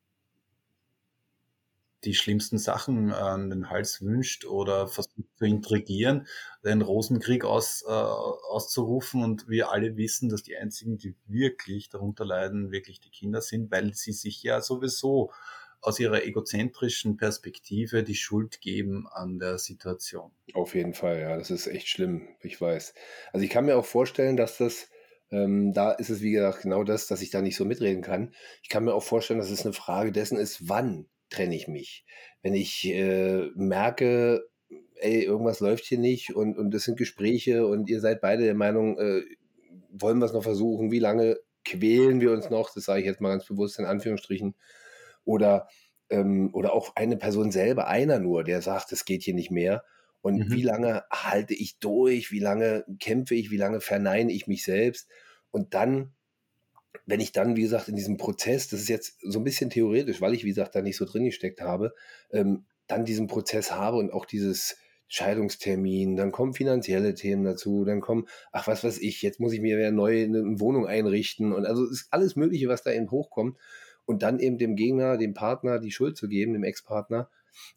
die 2.06 2.14
schlimmsten 2.14 2.58
Sachen 2.58 3.12
an 3.12 3.50
den 3.50 3.68
Hals 3.68 4.00
wünscht 4.00 4.44
oder 4.46 4.86
versucht 4.86 5.36
zu 5.36 5.44
intrigieren, 5.44 6.26
den 6.64 6.80
Rosenkrieg 6.80 7.44
aus, 7.44 7.84
äh, 7.86 7.90
auszurufen. 7.90 9.22
Und 9.22 9.48
wir 9.48 9.72
alle 9.72 9.96
wissen, 9.96 10.28
dass 10.28 10.44
die 10.44 10.56
einzigen, 10.56 10.98
die 10.98 11.16
wirklich 11.26 11.90
darunter 11.90 12.24
leiden, 12.24 12.70
wirklich 12.70 13.00
die 13.00 13.10
Kinder 13.10 13.42
sind, 13.42 13.70
weil 13.70 13.92
sie 13.92 14.12
sich 14.12 14.42
ja 14.42 14.60
sowieso 14.60 15.32
aus 15.80 16.00
ihrer 16.00 16.24
egozentrischen 16.24 17.16
Perspektive 17.16 18.02
die 18.02 18.14
Schuld 18.14 18.60
geben 18.60 19.06
an 19.08 19.38
der 19.38 19.58
Situation. 19.58 20.30
Auf 20.54 20.74
jeden 20.74 20.94
Fall, 20.94 21.20
ja, 21.20 21.36
das 21.36 21.50
ist 21.50 21.66
echt 21.66 21.88
schlimm, 21.88 22.28
ich 22.40 22.60
weiß. 22.60 22.94
Also 23.32 23.44
ich 23.44 23.50
kann 23.50 23.66
mir 23.66 23.76
auch 23.76 23.84
vorstellen, 23.84 24.36
dass 24.36 24.58
das, 24.58 24.88
ähm, 25.30 25.72
da 25.74 25.92
ist 25.92 26.10
es 26.10 26.22
wie 26.22 26.32
gesagt 26.32 26.62
genau 26.62 26.82
das, 26.82 27.08
dass 27.08 27.20
ich 27.20 27.30
da 27.30 27.42
nicht 27.42 27.56
so 27.56 27.64
mitreden 27.64 28.02
kann. 28.02 28.32
Ich 28.62 28.68
kann 28.68 28.84
mir 28.84 28.94
auch 28.94 29.02
vorstellen, 29.02 29.38
dass 29.38 29.50
es 29.50 29.64
eine 29.64 29.74
Frage 29.74 30.12
dessen 30.12 30.38
ist, 30.38 30.68
wann 30.68 31.06
trenne 31.30 31.56
ich 31.56 31.68
mich? 31.68 32.04
Wenn 32.42 32.54
ich 32.54 32.86
äh, 32.86 33.50
merke, 33.54 34.48
ey, 34.96 35.22
irgendwas 35.22 35.60
läuft 35.60 35.84
hier 35.84 35.98
nicht 35.98 36.34
und, 36.34 36.56
und 36.56 36.72
das 36.72 36.84
sind 36.84 36.98
Gespräche 36.98 37.66
und 37.66 37.88
ihr 37.88 38.00
seid 38.00 38.20
beide 38.20 38.44
der 38.44 38.54
Meinung, 38.54 38.98
äh, 38.98 39.22
wollen 39.90 40.18
wir 40.18 40.26
es 40.26 40.32
noch 40.32 40.42
versuchen, 40.42 40.90
wie 40.90 40.98
lange 40.98 41.38
quälen 41.64 42.20
wir 42.20 42.32
uns 42.32 42.50
noch, 42.50 42.72
das 42.72 42.84
sage 42.84 43.00
ich 43.00 43.06
jetzt 43.06 43.20
mal 43.20 43.30
ganz 43.30 43.46
bewusst 43.46 43.78
in 43.78 43.84
Anführungsstrichen, 43.84 44.54
oder, 45.24 45.68
ähm, 46.08 46.50
oder 46.54 46.72
auch 46.72 46.94
eine 46.96 47.16
Person 47.16 47.50
selber, 47.50 47.88
einer 47.88 48.18
nur, 48.18 48.44
der 48.44 48.62
sagt, 48.62 48.92
es 48.92 49.04
geht 49.04 49.22
hier 49.22 49.34
nicht 49.34 49.50
mehr. 49.50 49.84
Und 50.22 50.38
mhm. 50.38 50.52
wie 50.52 50.62
lange 50.62 51.04
halte 51.12 51.54
ich 51.54 51.78
durch, 51.78 52.32
wie 52.32 52.40
lange 52.40 52.84
kämpfe 52.98 53.34
ich, 53.34 53.50
wie 53.50 53.56
lange 53.56 53.80
verneine 53.80 54.32
ich 54.32 54.46
mich 54.46 54.64
selbst. 54.64 55.08
Und 55.50 55.74
dann, 55.74 56.14
wenn 57.06 57.20
ich 57.20 57.32
dann, 57.32 57.56
wie 57.56 57.62
gesagt, 57.62 57.88
in 57.88 57.96
diesem 57.96 58.16
Prozess, 58.16 58.68
das 58.68 58.80
ist 58.80 58.88
jetzt 58.88 59.18
so 59.22 59.38
ein 59.40 59.44
bisschen 59.44 59.70
theoretisch, 59.70 60.20
weil 60.20 60.34
ich, 60.34 60.44
wie 60.44 60.50
gesagt, 60.50 60.74
da 60.74 60.82
nicht 60.82 60.96
so 60.96 61.04
drin 61.04 61.24
gesteckt 61.24 61.60
habe, 61.60 61.94
ähm, 62.32 62.64
dann 62.86 63.04
diesen 63.04 63.26
Prozess 63.26 63.72
habe 63.72 63.96
und 63.96 64.12
auch 64.12 64.24
dieses, 64.24 64.76
Scheidungstermin, 65.08 66.16
dann 66.16 66.32
kommen 66.32 66.52
finanzielle 66.52 67.14
Themen 67.14 67.44
dazu, 67.44 67.84
dann 67.84 68.00
kommen, 68.00 68.26
ach 68.50 68.66
was 68.66 68.82
weiß 68.82 68.98
ich, 68.98 69.22
jetzt 69.22 69.38
muss 69.38 69.52
ich 69.52 69.60
mir 69.60 69.78
wieder 69.78 69.92
neu 69.92 70.24
eine 70.24 70.58
Wohnung 70.58 70.86
einrichten 70.86 71.52
und 71.52 71.64
also 71.64 71.84
ist 71.84 72.08
alles 72.10 72.34
Mögliche, 72.36 72.68
was 72.68 72.82
da 72.82 72.90
eben 72.90 73.10
hochkommt. 73.10 73.56
Und 74.04 74.22
dann 74.22 74.38
eben 74.38 74.56
dem 74.56 74.76
Gegner, 74.76 75.16
dem 75.16 75.34
Partner 75.34 75.80
die 75.80 75.90
Schuld 75.90 76.16
zu 76.16 76.28
geben, 76.28 76.52
dem 76.52 76.62
Ex-Partner, 76.62 77.28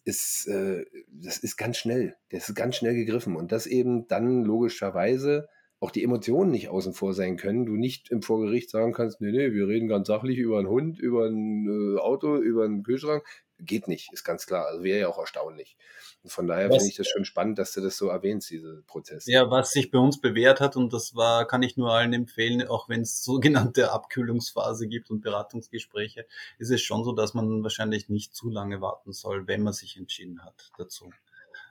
ist, 0.05 0.47
äh, 0.47 0.85
das 1.07 1.39
ist 1.39 1.57
ganz 1.57 1.77
schnell, 1.77 2.15
das 2.29 2.49
ist 2.49 2.55
ganz 2.55 2.75
schnell 2.75 2.93
gegriffen. 2.93 3.35
Und 3.35 3.51
das 3.51 3.65
eben 3.65 4.07
dann 4.07 4.43
logischerweise 4.43 5.49
auch 5.79 5.91
die 5.91 6.03
Emotionen 6.03 6.51
nicht 6.51 6.69
außen 6.69 6.93
vor 6.93 7.13
sein 7.13 7.37
können, 7.37 7.65
du 7.65 7.73
nicht 7.73 8.09
im 8.09 8.21
Vorgericht 8.21 8.69
sagen 8.69 8.93
kannst, 8.93 9.21
nee, 9.21 9.31
nee, 9.31 9.53
wir 9.53 9.67
reden 9.67 9.87
ganz 9.87 10.07
sachlich 10.07 10.37
über 10.37 10.59
einen 10.59 10.67
Hund, 10.67 10.99
über 10.99 11.27
ein 11.27 11.95
äh, 11.95 11.99
Auto, 11.99 12.35
über 12.35 12.65
einen 12.65 12.83
Kühlschrank, 12.83 13.23
geht 13.59 13.87
nicht, 13.87 14.11
ist 14.11 14.23
ganz 14.23 14.45
klar, 14.45 14.65
also 14.65 14.83
wäre 14.83 14.99
ja 14.99 15.07
auch 15.07 15.17
erstaunlich. 15.17 15.77
Und 16.21 16.31
von 16.31 16.47
daher 16.47 16.69
finde 16.69 16.85
ich 16.85 16.97
das 16.97 17.07
schon 17.07 17.23
spannend, 17.23 17.59
dass 17.59 17.71
du 17.71 17.79
das 17.79 17.95
so 17.95 18.09
erwähnst, 18.09 18.49
diese 18.49 18.83
Prozesse. 18.87 19.31
Ja, 19.31 19.49
was 19.49 19.71
sich 19.71 19.89
bei 19.89 19.99
uns 19.99 20.19
bewährt 20.19 20.59
hat, 20.59 20.75
und 20.75 20.91
das 20.91 21.15
war, 21.15 21.47
kann 21.47 21.63
ich 21.63 21.77
nur 21.77 21.93
allen 21.93 22.11
empfehlen, 22.11 22.67
auch 22.67 22.89
wenn 22.89 23.01
es 23.01 23.23
sogenannte 23.23 23.91
Abkühlungsphase 23.93 24.87
gibt 24.87 25.09
und 25.09 25.21
Beratungsgespräche, 25.21 26.25
ist 26.57 26.71
es 26.71 26.81
schon 26.81 27.05
so, 27.05 27.13
dass 27.13 27.33
man 27.33 27.63
wahrscheinlich 27.63 28.09
nicht 28.09 28.35
zu 28.35 28.49
lange 28.49 28.81
warten 28.81 29.13
soll, 29.13 29.47
wenn 29.47 29.63
man 29.63 29.71
sich 29.71 29.95
entschieden 29.95 30.43
hat 30.43 30.71
dazu. 30.77 31.09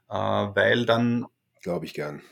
Äh, 0.08 0.14
weil 0.14 0.86
dann. 0.86 1.26
Glaube 1.60 1.84
ich 1.84 1.92
gern. 1.92 2.22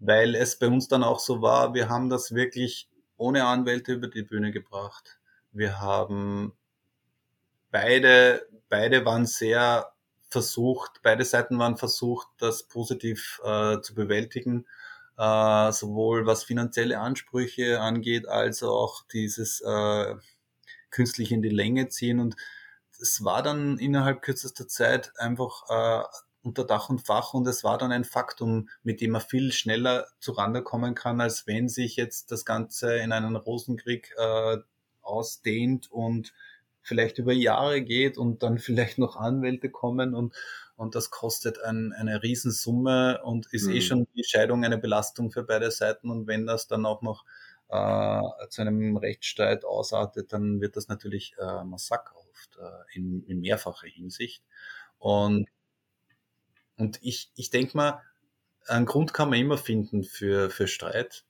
Weil 0.00 0.34
es 0.34 0.58
bei 0.58 0.66
uns 0.66 0.88
dann 0.88 1.04
auch 1.04 1.20
so 1.20 1.42
war, 1.42 1.74
wir 1.74 1.88
haben 1.88 2.08
das 2.08 2.34
wirklich 2.34 2.88
ohne 3.16 3.44
Anwälte 3.44 3.92
über 3.92 4.08
die 4.08 4.22
Bühne 4.22 4.50
gebracht. 4.50 5.20
Wir 5.52 5.80
haben 5.80 6.54
beide, 7.70 8.46
beide 8.68 9.04
waren 9.04 9.26
sehr 9.26 9.92
versucht, 10.30 11.00
beide 11.02 11.24
Seiten 11.24 11.58
waren 11.58 11.76
versucht, 11.76 12.28
das 12.38 12.62
positiv 12.62 13.40
äh, 13.44 13.80
zu 13.80 13.94
bewältigen, 13.94 14.66
äh, 15.18 15.72
sowohl 15.72 16.26
was 16.26 16.44
finanzielle 16.44 16.98
Ansprüche 16.98 17.80
angeht, 17.80 18.28
als 18.28 18.62
auch 18.62 19.02
dieses 19.12 19.60
äh, 19.60 20.14
künstlich 20.90 21.32
in 21.32 21.42
die 21.42 21.48
Länge 21.48 21.88
ziehen. 21.88 22.20
Und 22.20 22.36
es 23.00 23.24
war 23.24 23.42
dann 23.42 23.78
innerhalb 23.78 24.22
kürzester 24.22 24.68
Zeit 24.68 25.12
einfach 25.18 25.64
äh, 25.68 26.04
unter 26.42 26.64
Dach 26.64 26.88
und 26.88 27.06
Fach 27.06 27.34
und 27.34 27.46
es 27.46 27.64
war 27.64 27.78
dann 27.78 27.92
ein 27.92 28.04
Faktum, 28.04 28.68
mit 28.82 29.00
dem 29.00 29.12
man 29.12 29.20
viel 29.20 29.52
schneller 29.52 30.06
zurande 30.18 30.62
kommen 30.62 30.94
kann, 30.94 31.20
als 31.20 31.46
wenn 31.46 31.68
sich 31.68 31.96
jetzt 31.96 32.32
das 32.32 32.44
Ganze 32.44 32.96
in 32.96 33.12
einen 33.12 33.36
Rosenkrieg 33.36 34.14
äh, 34.16 34.58
ausdehnt 35.02 35.90
und 35.90 36.32
vielleicht 36.82 37.18
über 37.18 37.32
Jahre 37.32 37.82
geht 37.82 38.16
und 38.16 38.42
dann 38.42 38.58
vielleicht 38.58 38.98
noch 38.98 39.16
Anwälte 39.16 39.70
kommen 39.70 40.14
und, 40.14 40.34
und 40.76 40.94
das 40.94 41.10
kostet 41.10 41.62
ein, 41.62 41.92
eine 41.92 42.22
Riesensumme 42.22 43.22
und 43.22 43.52
ist 43.52 43.66
eh 43.66 43.70
mhm. 43.70 43.76
eh 43.76 43.80
schon 43.82 44.06
die 44.14 44.24
Scheidung 44.24 44.64
eine 44.64 44.78
Belastung 44.78 45.30
für 45.30 45.42
beide 45.42 45.70
Seiten 45.70 46.10
und 46.10 46.26
wenn 46.26 46.46
das 46.46 46.66
dann 46.66 46.86
auch 46.86 47.02
noch 47.02 47.24
äh, 47.68 48.48
zu 48.48 48.62
einem 48.62 48.96
Rechtsstreit 48.96 49.64
ausartet, 49.64 50.32
dann 50.32 50.60
wird 50.60 50.76
das 50.76 50.88
natürlich 50.88 51.34
äh, 51.38 51.64
massakroft 51.64 52.58
äh, 52.58 52.98
in, 52.98 53.22
in 53.24 53.40
mehrfacher 53.40 53.86
Hinsicht. 53.86 54.42
Und, 54.98 55.48
und 56.80 56.98
ich, 57.02 57.30
ich 57.36 57.50
denke 57.50 57.76
mal, 57.76 58.00
einen 58.66 58.86
Grund 58.86 59.14
kann 59.14 59.30
man 59.30 59.38
immer 59.38 59.58
finden 59.58 60.04
für, 60.04 60.50
für 60.50 60.66
Streit. 60.66 61.24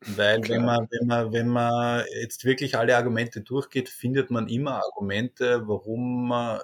Weil 0.00 0.40
Klar. 0.40 0.58
wenn 0.58 0.64
man, 0.64 0.88
wenn 0.90 1.06
man, 1.06 1.32
wenn 1.32 1.48
man 1.48 2.04
jetzt 2.20 2.44
wirklich 2.44 2.76
alle 2.76 2.96
Argumente 2.96 3.40
durchgeht, 3.40 3.88
findet 3.88 4.30
man 4.30 4.48
immer 4.48 4.82
Argumente, 4.84 5.66
warum 5.66 6.28
man 6.28 6.60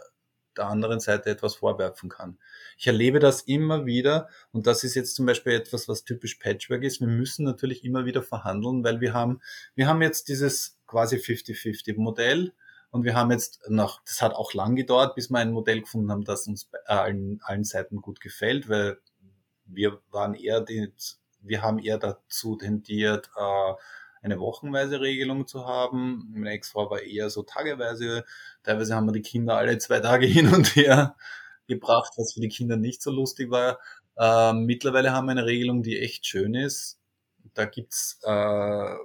der 0.57 0.67
anderen 0.67 1.01
Seite 1.01 1.31
etwas 1.31 1.57
vorwerfen 1.57 2.11
kann. 2.11 2.39
Ich 2.77 2.87
erlebe 2.87 3.21
das 3.21 3.43
immer 3.43 3.87
wieder 3.87 4.29
und 4.53 4.67
das 4.67 4.85
ist 4.85 4.95
jetzt 4.95 5.15
zum 5.15 5.27
Beispiel 5.27 5.55
etwas, 5.55 5.89
was 5.89 6.05
typisch 6.05 6.35
Patchwork 6.37 6.83
ist. 6.83 7.01
Wir 7.01 7.09
müssen 7.09 7.45
natürlich 7.45 7.85
immer 7.85 8.05
wieder 8.05 8.23
verhandeln, 8.23 8.85
weil 8.85 9.01
wir 9.01 9.15
haben, 9.15 9.41
wir 9.75 9.87
haben 9.87 10.03
jetzt 10.03 10.29
dieses 10.29 10.79
quasi 10.87 11.17
50-50 11.17 11.97
Modell 11.97 12.53
und 12.93 13.05
wir 13.05 13.15
haben 13.15 13.31
jetzt 13.31 13.63
nach, 13.69 14.03
das 14.05 14.21
hat 14.21 14.35
auch 14.35 14.53
lang 14.53 14.77
gedauert, 14.77 15.15
bis 15.15 15.31
wir 15.31 15.39
ein 15.39 15.53
Modell 15.53 15.81
gefunden 15.81 16.13
haben, 16.13 16.25
das 16.25 16.47
uns 16.47 16.71
allen, 16.85 17.41
allen 17.43 17.65
Seiten 17.65 17.97
gut 18.03 18.21
gefällt, 18.21 18.69
weil 18.69 18.99
wir 19.65 20.01
waren 20.11 20.35
eher 20.35 20.61
die, 20.61 20.93
wir 21.41 21.63
haben 21.63 21.79
eher 21.79 21.97
dazu 21.97 22.55
tendiert, 22.57 23.31
äh, 23.35 23.73
eine 24.23 24.39
wochenweise 24.39 25.01
Regelung 25.01 25.47
zu 25.47 25.67
haben. 25.67 26.29
Meine 26.35 26.51
Ex-Frau 26.51 26.91
war 26.91 27.01
eher 27.01 27.31
so 27.31 27.43
tageweise. 27.43 28.25
Teilweise 28.63 28.95
haben 28.95 29.07
wir 29.07 29.13
die 29.13 29.23
Kinder 29.23 29.57
alle 29.57 29.79
zwei 29.79 30.01
Tage 30.01 30.27
hin 30.29 30.53
und 30.53 30.77
her 30.77 31.17
gebracht, 31.67 32.13
was 32.19 32.35
für 32.35 32.41
die 32.41 32.49
Kinder 32.49 32.77
nicht 32.77 33.03
so 33.03 33.11
lustig 33.11 33.51
war. 33.51 33.79
Äh, 34.19 34.53
mittlerweile 34.53 35.13
haben 35.13 35.27
wir 35.27 35.33
eine 35.33 35.47
Regelung, 35.47 35.83
die 35.83 35.99
echt 35.99 36.27
schön 36.27 36.55
ist. 36.55 37.01
Da 37.55 37.65
gibt's 37.65 38.21
äh, 38.23 38.97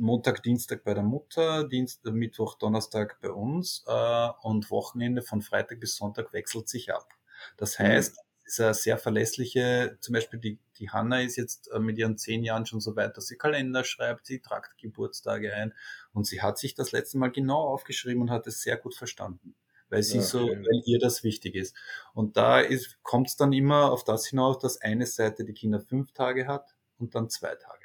Montag, 0.00 0.42
Dienstag 0.42 0.82
bei 0.84 0.94
der 0.94 1.02
Mutter, 1.02 1.68
Dienstag, 1.68 2.12
Mittwoch, 2.12 2.56
Donnerstag 2.56 3.20
bei 3.20 3.30
uns 3.30 3.84
äh, 3.86 4.28
und 4.42 4.70
Wochenende 4.70 5.22
von 5.22 5.42
Freitag 5.42 5.80
bis 5.80 5.96
Sonntag 5.96 6.32
wechselt 6.32 6.68
sich 6.68 6.92
ab. 6.92 7.08
Das 7.56 7.78
mhm. 7.78 7.84
heißt, 7.84 8.16
mhm 8.16 8.30
ist 8.50 8.60
eine 8.60 8.74
sehr 8.74 8.98
verlässliche, 8.98 9.96
zum 10.00 10.14
Beispiel 10.14 10.40
die, 10.40 10.58
die 10.78 10.90
Hanna 10.90 11.20
ist 11.20 11.36
jetzt 11.36 11.70
äh, 11.72 11.78
mit 11.78 11.98
ihren 11.98 12.18
zehn 12.18 12.42
Jahren 12.42 12.66
schon 12.66 12.80
so 12.80 12.96
weit, 12.96 13.16
dass 13.16 13.26
sie 13.26 13.36
Kalender 13.36 13.84
schreibt, 13.84 14.26
sie 14.26 14.40
tragt 14.40 14.76
Geburtstage 14.78 15.54
ein 15.54 15.72
und 16.12 16.26
sie 16.26 16.42
hat 16.42 16.58
sich 16.58 16.74
das 16.74 16.92
letzte 16.92 17.18
Mal 17.18 17.30
genau 17.30 17.60
aufgeschrieben 17.60 18.22
und 18.22 18.30
hat 18.30 18.46
es 18.46 18.62
sehr 18.62 18.76
gut 18.76 18.94
verstanden 18.94 19.54
weil 19.92 20.04
sie 20.04 20.18
okay. 20.18 20.26
so, 20.26 20.46
weil 20.46 20.82
ihr 20.84 21.00
das 21.00 21.24
wichtig 21.24 21.56
ist. 21.56 21.74
Und 22.14 22.36
da 22.36 22.62
kommt 23.02 23.26
es 23.26 23.34
dann 23.34 23.52
immer 23.52 23.90
auf 23.90 24.04
das 24.04 24.24
hinaus, 24.24 24.60
dass 24.60 24.80
eine 24.80 25.04
Seite 25.04 25.44
die 25.44 25.52
Kinder 25.52 25.80
fünf 25.80 26.12
Tage 26.12 26.46
hat 26.46 26.76
und 26.98 27.16
dann 27.16 27.28
zwei 27.28 27.56
Tage. 27.56 27.79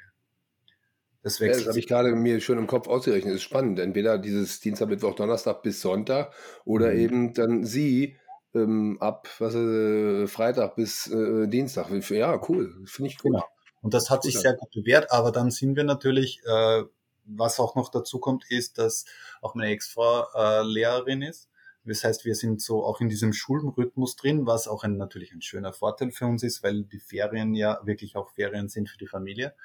Das, 1.26 1.40
ja, 1.40 1.48
das 1.48 1.66
habe 1.66 1.76
ich 1.80 1.88
gerade 1.88 2.14
mir 2.14 2.40
schon 2.40 2.56
im 2.56 2.68
Kopf 2.68 2.86
ausgerechnet. 2.86 3.32
Das 3.32 3.40
ist 3.40 3.42
spannend. 3.42 3.80
Entweder 3.80 4.16
dieses 4.16 4.60
Dienstag, 4.60 4.88
Mittwoch, 4.88 5.16
Donnerstag 5.16 5.60
bis 5.60 5.80
Sonntag 5.80 6.32
oder 6.64 6.92
mhm. 6.92 7.00
eben 7.00 7.34
dann 7.34 7.64
sie 7.64 8.16
ähm, 8.54 8.96
ab 9.00 9.26
was, 9.40 9.56
äh, 9.56 10.28
Freitag 10.28 10.76
bis 10.76 11.08
äh, 11.08 11.48
Dienstag. 11.48 11.90
Ja, 12.10 12.40
cool. 12.48 12.80
Finde 12.84 13.10
ich 13.10 13.16
cool. 13.24 13.32
Genau. 13.32 13.44
Und 13.82 13.92
das 13.92 14.08
hat 14.08 14.22
sich 14.22 14.38
sehr 14.38 14.54
gut 14.54 14.70
bewährt, 14.70 15.10
aber 15.10 15.32
dann 15.32 15.50
sind 15.50 15.74
wir 15.74 15.82
natürlich, 15.82 16.42
äh, 16.46 16.84
was 17.24 17.58
auch 17.58 17.74
noch 17.74 17.88
dazu 17.88 18.20
kommt, 18.20 18.48
ist, 18.48 18.78
dass 18.78 19.04
auch 19.42 19.56
meine 19.56 19.72
Ex-Frau 19.72 20.26
äh, 20.32 20.62
Lehrerin 20.62 21.22
ist. 21.22 21.48
Das 21.84 22.04
heißt, 22.04 22.24
wir 22.24 22.36
sind 22.36 22.62
so 22.62 22.84
auch 22.84 23.00
in 23.00 23.08
diesem 23.08 23.32
Schulrhythmus 23.32 24.14
drin, 24.14 24.46
was 24.46 24.68
auch 24.68 24.84
ein, 24.84 24.96
natürlich 24.96 25.32
ein 25.32 25.42
schöner 25.42 25.72
Vorteil 25.72 26.12
für 26.12 26.26
uns 26.26 26.44
ist, 26.44 26.62
weil 26.62 26.84
die 26.84 27.00
Ferien 27.00 27.52
ja 27.52 27.80
wirklich 27.82 28.14
auch 28.14 28.30
Ferien 28.30 28.68
sind 28.68 28.88
für 28.88 28.98
die 28.98 29.08
Familie. 29.08 29.56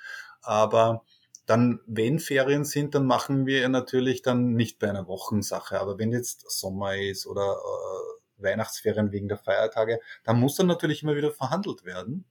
Aber 0.41 1.03
dann, 1.45 1.79
wenn 1.85 2.19
Ferien 2.19 2.65
sind, 2.65 2.95
dann 2.95 3.05
machen 3.05 3.45
wir 3.45 3.67
natürlich 3.69 4.21
dann 4.21 4.53
nicht 4.53 4.79
bei 4.79 4.89
einer 4.89 5.07
Wochensache. 5.07 5.79
Aber 5.79 5.97
wenn 5.97 6.11
jetzt 6.11 6.49
Sommer 6.49 6.95
ist 6.95 7.25
oder 7.25 7.57
äh, 7.57 8.43
Weihnachtsferien 8.43 9.11
wegen 9.11 9.27
der 9.27 9.37
Feiertage, 9.37 9.99
da 10.23 10.33
muss 10.33 10.55
dann 10.55 10.67
natürlich 10.67 11.03
immer 11.03 11.15
wieder 11.15 11.31
verhandelt 11.31 11.83
werden, 11.83 12.25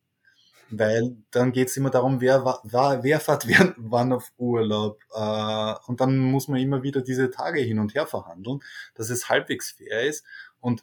weil 0.70 1.16
dann 1.30 1.52
geht 1.52 1.68
es 1.68 1.76
immer 1.76 1.90
darum, 1.90 2.20
wer, 2.20 2.44
war, 2.44 2.62
wer 3.02 3.20
fährt 3.20 3.48
wer, 3.48 3.74
wann 3.76 4.12
auf 4.12 4.32
Urlaub 4.38 5.00
äh, 5.12 5.74
und 5.86 6.00
dann 6.00 6.16
muss 6.18 6.48
man 6.48 6.60
immer 6.60 6.82
wieder 6.82 7.02
diese 7.02 7.30
Tage 7.30 7.60
hin 7.60 7.78
und 7.78 7.94
her 7.94 8.06
verhandeln, 8.06 8.60
dass 8.94 9.10
es 9.10 9.28
halbwegs 9.28 9.72
fair 9.72 10.02
ist 10.02 10.24
und 10.60 10.82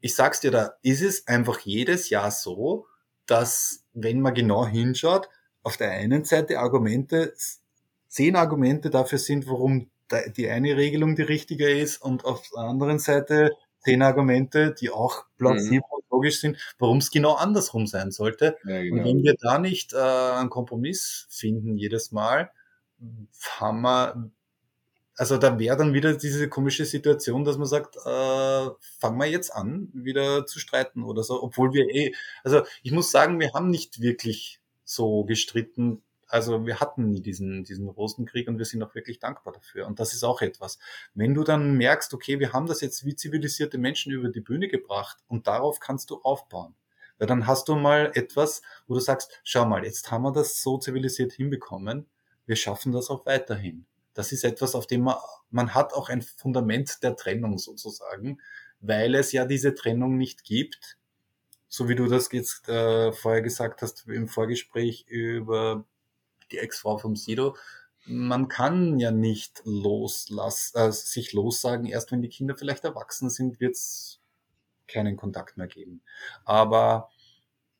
ich 0.00 0.14
sag's 0.14 0.40
dir, 0.40 0.50
da 0.50 0.74
ist 0.82 1.00
es 1.00 1.26
einfach 1.28 1.60
jedes 1.60 2.10
Jahr 2.10 2.30
so, 2.30 2.86
dass 3.24 3.84
wenn 3.94 4.20
man 4.20 4.34
genau 4.34 4.66
hinschaut, 4.66 5.30
auf 5.64 5.76
der 5.76 5.90
einen 5.90 6.24
Seite 6.24 6.60
Argumente, 6.60 7.34
zehn 8.06 8.36
Argumente 8.36 8.90
dafür 8.90 9.18
sind, 9.18 9.48
warum 9.48 9.90
die 10.36 10.48
eine 10.48 10.76
Regelung 10.76 11.16
die 11.16 11.22
richtige 11.22 11.68
ist 11.68 12.00
und 12.00 12.24
auf 12.24 12.48
der 12.54 12.62
anderen 12.62 12.98
Seite 13.00 13.50
zehn 13.80 14.02
Argumente, 14.02 14.72
die 14.72 14.90
auch 14.90 15.24
plausibel 15.36 15.78
mhm. 15.78 15.96
und 15.96 16.04
logisch 16.10 16.40
sind, 16.40 16.56
warum 16.78 16.98
es 16.98 17.10
genau 17.10 17.34
andersrum 17.34 17.86
sein 17.86 18.10
sollte. 18.10 18.56
Ja, 18.64 18.82
genau. 18.82 18.96
Und 18.96 19.04
wenn 19.04 19.22
wir 19.22 19.34
da 19.40 19.58
nicht 19.58 19.92
äh, 19.92 19.96
einen 19.96 20.50
Kompromiss 20.50 21.26
finden 21.30 21.76
jedes 21.76 22.12
Mal, 22.12 22.50
haben 23.58 23.82
wir, 23.82 24.30
also 25.16 25.36
da 25.36 25.58
wäre 25.58 25.76
dann 25.76 25.92
wieder 25.92 26.14
diese 26.14 26.48
komische 26.48 26.84
Situation, 26.84 27.44
dass 27.44 27.58
man 27.58 27.66
sagt, 27.66 27.96
äh, 27.96 28.68
fangen 28.98 29.18
wir 29.18 29.26
jetzt 29.26 29.50
an, 29.50 29.88
wieder 29.92 30.46
zu 30.46 30.58
streiten 30.58 31.02
oder 31.02 31.22
so, 31.22 31.42
obwohl 31.42 31.72
wir 31.72 31.88
eh, 31.88 32.14
also 32.42 32.62
ich 32.82 32.92
muss 32.92 33.10
sagen, 33.10 33.38
wir 33.40 33.52
haben 33.52 33.68
nicht 33.68 34.00
wirklich 34.00 34.60
so 34.84 35.24
gestritten, 35.24 36.02
also 36.28 36.66
wir 36.66 36.80
hatten 36.80 37.10
nie 37.10 37.20
diesen, 37.20 37.64
diesen 37.64 37.88
Rosenkrieg 37.88 38.48
und 38.48 38.58
wir 38.58 38.64
sind 38.64 38.82
auch 38.82 38.94
wirklich 38.94 39.18
dankbar 39.18 39.52
dafür. 39.52 39.86
Und 39.86 40.00
das 40.00 40.14
ist 40.14 40.24
auch 40.24 40.42
etwas. 40.42 40.78
Wenn 41.14 41.34
du 41.34 41.44
dann 41.44 41.76
merkst, 41.76 42.12
okay, 42.14 42.40
wir 42.40 42.52
haben 42.52 42.66
das 42.66 42.80
jetzt 42.80 43.04
wie 43.04 43.14
zivilisierte 43.14 43.78
Menschen 43.78 44.12
über 44.12 44.28
die 44.28 44.40
Bühne 44.40 44.68
gebracht 44.68 45.18
und 45.28 45.46
darauf 45.46 45.80
kannst 45.80 46.10
du 46.10 46.20
aufbauen. 46.22 46.74
Weil 47.18 47.28
dann 47.28 47.46
hast 47.46 47.68
du 47.68 47.76
mal 47.76 48.10
etwas, 48.14 48.62
wo 48.86 48.94
du 48.94 49.00
sagst, 49.00 49.40
schau 49.44 49.64
mal, 49.64 49.84
jetzt 49.84 50.10
haben 50.10 50.22
wir 50.22 50.32
das 50.32 50.60
so 50.60 50.78
zivilisiert 50.78 51.32
hinbekommen, 51.32 52.06
wir 52.46 52.56
schaffen 52.56 52.92
das 52.92 53.10
auch 53.10 53.24
weiterhin. 53.26 53.86
Das 54.12 54.32
ist 54.32 54.44
etwas, 54.44 54.74
auf 54.74 54.86
dem 54.86 55.02
man, 55.02 55.16
man 55.50 55.74
hat 55.74 55.92
auch 55.92 56.08
ein 56.08 56.22
Fundament 56.22 57.02
der 57.02 57.16
Trennung 57.16 57.58
sozusagen, 57.58 58.40
weil 58.80 59.14
es 59.14 59.32
ja 59.32 59.44
diese 59.44 59.74
Trennung 59.74 60.16
nicht 60.16 60.44
gibt, 60.44 60.98
so 61.74 61.88
wie 61.88 61.96
du 61.96 62.06
das 62.06 62.30
jetzt 62.30 62.68
äh, 62.68 63.10
vorher 63.10 63.42
gesagt 63.42 63.82
hast 63.82 64.06
im 64.06 64.28
Vorgespräch 64.28 65.06
über 65.08 65.84
die 66.52 66.58
Ex-Frau 66.58 66.98
vom 66.98 67.16
Sido, 67.16 67.56
man 68.06 68.46
kann 68.46 69.00
ja 69.00 69.10
nicht 69.10 69.60
loslassen, 69.64 70.78
äh, 70.78 70.92
sich 70.92 71.32
lossagen, 71.32 71.86
erst 71.86 72.12
wenn 72.12 72.22
die 72.22 72.28
Kinder 72.28 72.56
vielleicht 72.56 72.84
erwachsen 72.84 73.28
sind, 73.28 73.58
wird 73.58 73.74
es 73.74 74.20
keinen 74.86 75.16
Kontakt 75.16 75.56
mehr 75.56 75.66
geben. 75.66 76.02
Aber 76.44 77.10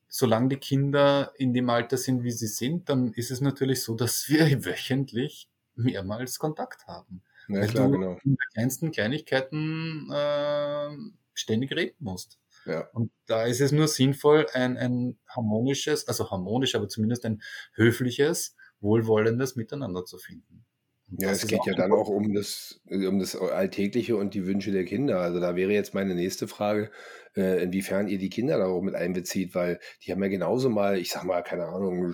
solange 0.09 0.49
die 0.49 0.57
Kinder 0.57 1.31
in 1.37 1.53
dem 1.53 1.69
Alter 1.69 1.95
sind, 1.95 2.23
wie 2.23 2.31
sie 2.31 2.47
sind, 2.47 2.89
dann 2.89 3.13
ist 3.13 3.31
es 3.31 3.39
natürlich 3.39 3.81
so, 3.81 3.95
dass 3.95 4.27
wir 4.27 4.43
wöchentlich 4.65 5.47
mehrmals 5.75 6.37
Kontakt 6.37 6.85
haben. 6.85 7.21
Ja, 7.47 7.61
weil 7.61 7.67
klar, 7.69 7.87
du 7.87 7.93
genau. 7.93 8.19
in 8.25 8.31
den 8.31 8.37
kleinsten 8.53 8.91
Kleinigkeiten 8.91 10.11
äh, 10.11 10.89
ständig 11.33 11.71
reden 11.71 11.95
musst. 11.99 12.39
Ja. 12.65 12.87
Und 12.93 13.11
da 13.27 13.45
ist 13.45 13.61
es 13.61 13.71
nur 13.71 13.87
sinnvoll, 13.87 14.47
ein, 14.53 14.77
ein 14.77 15.19
harmonisches, 15.27 16.07
also 16.07 16.31
harmonisch, 16.31 16.75
aber 16.75 16.87
zumindest 16.87 17.25
ein 17.25 17.41
höfliches 17.73 18.55
wohlwollendes 18.79 19.55
Miteinander 19.55 20.05
zu 20.05 20.17
finden. 20.17 20.65
Ja, 21.07 21.31
es 21.31 21.45
geht 21.45 21.65
ja 21.65 21.75
dann 21.75 21.91
auch 21.91 22.09
um 22.09 22.33
das, 22.33 22.81
um 22.89 23.19
das 23.19 23.35
Alltägliche 23.35 24.15
und 24.17 24.33
die 24.33 24.47
Wünsche 24.47 24.71
der 24.71 24.85
Kinder. 24.85 25.19
Also 25.19 25.39
da 25.39 25.55
wäre 25.55 25.71
jetzt 25.71 25.93
meine 25.93 26.15
nächste 26.15 26.47
Frage, 26.47 26.89
äh, 27.37 27.61
inwiefern 27.63 28.07
ihr 28.07 28.17
die 28.17 28.29
Kinder 28.29 28.57
da 28.57 28.65
auch 28.65 28.81
mit 28.81 28.95
einbezieht, 28.95 29.53
weil 29.53 29.79
die 30.01 30.11
haben 30.11 30.23
ja 30.23 30.29
genauso 30.29 30.69
mal, 30.69 30.97
ich 30.97 31.11
sag 31.11 31.23
mal, 31.23 31.43
keine 31.43 31.67
Ahnung, 31.67 32.13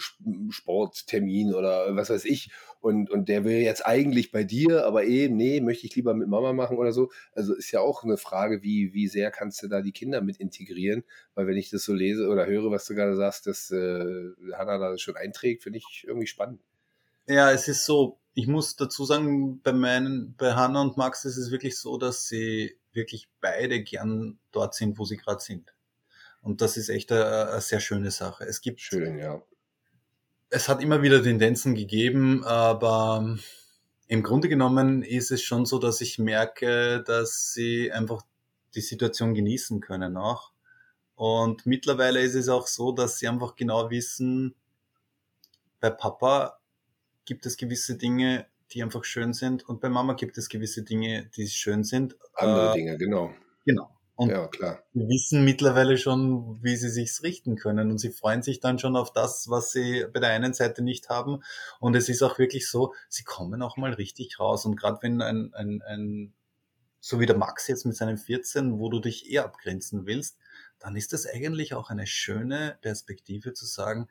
Sporttermin 0.49 1.53
oder 1.53 1.95
was 1.95 2.09
weiß 2.09 2.25
ich. 2.25 2.51
Und, 2.81 3.09
und 3.09 3.29
der 3.29 3.45
will 3.45 3.59
jetzt 3.59 3.85
eigentlich 3.85 4.31
bei 4.31 4.43
dir, 4.43 4.85
aber 4.85 5.05
eben, 5.05 5.37
nee, 5.37 5.61
möchte 5.61 5.85
ich 5.87 5.95
lieber 5.95 6.13
mit 6.13 6.27
Mama 6.27 6.51
machen 6.51 6.77
oder 6.77 6.91
so. 6.91 7.11
Also 7.31 7.55
ist 7.55 7.71
ja 7.71 7.79
auch 7.79 8.03
eine 8.03 8.17
Frage, 8.17 8.61
wie, 8.61 8.93
wie 8.93 9.07
sehr 9.07 9.31
kannst 9.31 9.63
du 9.63 9.67
da 9.69 9.81
die 9.81 9.93
Kinder 9.93 10.21
mit 10.21 10.37
integrieren? 10.37 11.03
Weil 11.33 11.47
wenn 11.47 11.57
ich 11.57 11.69
das 11.69 11.83
so 11.83 11.93
lese 11.93 12.27
oder 12.27 12.45
höre, 12.45 12.71
was 12.71 12.85
du 12.85 12.95
gerade 12.95 13.15
sagst, 13.15 13.47
dass 13.47 13.71
äh, 13.71 14.31
Hannah 14.53 14.79
da 14.79 14.97
schon 14.97 15.15
einträgt, 15.15 15.63
finde 15.63 15.79
ich 15.79 16.03
irgendwie 16.05 16.27
spannend. 16.27 16.59
Ja, 17.31 17.51
es 17.51 17.67
ist 17.69 17.85
so, 17.85 18.19
ich 18.33 18.47
muss 18.47 18.75
dazu 18.75 19.05
sagen, 19.05 19.61
bei 19.61 19.71
meinen, 19.71 20.35
bei 20.35 20.53
Hannah 20.53 20.81
und 20.81 20.97
Max 20.97 21.23
ist 21.23 21.37
es 21.37 21.49
wirklich 21.49 21.79
so, 21.79 21.97
dass 21.97 22.27
sie 22.27 22.77
wirklich 22.91 23.29
beide 23.39 23.81
gern 23.83 24.37
dort 24.51 24.75
sind, 24.75 24.97
wo 24.99 25.05
sie 25.05 25.17
gerade 25.17 25.41
sind. 25.41 25.73
Und 26.41 26.61
das 26.61 26.75
ist 26.75 26.89
echt 26.89 27.11
eine, 27.11 27.49
eine, 27.51 27.61
sehr 27.61 27.79
schöne 27.79 28.11
Sache. 28.11 28.43
Es 28.45 28.61
gibt 28.61 28.81
schön, 28.81 29.17
ja. 29.17 29.41
Es 30.49 30.67
hat 30.67 30.81
immer 30.81 31.01
wieder 31.01 31.23
Tendenzen 31.23 31.75
gegeben, 31.75 32.43
aber 32.43 33.37
im 34.07 34.23
Grunde 34.23 34.49
genommen 34.49 35.03
ist 35.03 35.31
es 35.31 35.41
schon 35.41 35.65
so, 35.65 35.79
dass 35.79 36.01
ich 36.01 36.19
merke, 36.19 37.01
dass 37.03 37.53
sie 37.53 37.91
einfach 37.93 38.23
die 38.75 38.81
Situation 38.81 39.33
genießen 39.33 39.79
können 39.79 40.17
auch. 40.17 40.51
Und 41.15 41.65
mittlerweile 41.65 42.19
ist 42.19 42.35
es 42.35 42.49
auch 42.49 42.67
so, 42.67 42.91
dass 42.91 43.19
sie 43.19 43.27
einfach 43.27 43.55
genau 43.55 43.89
wissen, 43.89 44.55
bei 45.79 45.89
Papa 45.89 46.60
gibt 47.25 47.45
es 47.45 47.57
gewisse 47.57 47.97
Dinge, 47.97 48.45
die 48.71 48.83
einfach 48.83 49.03
schön 49.03 49.33
sind 49.33 49.67
und 49.67 49.81
bei 49.81 49.89
Mama 49.89 50.13
gibt 50.13 50.37
es 50.37 50.49
gewisse 50.49 50.83
Dinge, 50.83 51.29
die 51.35 51.47
schön 51.47 51.83
sind. 51.83 52.15
Andere 52.33 52.71
äh, 52.71 52.73
Dinge, 52.73 52.97
genau. 52.97 53.33
Genau. 53.65 53.89
Und 54.21 54.29
ja, 54.29 54.47
klar. 54.47 54.83
Die 54.93 55.07
wissen 55.07 55.43
mittlerweile 55.43 55.97
schon, 55.97 56.61
wie 56.61 56.75
sie 56.75 56.89
sich's 56.89 57.23
richten 57.23 57.55
können 57.55 57.89
und 57.89 57.97
sie 57.97 58.11
freuen 58.11 58.43
sich 58.43 58.59
dann 58.59 58.77
schon 58.77 58.95
auf 58.95 59.11
das, 59.11 59.49
was 59.49 59.71
sie 59.71 60.05
bei 60.13 60.19
der 60.19 60.29
einen 60.29 60.53
Seite 60.53 60.83
nicht 60.83 61.09
haben. 61.09 61.41
Und 61.79 61.95
es 61.95 62.07
ist 62.07 62.21
auch 62.21 62.37
wirklich 62.37 62.69
so, 62.69 62.93
sie 63.09 63.23
kommen 63.23 63.63
auch 63.63 63.77
mal 63.77 63.93
richtig 63.93 64.39
raus. 64.39 64.65
Und 64.65 64.75
gerade 64.75 64.99
wenn 65.01 65.23
ein, 65.23 65.53
ein, 65.55 65.81
ein, 65.81 66.33
so 66.99 67.19
wie 67.19 67.25
der 67.25 67.35
Max 67.37 67.67
jetzt 67.67 67.85
mit 67.85 67.95
seinen 67.95 68.19
14, 68.19 68.77
wo 68.77 68.89
du 68.89 68.99
dich 68.99 69.31
eher 69.31 69.45
abgrenzen 69.45 70.05
willst, 70.05 70.37
dann 70.77 70.95
ist 70.95 71.13
das 71.13 71.25
eigentlich 71.25 71.73
auch 71.73 71.89
eine 71.89 72.05
schöne 72.05 72.77
Perspektive 72.81 73.53
zu 73.53 73.65
sagen, 73.65 74.07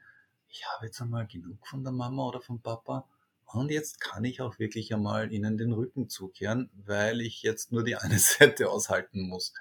ich 0.50 0.66
habe 0.66 0.86
jetzt 0.86 1.00
einmal 1.00 1.26
genug 1.26 1.66
von 1.66 1.82
der 1.84 1.92
Mama 1.92 2.26
oder 2.26 2.40
vom 2.40 2.60
Papa 2.60 3.06
und 3.52 3.70
jetzt 3.70 4.00
kann 4.00 4.24
ich 4.24 4.40
auch 4.40 4.58
wirklich 4.58 4.94
einmal 4.94 5.32
ihnen 5.32 5.56
den 5.58 5.72
Rücken 5.72 6.08
zukehren, 6.08 6.70
weil 6.86 7.20
ich 7.20 7.42
jetzt 7.42 7.72
nur 7.72 7.82
die 7.82 7.96
eine 7.96 8.18
Seite 8.18 8.70
aushalten 8.70 9.28
muss. 9.28 9.52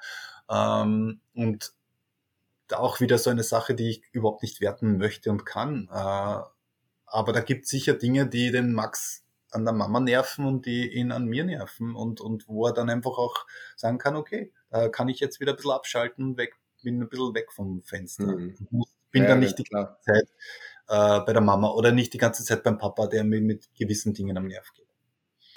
Ähm, 0.50 1.22
und 1.34 1.74
auch 2.72 3.00
wieder 3.00 3.18
so 3.18 3.30
eine 3.30 3.44
Sache, 3.44 3.74
die 3.74 3.90
ich 3.90 4.04
überhaupt 4.12 4.44
nicht 4.44 4.62
werten 4.62 4.98
möchte 4.98 5.32
und 5.32 5.46
kann. 5.46 5.90
Äh, 5.92 6.42
aber 7.06 7.34
da 7.34 7.42
gibt 7.42 7.66
es 7.66 7.72
sicher 7.72 7.94
Dinge, 7.94 8.28
die 8.28 8.52
den 8.52 8.74
Max 8.74 9.24
an 9.52 9.66
der 9.66 9.74
Mama 9.74 10.00
nerven 10.00 10.46
und 10.46 10.68
die 10.68 10.88
ihn 10.94 11.12
an 11.12 11.26
mir 11.26 11.44
nerven 11.44 11.96
und, 11.96 12.22
und 12.22 12.48
wo 12.48 12.68
er 12.68 12.74
dann 12.74 12.90
einfach 12.92 13.18
auch 13.18 13.48
sagen 13.76 13.98
kann, 13.98 14.16
okay, 14.16 14.54
da 14.70 14.90
kann 14.90 15.10
ich 15.10 15.20
jetzt 15.20 15.40
wieder 15.40 15.54
ein 15.54 15.56
bisschen 15.56 15.72
abschalten, 15.72 16.38
weg, 16.38 16.56
bin 16.84 17.02
ein 17.02 17.10
bisschen 17.10 17.34
weg 17.34 17.52
vom 17.52 17.82
Fenster. 17.82 18.28
Mhm. 18.28 18.86
Bin 19.12 19.24
ja, 19.24 19.30
dann 19.30 19.40
nicht 19.40 19.58
die 19.58 19.64
ganze 19.64 20.00
Zeit 20.02 20.30
äh, 20.90 21.20
bei 21.22 21.34
der 21.34 21.42
Mama 21.42 21.72
oder 21.72 21.92
nicht 21.92 22.14
die 22.14 22.18
ganze 22.18 22.44
Zeit 22.44 22.64
beim 22.64 22.78
Papa, 22.78 23.08
der 23.08 23.24
mir 23.24 23.42
mit 23.42 23.70
gewissen 23.78 24.14
Dingen 24.14 24.38
am 24.38 24.48
Nerv 24.48 24.72
geht. 24.74 24.88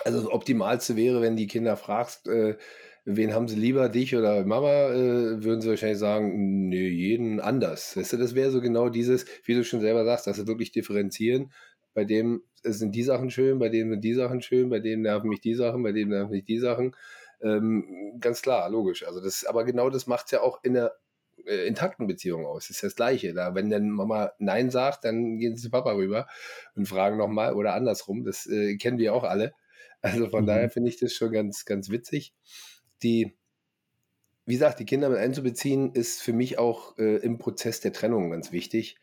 Also 0.05 0.20
das 0.20 0.30
Optimalste 0.30 0.97
wäre, 0.97 1.20
wenn 1.20 1.37
die 1.37 1.47
Kinder 1.47 1.76
fragst, 1.76 2.28
äh, 2.28 2.57
wen 3.05 3.35
haben 3.35 3.49
sie 3.49 3.57
lieber, 3.57 3.89
dich 3.89 4.14
oder 4.14 4.45
Mama, 4.45 4.91
äh, 4.91 5.43
würden 5.43 5.61
sie 5.61 5.68
wahrscheinlich 5.68 5.99
sagen, 5.99 6.68
nee, 6.68 6.89
jeden 6.89 7.41
anders. 7.41 7.97
Weißt 7.97 8.12
du, 8.12 8.16
das 8.16 8.35
wäre 8.35 8.51
so 8.51 8.61
genau 8.61 8.89
dieses, 8.89 9.26
wie 9.45 9.55
du 9.55 9.64
schon 9.64 9.80
selber 9.80 10.05
sagst, 10.05 10.26
dass 10.26 10.37
sie 10.37 10.47
wirklich 10.47 10.72
differenzieren. 10.72 11.53
Bei 11.95 12.05
dem 12.05 12.43
sind 12.62 12.95
die 12.95 13.03
Sachen 13.03 13.30
schön, 13.30 13.59
bei 13.59 13.68
dem 13.68 13.91
sind 13.91 14.03
die 14.03 14.14
Sachen 14.14 14.41
schön, 14.41 14.70
bei 14.70 14.80
dem 14.80 15.03
nerven 15.03 15.28
mich 15.28 15.41
die 15.41 15.55
Sachen, 15.55 15.83
bei 15.83 15.93
dem 15.93 16.11
nerven 16.11 16.30
mich 16.30 16.45
die 16.45 16.59
Sachen. 16.59 16.95
Ähm, 17.43 18.18
ganz 18.20 18.43
klar, 18.43 18.70
logisch. 18.70 19.07
Also 19.07 19.20
das, 19.20 19.45
aber 19.45 19.64
genau 19.64 19.91
das 19.91 20.07
macht 20.07 20.26
es 20.26 20.30
ja 20.33 20.41
auch 20.41 20.62
in 20.62 20.74
der 20.74 20.95
äh, 21.47 21.66
intakten 21.66 22.07
Beziehung 22.07 22.47
aus. 22.47 22.68
Das 22.68 22.76
ist 22.76 22.82
das 22.82 22.97
Gleiche. 22.97 23.34
Da, 23.34 23.55
wenn 23.55 23.70
dann 23.70 23.90
Mama 23.90 24.32
Nein 24.38 24.70
sagt, 24.70 25.05
dann 25.05 25.38
gehen 25.38 25.57
sie 25.57 25.64
zu 25.64 25.70
Papa 25.70 25.93
rüber 25.93 26.26
und 26.74 26.86
fragen 26.86 27.16
nochmal 27.16 27.55
oder 27.55 27.74
andersrum. 27.74 28.24
Das 28.24 28.47
äh, 28.47 28.76
kennen 28.76 28.99
wir 28.99 29.14
auch 29.14 29.24
alle. 29.24 29.53
Also 30.03 30.28
von 30.28 30.43
mhm. 30.43 30.49
daher 30.49 30.70
finde 30.70 30.90
ich 30.90 30.99
das 30.99 31.12
schon 31.12 31.32
ganz, 31.32 31.64
ganz 31.64 31.88
witzig. 31.90 32.34
Die, 33.03 33.32
wie 34.47 34.55
gesagt, 34.55 34.80
die 34.80 34.84
Kinder 34.84 35.09
mit 35.09 35.18
einzubeziehen, 35.18 35.93
ist 35.93 36.20
für 36.20 36.32
mich 36.32 36.59
auch 36.59 36.99
äh, 36.99 37.16
im 37.18 37.38
Prozess 37.38 37.80
der 37.80 37.93
Trennung 37.93 38.30
ganz 38.30 38.53
wichtig. 38.53 38.97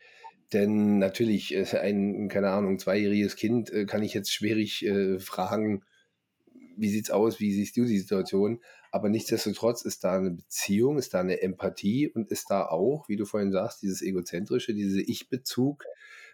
Denn 0.52 0.98
natürlich, 0.98 1.54
äh, 1.54 1.78
ein, 1.78 2.28
keine 2.28 2.50
Ahnung, 2.50 2.78
zweijähriges 2.78 3.36
Kind 3.36 3.72
äh, 3.72 3.86
kann 3.86 4.02
ich 4.02 4.14
jetzt 4.14 4.32
schwierig 4.32 4.84
äh, 4.84 5.18
fragen, 5.18 5.84
wie 6.80 6.88
sieht's 6.88 7.10
aus, 7.10 7.40
wie 7.40 7.52
siehst 7.52 7.76
du 7.76 7.84
die 7.84 7.98
Situation? 7.98 8.60
Aber 8.90 9.08
nichtsdestotrotz 9.08 9.82
ist 9.82 10.02
da 10.02 10.16
eine 10.16 10.30
Beziehung, 10.30 10.98
ist 10.98 11.12
da 11.12 11.20
eine 11.20 11.42
Empathie 11.42 12.08
und 12.08 12.30
ist 12.30 12.50
da 12.50 12.66
auch, 12.66 13.08
wie 13.08 13.16
du 13.16 13.26
vorhin 13.26 13.52
sagst, 13.52 13.82
dieses 13.82 14.00
egozentrische, 14.00 14.74
diese 14.74 15.02
Ich-Bezug. 15.02 15.84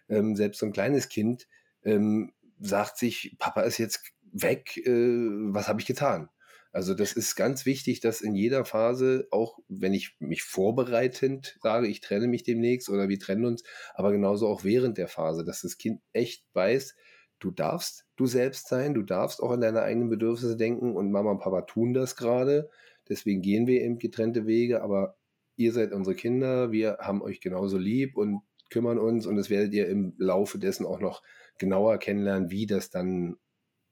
Ähm, 0.08 0.36
selbst 0.36 0.60
so 0.60 0.66
ein 0.66 0.72
kleines 0.72 1.08
Kind 1.08 1.48
ähm, 1.82 2.32
sagt 2.60 2.96
sich, 2.96 3.34
Papa 3.38 3.62
ist 3.62 3.78
jetzt 3.78 4.02
weg, 4.32 4.76
äh, 4.86 4.90
was 4.90 5.66
habe 5.66 5.80
ich 5.80 5.86
getan? 5.86 6.28
Also 6.70 6.94
das 6.94 7.12
ist 7.14 7.36
ganz 7.36 7.66
wichtig, 7.66 8.00
dass 8.00 8.20
in 8.20 8.34
jeder 8.34 8.64
Phase, 8.64 9.26
auch 9.30 9.58
wenn 9.66 9.94
ich 9.94 10.14
mich 10.20 10.42
vorbereitend 10.42 11.58
sage, 11.62 11.88
ich 11.88 12.02
trenne 12.02 12.28
mich 12.28 12.44
demnächst 12.44 12.88
oder 12.88 13.08
wir 13.08 13.18
trennen 13.18 13.46
uns, 13.46 13.64
aber 13.94 14.12
genauso 14.12 14.46
auch 14.46 14.62
während 14.62 14.98
der 14.98 15.08
Phase, 15.08 15.42
dass 15.42 15.62
das 15.62 15.78
Kind 15.78 16.02
echt 16.12 16.44
weiß, 16.52 16.94
du 17.38 17.50
darfst 17.50 18.06
du 18.16 18.26
selbst 18.26 18.68
sein, 18.68 18.94
du 18.94 19.02
darfst 19.02 19.42
auch 19.42 19.50
an 19.50 19.60
deine 19.60 19.82
eigenen 19.82 20.08
Bedürfnisse 20.08 20.56
denken 20.56 20.96
und 20.96 21.12
Mama 21.12 21.30
und 21.30 21.40
Papa 21.40 21.62
tun 21.62 21.92
das 21.92 22.16
gerade. 22.16 22.70
Deswegen 23.08 23.42
gehen 23.42 23.66
wir 23.66 23.82
eben 23.82 23.98
getrennte 23.98 24.46
Wege, 24.46 24.82
aber 24.82 25.16
ihr 25.56 25.72
seid 25.72 25.92
unsere 25.92 26.16
Kinder, 26.16 26.72
wir 26.72 26.98
haben 27.00 27.22
euch 27.22 27.40
genauso 27.40 27.78
lieb 27.78 28.16
und 28.16 28.42
kümmern 28.70 28.98
uns 28.98 29.26
und 29.26 29.36
das 29.36 29.50
werdet 29.50 29.72
ihr 29.74 29.88
im 29.88 30.14
Laufe 30.18 30.58
dessen 30.58 30.86
auch 30.86 30.98
noch 30.98 31.22
genauer 31.58 31.98
kennenlernen, 31.98 32.50
wie 32.50 32.66
das 32.66 32.90
dann 32.90 33.36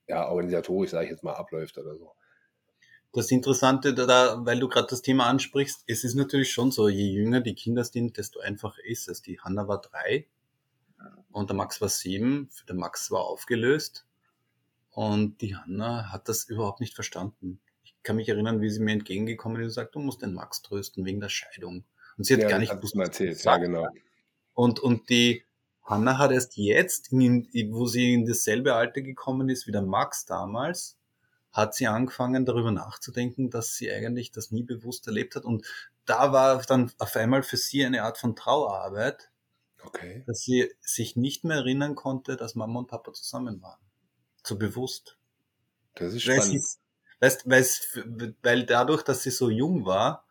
ja, 0.09 0.29
organisatorisch, 0.29 0.91
sage 0.91 1.05
ich 1.05 1.11
jetzt 1.11 1.23
mal, 1.23 1.35
abläuft 1.35 1.79
oder 1.79 1.97
so. 1.97 2.13
Das 3.13 3.31
Interessante 3.31 3.95
da, 3.95 4.45
weil 4.45 4.59
du 4.59 4.69
gerade 4.69 4.89
das 4.91 5.01
Thema 5.01 5.27
ansprichst, 5.27 5.85
es 5.87 6.03
ist 6.03 6.17
natürlich 6.17 6.53
schon 6.53 6.73
so, 6.73 6.89
je 6.89 7.07
jünger 7.07 7.41
die 7.41 7.55
Kinder 7.55 7.85
sind, 7.85 8.17
desto 8.17 8.41
einfacher 8.41 8.85
ist 8.85 9.09
es. 9.09 9.23
Die 9.23 9.39
Hanna 9.39 9.69
war 9.69 9.81
drei 9.81 10.27
und 11.35 11.51
der 11.51 11.57
Max 11.57 11.80
war 11.80 11.89
sieben. 11.89 12.49
Der 12.68 12.76
Max 12.76 13.11
war 13.11 13.22
aufgelöst 13.22 14.07
und 14.91 15.41
die 15.41 15.57
Hanna 15.57 16.12
hat 16.12 16.28
das 16.28 16.45
überhaupt 16.45 16.78
nicht 16.78 16.95
verstanden. 16.95 17.61
Ich 17.82 17.95
kann 18.05 18.16
mich 18.16 18.28
erinnern, 18.28 18.61
wie 18.61 18.70
sie 18.70 18.80
mir 18.80 18.93
entgegengekommen 18.93 19.61
ist 19.61 19.66
und 19.66 19.72
sagt, 19.72 19.97
du 19.97 19.99
musst 19.99 20.22
den 20.22 20.32
Max 20.32 20.62
trösten 20.62 21.05
wegen 21.05 21.20
der 21.20 21.28
Scheidung. 21.28 21.85
Und 22.16 22.24
sie 22.24 22.35
hat 22.35 22.43
ja, 22.43 22.49
gar 22.49 22.61
nicht 22.61 22.70
gewusst, 22.70 22.95
erzählt. 22.95 23.43
Ja, 23.43 23.57
genau. 23.57 23.89
Und, 24.53 24.78
und 24.78 25.11
die 25.11 25.43
Hanna 25.82 26.18
hat 26.18 26.30
erst 26.30 26.57
jetzt, 26.57 27.12
in, 27.12 27.49
wo 27.72 27.87
sie 27.87 28.14
in 28.14 28.26
dasselbe 28.26 28.74
Alter 28.74 29.03
gekommen 29.03 29.49
ist 29.49 29.66
wie 29.66 29.72
der 29.72 29.82
Max 29.82 30.26
damals, 30.26 30.97
hat 31.51 31.74
sie 31.74 31.89
angefangen 31.89 32.47
darüber 32.47 32.70
nachzudenken, 32.70 33.51
dass 33.51 33.74
sie 33.74 33.91
eigentlich 33.91 34.30
das 34.30 34.53
nie 34.53 34.62
bewusst 34.62 35.09
erlebt 35.09 35.35
hat. 35.35 35.45
Und 35.45 35.66
da 36.05 36.32
war 36.32 36.62
dann 36.62 36.93
auf 36.99 37.16
einmal 37.16 37.43
für 37.43 37.57
sie 37.57 37.85
eine 37.85 38.05
Art 38.05 38.18
von 38.18 38.37
Trauerarbeit, 38.37 39.30
okay. 39.87 40.24
dass 40.26 40.41
sie 40.41 40.70
sich 40.80 41.16
nicht 41.16 41.45
mehr 41.45 41.59
erinnern 41.59 41.95
konnte, 41.95 42.37
dass 42.37 42.55
Mama 42.55 42.80
und 42.80 42.89
Papa 42.89 43.12
zusammen 43.12 43.62
waren. 43.62 43.80
So 44.43 44.57
bewusst. 44.57 45.18
Das 45.95 46.14
ist 46.14 46.22
spannend. 46.22 46.62
Weil, 47.20 47.30
sie, 47.30 47.49
weißt, 47.49 48.05
weil 48.43 48.66
dadurch, 48.66 49.03
dass 49.03 49.22
sie 49.22 49.30
so 49.30 49.51
jung 49.51 49.87
war, 49.87 50.26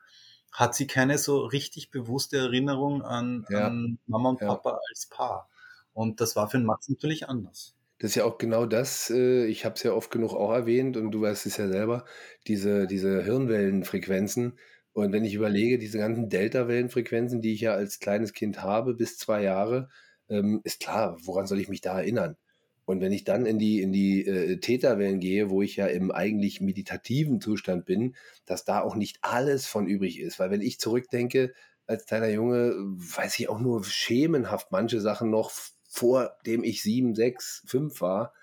hat 0.52 0.76
sie 0.76 0.88
keine 0.88 1.18
so 1.18 1.46
richtig 1.46 1.90
bewusste 1.90 2.38
Erinnerung 2.38 3.02
an, 3.02 3.46
ja. 3.50 3.68
an 3.68 3.98
Mama 4.06 4.30
und 4.30 4.40
Papa 4.40 4.72
ja. 4.72 4.80
als 4.90 5.08
Paar. 5.08 5.50
Und 5.94 6.22
das 6.22 6.36
war 6.36 6.50
für 6.50 6.58
den 6.58 6.66
Max 6.66 6.90
natürlich 6.90 7.28
anders. 7.28 7.76
Das 8.00 8.12
ist 8.12 8.16
ja 8.16 8.26
auch 8.26 8.38
genau 8.38 8.66
das, 8.66 9.10
äh, 9.10 9.46
ich 9.46 9.66
habe 9.66 9.76
es 9.76 9.84
ja 9.84 9.94
oft 9.94 10.12
genug 10.12 10.34
auch 10.34 10.52
erwähnt 10.52 10.98
und 10.98 11.12
du 11.12 11.22
weißt 11.22 11.46
es 11.46 11.58
ja 11.58 11.68
selber, 11.68 12.06
diese, 12.48 12.86
diese 12.86 13.24
Hirnwellenfrequenzen. 13.24 14.60
Und 14.94 15.12
wenn 15.12 15.26
ich 15.26 15.34
überlege, 15.34 15.80
diese 15.80 15.98
ganzen 15.98 16.30
Delta-Wellenfrequenzen, 16.30 17.42
die 17.42 17.54
ich 17.54 17.62
ja 17.62 17.74
als 17.74 18.00
kleines 18.00 18.34
Kind 18.34 18.62
habe, 18.62 18.94
bis 18.94 19.18
zwei 19.18 19.42
Jahre, 19.42 19.90
ähm, 20.30 20.62
ist 20.64 20.80
klar, 20.80 21.18
woran 21.24 21.48
soll 21.48 21.60
ich 21.60 21.70
mich 21.70 21.82
da 21.82 22.00
erinnern? 22.00 22.38
Und 22.86 23.02
wenn 23.02 23.14
ich 23.14 23.24
dann 23.24 23.46
in 23.46 23.60
die, 23.60 23.82
in 23.82 23.92
die 23.92 24.26
äh, 24.26 24.58
Täterwellen 24.58 25.20
gehe, 25.20 25.50
wo 25.50 25.62
ich 25.62 25.78
ja 25.78 25.88
im 25.88 26.12
eigentlich 26.12 26.60
meditativen 26.62 27.40
Zustand 27.40 27.86
bin, 27.86 28.16
dass 28.46 28.66
da 28.66 28.82
auch 28.82 28.96
nicht 28.96 29.20
alles 29.22 29.66
von 29.66 29.88
übrig 29.88 30.20
ist. 30.20 30.38
Weil 30.40 30.52
wenn 30.52 30.62
ich 30.62 30.80
zurückdenke, 30.80 31.54
als 31.86 32.06
kleiner 32.06 32.30
Junge, 32.30 32.74
weiß 32.76 33.40
ich 33.40 33.50
auch 33.50 33.60
nur 33.60 33.84
schemenhaft 33.84 34.72
manche 34.72 35.02
Sachen 35.02 35.30
noch 35.30 35.52
vor 35.90 36.38
dem 36.46 36.64
ich 36.64 36.82
sieben, 36.82 37.16
sechs, 37.16 37.64
fünf 37.66 38.02
war. 38.02 38.34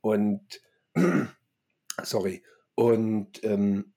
Und 0.00 0.60
sorry. 2.02 2.42
Und 2.74 3.42
ähm, 3.42 3.92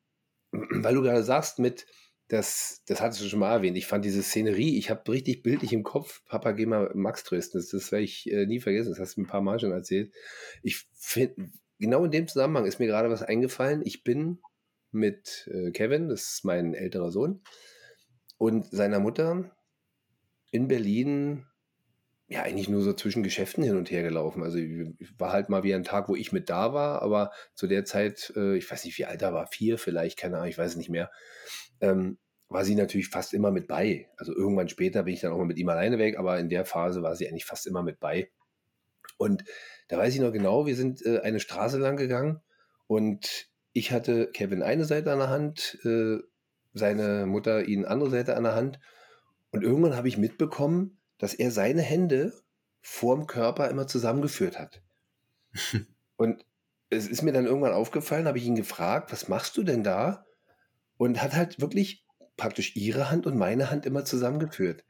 weil 0.53 0.95
du 0.95 1.01
gerade 1.01 1.23
sagst, 1.23 1.59
mit, 1.59 1.85
das, 2.27 2.83
das 2.87 3.01
hattest 3.01 3.21
du 3.21 3.27
schon 3.27 3.39
mal 3.39 3.53
erwähnt, 3.53 3.77
ich 3.77 3.87
fand 3.87 4.05
diese 4.05 4.23
Szenerie, 4.23 4.77
ich 4.77 4.89
habe 4.89 5.11
richtig 5.11 5.43
bildlich 5.43 5.73
im 5.73 5.83
Kopf, 5.83 6.23
Papa, 6.25 6.51
geh 6.51 6.65
mal 6.65 6.91
Max 6.93 7.23
trösten, 7.23 7.59
das, 7.59 7.69
das 7.69 7.91
werde 7.91 8.05
ich 8.05 8.31
äh, 8.31 8.45
nie 8.45 8.59
vergessen, 8.59 8.89
das 8.89 8.99
hast 8.99 9.17
du 9.17 9.21
mir 9.21 9.27
ein 9.27 9.29
paar 9.29 9.41
Mal 9.41 9.59
schon 9.59 9.71
erzählt. 9.71 10.13
Ich 10.61 10.87
finde, 10.93 11.51
genau 11.79 12.05
in 12.05 12.11
dem 12.11 12.27
Zusammenhang 12.27 12.65
ist 12.65 12.79
mir 12.79 12.87
gerade 12.87 13.09
was 13.09 13.23
eingefallen. 13.23 13.81
Ich 13.83 14.03
bin 14.03 14.39
mit 14.91 15.49
äh, 15.51 15.71
Kevin, 15.71 16.07
das 16.07 16.33
ist 16.33 16.45
mein 16.45 16.73
älterer 16.73 17.11
Sohn, 17.11 17.41
und 18.37 18.67
seiner 18.71 18.99
Mutter 18.99 19.55
in 20.51 20.67
Berlin 20.67 21.45
ja, 22.33 22.41
eigentlich 22.41 22.67
nur 22.67 22.81
so 22.81 22.93
zwischen 22.93 23.21
Geschäften 23.21 23.63
hin 23.63 23.77
und 23.77 23.91
her 23.91 24.01
gelaufen. 24.01 24.41
Also 24.41 24.57
war 25.19 25.31
halt 25.31 25.49
mal 25.49 25.61
wie 25.63 25.75
ein 25.75 25.83
Tag, 25.83 26.09
wo 26.09 26.15
ich 26.15 26.31
mit 26.31 26.49
da 26.49 26.73
war, 26.73 27.03
aber 27.03 27.31
zu 27.53 27.67
der 27.67 27.85
Zeit, 27.85 28.33
äh, 28.35 28.57
ich 28.57 28.69
weiß 28.69 28.85
nicht, 28.85 28.97
wie 28.97 29.05
alt 29.05 29.21
er 29.21 29.33
war, 29.33 29.45
vier 29.45 29.77
vielleicht, 29.77 30.17
keine 30.17 30.37
Ahnung, 30.37 30.49
ich 30.49 30.57
weiß 30.57 30.71
es 30.71 30.77
nicht 30.77 30.89
mehr, 30.89 31.11
ähm, 31.79 32.17
war 32.49 32.65
sie 32.65 32.73
natürlich 32.73 33.09
fast 33.09 33.35
immer 33.35 33.51
mit 33.51 33.67
bei. 33.67 34.09
Also 34.17 34.35
irgendwann 34.35 34.67
später 34.67 35.03
bin 35.03 35.13
ich 35.13 35.21
dann 35.21 35.31
auch 35.31 35.37
mal 35.37 35.45
mit 35.45 35.59
ihm 35.59 35.69
alleine 35.69 35.99
weg, 35.99 36.17
aber 36.17 36.39
in 36.39 36.49
der 36.49 36.65
Phase 36.65 37.03
war 37.03 37.15
sie 37.15 37.27
eigentlich 37.27 37.45
fast 37.45 37.67
immer 37.67 37.83
mit 37.83 37.99
bei. 37.99 38.31
Und 39.17 39.43
da 39.89 39.99
weiß 39.99 40.15
ich 40.15 40.19
noch 40.19 40.31
genau, 40.31 40.65
wir 40.65 40.75
sind 40.75 41.05
äh, 41.05 41.19
eine 41.19 41.39
Straße 41.39 41.77
lang 41.77 41.97
gegangen 41.97 42.41
und 42.87 43.47
ich 43.73 43.91
hatte 43.91 44.31
Kevin 44.31 44.63
eine 44.63 44.85
Seite 44.85 45.11
an 45.11 45.19
der 45.19 45.29
Hand, 45.29 45.77
äh, 45.85 46.17
seine 46.73 47.27
Mutter 47.27 47.67
ihn 47.67 47.85
andere 47.85 48.09
Seite 48.09 48.35
an 48.35 48.43
der 48.43 48.55
Hand. 48.55 48.79
Und 49.51 49.63
irgendwann 49.63 49.95
habe 49.95 50.07
ich 50.07 50.17
mitbekommen, 50.17 50.97
dass 51.23 51.33
er 51.33 51.51
seine 51.51 51.81
Hände 51.81 52.33
vorm 52.81 53.27
Körper 53.27 53.69
immer 53.69 53.87
zusammengeführt 53.87 54.59
hat. 54.59 54.81
und 56.17 56.45
es 56.89 57.07
ist 57.07 57.21
mir 57.21 57.31
dann 57.31 57.45
irgendwann 57.45 57.71
aufgefallen, 57.71 58.27
habe 58.27 58.39
ich 58.39 58.45
ihn 58.45 58.55
gefragt, 58.55 59.13
was 59.13 59.29
machst 59.29 59.55
du 59.55 59.63
denn 59.63 59.85
da? 59.85 60.25
Und 60.97 61.21
hat 61.21 61.33
halt 61.33 61.61
wirklich 61.61 62.05
praktisch 62.35 62.75
ihre 62.75 63.09
Hand 63.09 63.25
und 63.25 63.37
meine 63.37 63.71
Hand 63.71 63.85
immer 63.85 64.03
zusammengeführt. 64.03 64.83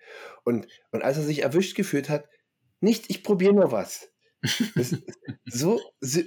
Und, 0.44 0.66
und 0.90 1.04
als 1.04 1.18
er 1.18 1.24
sich 1.24 1.44
erwischt 1.44 1.76
geführt 1.76 2.10
hat, 2.10 2.28
nicht, 2.80 3.12
ich 3.12 3.22
probiere 3.22 3.54
nur 3.54 3.72
was. 3.72 4.10
Das, 4.74 4.96
so, 5.46 5.80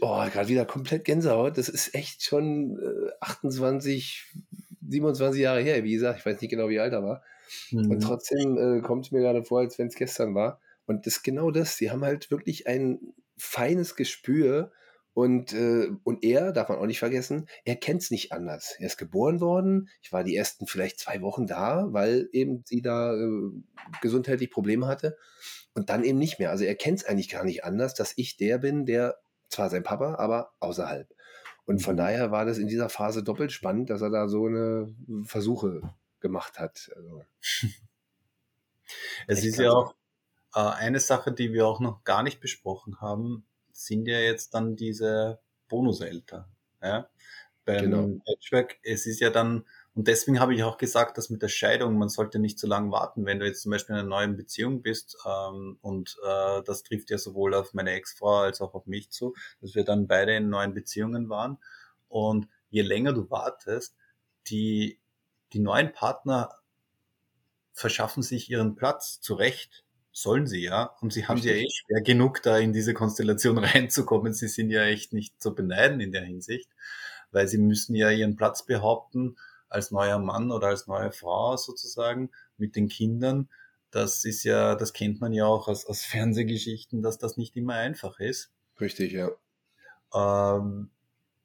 oh, 0.02 0.24
gerade 0.30 0.46
wieder 0.46 0.66
komplett 0.66 1.04
Gänsehaut. 1.04 1.58
Das 1.58 1.68
ist 1.68 1.96
echt 1.96 2.22
schon 2.22 2.78
äh, 2.78 3.10
28, 3.22 4.36
27 4.88 5.42
Jahre 5.42 5.62
her. 5.62 5.82
Wie 5.82 5.94
gesagt, 5.94 6.20
ich 6.20 6.26
weiß 6.26 6.40
nicht 6.40 6.50
genau, 6.50 6.68
wie 6.68 6.78
alt 6.78 6.92
er 6.92 7.02
war. 7.02 7.24
Mhm. 7.70 7.90
Und 7.90 8.00
trotzdem 8.00 8.56
äh, 8.58 8.80
kommt 8.80 9.06
es 9.06 9.12
mir 9.12 9.20
gerade 9.20 9.44
vor, 9.44 9.60
als 9.60 9.78
wenn 9.78 9.88
es 9.88 9.94
gestern 9.94 10.34
war. 10.34 10.60
Und 10.86 11.06
das 11.06 11.16
ist 11.16 11.22
genau 11.22 11.50
das. 11.50 11.76
Sie 11.76 11.90
haben 11.90 12.04
halt 12.04 12.30
wirklich 12.30 12.66
ein 12.66 13.14
feines 13.36 13.96
Gespür. 13.96 14.72
Und, 15.14 15.54
äh, 15.54 15.88
und 16.04 16.22
er, 16.24 16.52
darf 16.52 16.68
man 16.68 16.78
auch 16.78 16.86
nicht 16.86 16.98
vergessen, 16.98 17.48
er 17.64 17.76
kennt 17.76 18.02
es 18.02 18.10
nicht 18.10 18.32
anders. 18.32 18.76
Er 18.78 18.86
ist 18.86 18.98
geboren 18.98 19.40
worden. 19.40 19.88
Ich 20.02 20.12
war 20.12 20.24
die 20.24 20.36
ersten 20.36 20.66
vielleicht 20.66 21.00
zwei 21.00 21.22
Wochen 21.22 21.46
da, 21.46 21.86
weil 21.90 22.28
eben 22.32 22.64
sie 22.66 22.82
da 22.82 23.14
äh, 23.14 23.50
gesundheitlich 24.02 24.50
Probleme 24.50 24.86
hatte. 24.86 25.16
Und 25.74 25.88
dann 25.88 26.04
eben 26.04 26.18
nicht 26.18 26.38
mehr. 26.38 26.50
Also 26.50 26.64
er 26.64 26.74
kennt 26.74 27.00
es 27.00 27.04
eigentlich 27.06 27.30
gar 27.30 27.44
nicht 27.44 27.64
anders, 27.64 27.94
dass 27.94 28.12
ich 28.16 28.36
der 28.36 28.58
bin, 28.58 28.84
der 28.84 29.16
zwar 29.48 29.70
sein 29.70 29.82
Papa, 29.82 30.16
aber 30.16 30.52
außerhalb. 30.60 31.08
Und 31.64 31.82
von 31.82 31.94
mhm. 31.94 31.98
daher 31.98 32.30
war 32.30 32.44
das 32.44 32.58
in 32.58 32.68
dieser 32.68 32.88
Phase 32.88 33.22
doppelt 33.22 33.52
spannend, 33.52 33.90
dass 33.90 34.02
er 34.02 34.10
da 34.10 34.28
so 34.28 34.46
eine 34.46 34.94
Versuche 35.24 35.82
gemacht 36.20 36.58
hat. 36.58 36.90
Also, 36.96 37.24
es 39.26 39.44
ist 39.44 39.58
ja 39.58 39.72
auch 39.72 39.94
äh, 40.54 40.60
eine 40.60 41.00
Sache, 41.00 41.32
die 41.32 41.52
wir 41.52 41.66
auch 41.66 41.80
noch 41.80 42.04
gar 42.04 42.22
nicht 42.22 42.40
besprochen 42.40 43.00
haben, 43.00 43.46
sind 43.72 44.06
ja 44.08 44.18
jetzt 44.18 44.54
dann 44.54 44.76
diese 44.76 45.38
Bonuseltern. 45.68 46.46
Ja? 46.82 47.08
Beim 47.64 47.90
genau. 47.90 48.20
Patchwork, 48.24 48.78
es 48.82 49.06
ist 49.06 49.20
ja 49.20 49.30
dann, 49.30 49.64
und 49.94 50.08
deswegen 50.08 50.40
habe 50.40 50.54
ich 50.54 50.62
auch 50.62 50.78
gesagt, 50.78 51.18
dass 51.18 51.30
mit 51.30 51.42
der 51.42 51.48
Scheidung, 51.48 51.98
man 51.98 52.08
sollte 52.08 52.38
nicht 52.38 52.58
zu 52.58 52.66
lange 52.66 52.90
warten, 52.92 53.26
wenn 53.26 53.40
du 53.40 53.46
jetzt 53.46 53.62
zum 53.62 53.72
Beispiel 53.72 53.94
in 53.96 54.00
einer 54.00 54.08
neuen 54.08 54.36
Beziehung 54.36 54.82
bist, 54.82 55.16
ähm, 55.26 55.78
und 55.82 56.16
äh, 56.24 56.62
das 56.62 56.84
trifft 56.84 57.10
ja 57.10 57.18
sowohl 57.18 57.54
auf 57.54 57.74
meine 57.74 57.90
Ex-Frau 57.90 58.38
als 58.38 58.60
auch 58.60 58.74
auf 58.74 58.86
mich 58.86 59.10
zu, 59.10 59.34
dass 59.60 59.74
wir 59.74 59.84
dann 59.84 60.06
beide 60.06 60.36
in 60.36 60.48
neuen 60.48 60.74
Beziehungen 60.74 61.28
waren. 61.28 61.58
Und 62.08 62.48
je 62.70 62.82
länger 62.82 63.12
du 63.12 63.28
wartest, 63.30 63.96
die 64.46 65.00
die 65.52 65.60
neuen 65.60 65.92
Partner 65.92 66.50
verschaffen 67.72 68.22
sich 68.22 68.50
ihren 68.50 68.74
Platz 68.74 69.20
zurecht, 69.20 69.84
sollen 70.12 70.46
sie 70.46 70.62
ja, 70.62 70.96
und 71.00 71.12
sie 71.12 71.26
haben 71.26 71.36
Richtig. 71.36 71.52
ja 71.52 71.58
eh 71.58 71.68
schwer 71.70 72.02
genug, 72.02 72.42
da 72.42 72.56
in 72.58 72.72
diese 72.72 72.94
Konstellation 72.94 73.58
reinzukommen. 73.58 74.32
Sie 74.32 74.48
sind 74.48 74.70
ja 74.70 74.84
echt 74.84 75.12
nicht 75.12 75.40
zu 75.40 75.54
beneiden 75.54 76.00
in 76.00 76.10
der 76.10 76.24
Hinsicht, 76.24 76.70
weil 77.32 77.48
sie 77.48 77.58
müssen 77.58 77.94
ja 77.94 78.10
ihren 78.10 78.36
Platz 78.36 78.64
behaupten 78.64 79.36
als 79.68 79.90
neuer 79.90 80.18
Mann 80.18 80.52
oder 80.52 80.68
als 80.68 80.86
neue 80.86 81.12
Frau 81.12 81.56
sozusagen 81.56 82.30
mit 82.56 82.76
den 82.76 82.88
Kindern. 82.88 83.50
Das 83.90 84.24
ist 84.24 84.42
ja, 84.44 84.74
das 84.74 84.92
kennt 84.92 85.20
man 85.20 85.32
ja 85.32 85.46
auch 85.46 85.68
aus, 85.68 85.86
aus 85.86 86.02
Fernsehgeschichten, 86.02 87.02
dass 87.02 87.18
das 87.18 87.36
nicht 87.36 87.56
immer 87.56 87.74
einfach 87.74 88.18
ist. 88.18 88.50
Richtig, 88.80 89.12
ja. 89.12 89.30
Ähm, 90.14 90.90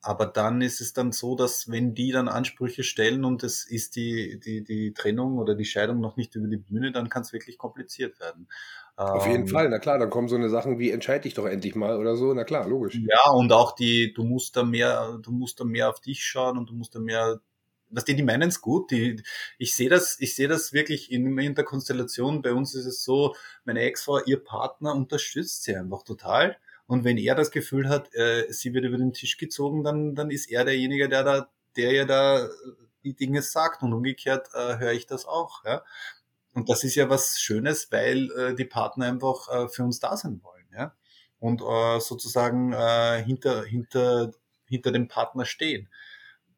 aber 0.02 0.26
dann 0.26 0.62
ist 0.62 0.82
es 0.82 0.94
dann 0.94 1.12
so, 1.12 1.36
dass 1.36 1.70
wenn 1.70 1.94
die 1.94 2.12
dann 2.12 2.28
Ansprüche 2.28 2.84
stellen 2.84 3.24
und 3.24 3.44
es 3.44 3.66
ist 3.66 3.96
die, 3.96 4.40
die, 4.40 4.64
die 4.64 4.94
Trennung 4.94 5.38
oder 5.38 5.54
die 5.54 5.66
Scheidung 5.66 6.00
noch 6.00 6.18
nicht 6.18 6.36
über 6.36 6.48
die 6.48 6.58
Bühne, 6.58 6.92
dann 6.92 7.10
kann 7.10 7.22
es 7.22 7.34
wirklich 7.34 7.58
kompliziert 7.58 8.20
werden. 8.20 8.48
Auf 8.96 9.28
jeden 9.28 9.42
ähm, 9.44 9.48
Fall, 9.48 9.70
na 9.70 9.80
klar, 9.80 10.00
dann 10.00 10.10
kommen 10.10 10.28
so 10.28 10.36
eine 10.36 10.50
Sachen 10.50 10.80
wie 10.80 10.92
entscheide 10.92 11.24
dich 11.24 11.34
doch 11.34 11.46
endlich 11.46 11.76
mal 11.76 11.98
oder 11.98 12.16
so, 12.16 12.34
na 12.34 12.44
klar, 12.44 12.68
logisch. 12.68 13.00
Ja, 13.08 13.32
und 13.32 13.52
auch 13.54 13.74
die, 13.74 14.14
du 14.14 14.24
musst 14.24 14.58
da 14.58 14.64
mehr, 14.64 15.20
du 15.22 15.32
musst 15.32 15.60
da 15.60 15.64
mehr 15.64 15.90
auf 15.90 16.00
dich 16.00 16.24
schauen 16.24 16.58
und 16.58 16.70
du 16.70 16.74
musst 16.74 16.96
da 16.96 17.00
mehr 17.00 17.40
was 17.92 18.06
die, 18.06 18.16
die 18.16 18.24
meinen 18.24 18.50
es 18.50 18.62
gut. 18.62 18.90
Die, 18.92 19.22
ich 19.58 19.76
sehe 19.76 19.90
das, 19.90 20.18
ich 20.20 20.36
sehe 20.36 20.48
das 20.48 20.74
wirklich 20.74 21.12
in, 21.12 21.38
in 21.38 21.56
der 21.56 21.66
Konstellation. 21.66 22.42
Bei 22.42 22.54
uns 22.54 22.74
ist 22.74 22.86
es 22.86 23.04
so, 23.04 23.36
meine 23.66 23.82
Ex-Frau, 23.82 24.24
ihr 24.26 24.42
Partner 24.42 24.96
unterstützt 24.96 25.64
sie 25.64 25.76
einfach 25.76 26.04
total. 26.04 26.58
Und 26.92 27.04
wenn 27.04 27.18
er 27.18 27.36
das 27.36 27.52
Gefühl 27.52 27.88
hat, 27.88 28.14
äh, 28.14 28.52
sie 28.52 28.74
wird 28.74 28.86
über 28.86 28.98
den 28.98 29.14
Tisch 29.14 29.38
gezogen, 29.38 29.84
dann, 29.84 30.16
dann 30.16 30.30
ist 30.30 30.52
er 30.52 30.66
derjenige, 30.66 31.08
der 31.08 31.24
da, 31.24 31.50
der 31.76 31.94
ja 31.94 32.06
da 32.06 32.50
die 33.04 33.16
Dinge 33.16 33.42
sagt. 33.42 33.82
Und 33.84 33.94
umgekehrt 33.94 34.50
äh, 34.54 34.78
höre 34.78 34.92
ich 34.92 35.08
das 35.08 35.26
auch. 35.26 35.64
Ja? 35.64 35.84
Und 36.54 36.70
das 36.70 36.84
ist 36.84 36.96
ja 36.96 37.10
was 37.10 37.40
Schönes, 37.40 37.92
weil 37.92 38.30
äh, 38.32 38.56
die 38.56 38.66
Partner 38.66 39.06
einfach 39.06 39.48
äh, 39.48 39.70
für 39.70 39.84
uns 39.84 40.00
da 40.00 40.18
sein 40.18 40.42
wollen. 40.44 40.68
Ja? 40.74 40.94
und 41.42 41.62
äh, 41.62 42.00
sozusagen 42.00 42.72
äh, 42.72 43.22
hinter, 43.24 43.64
hinter, 43.64 44.32
hinter 44.70 44.92
dem 44.92 45.08
Partner 45.08 45.44
stehen. 45.44 45.90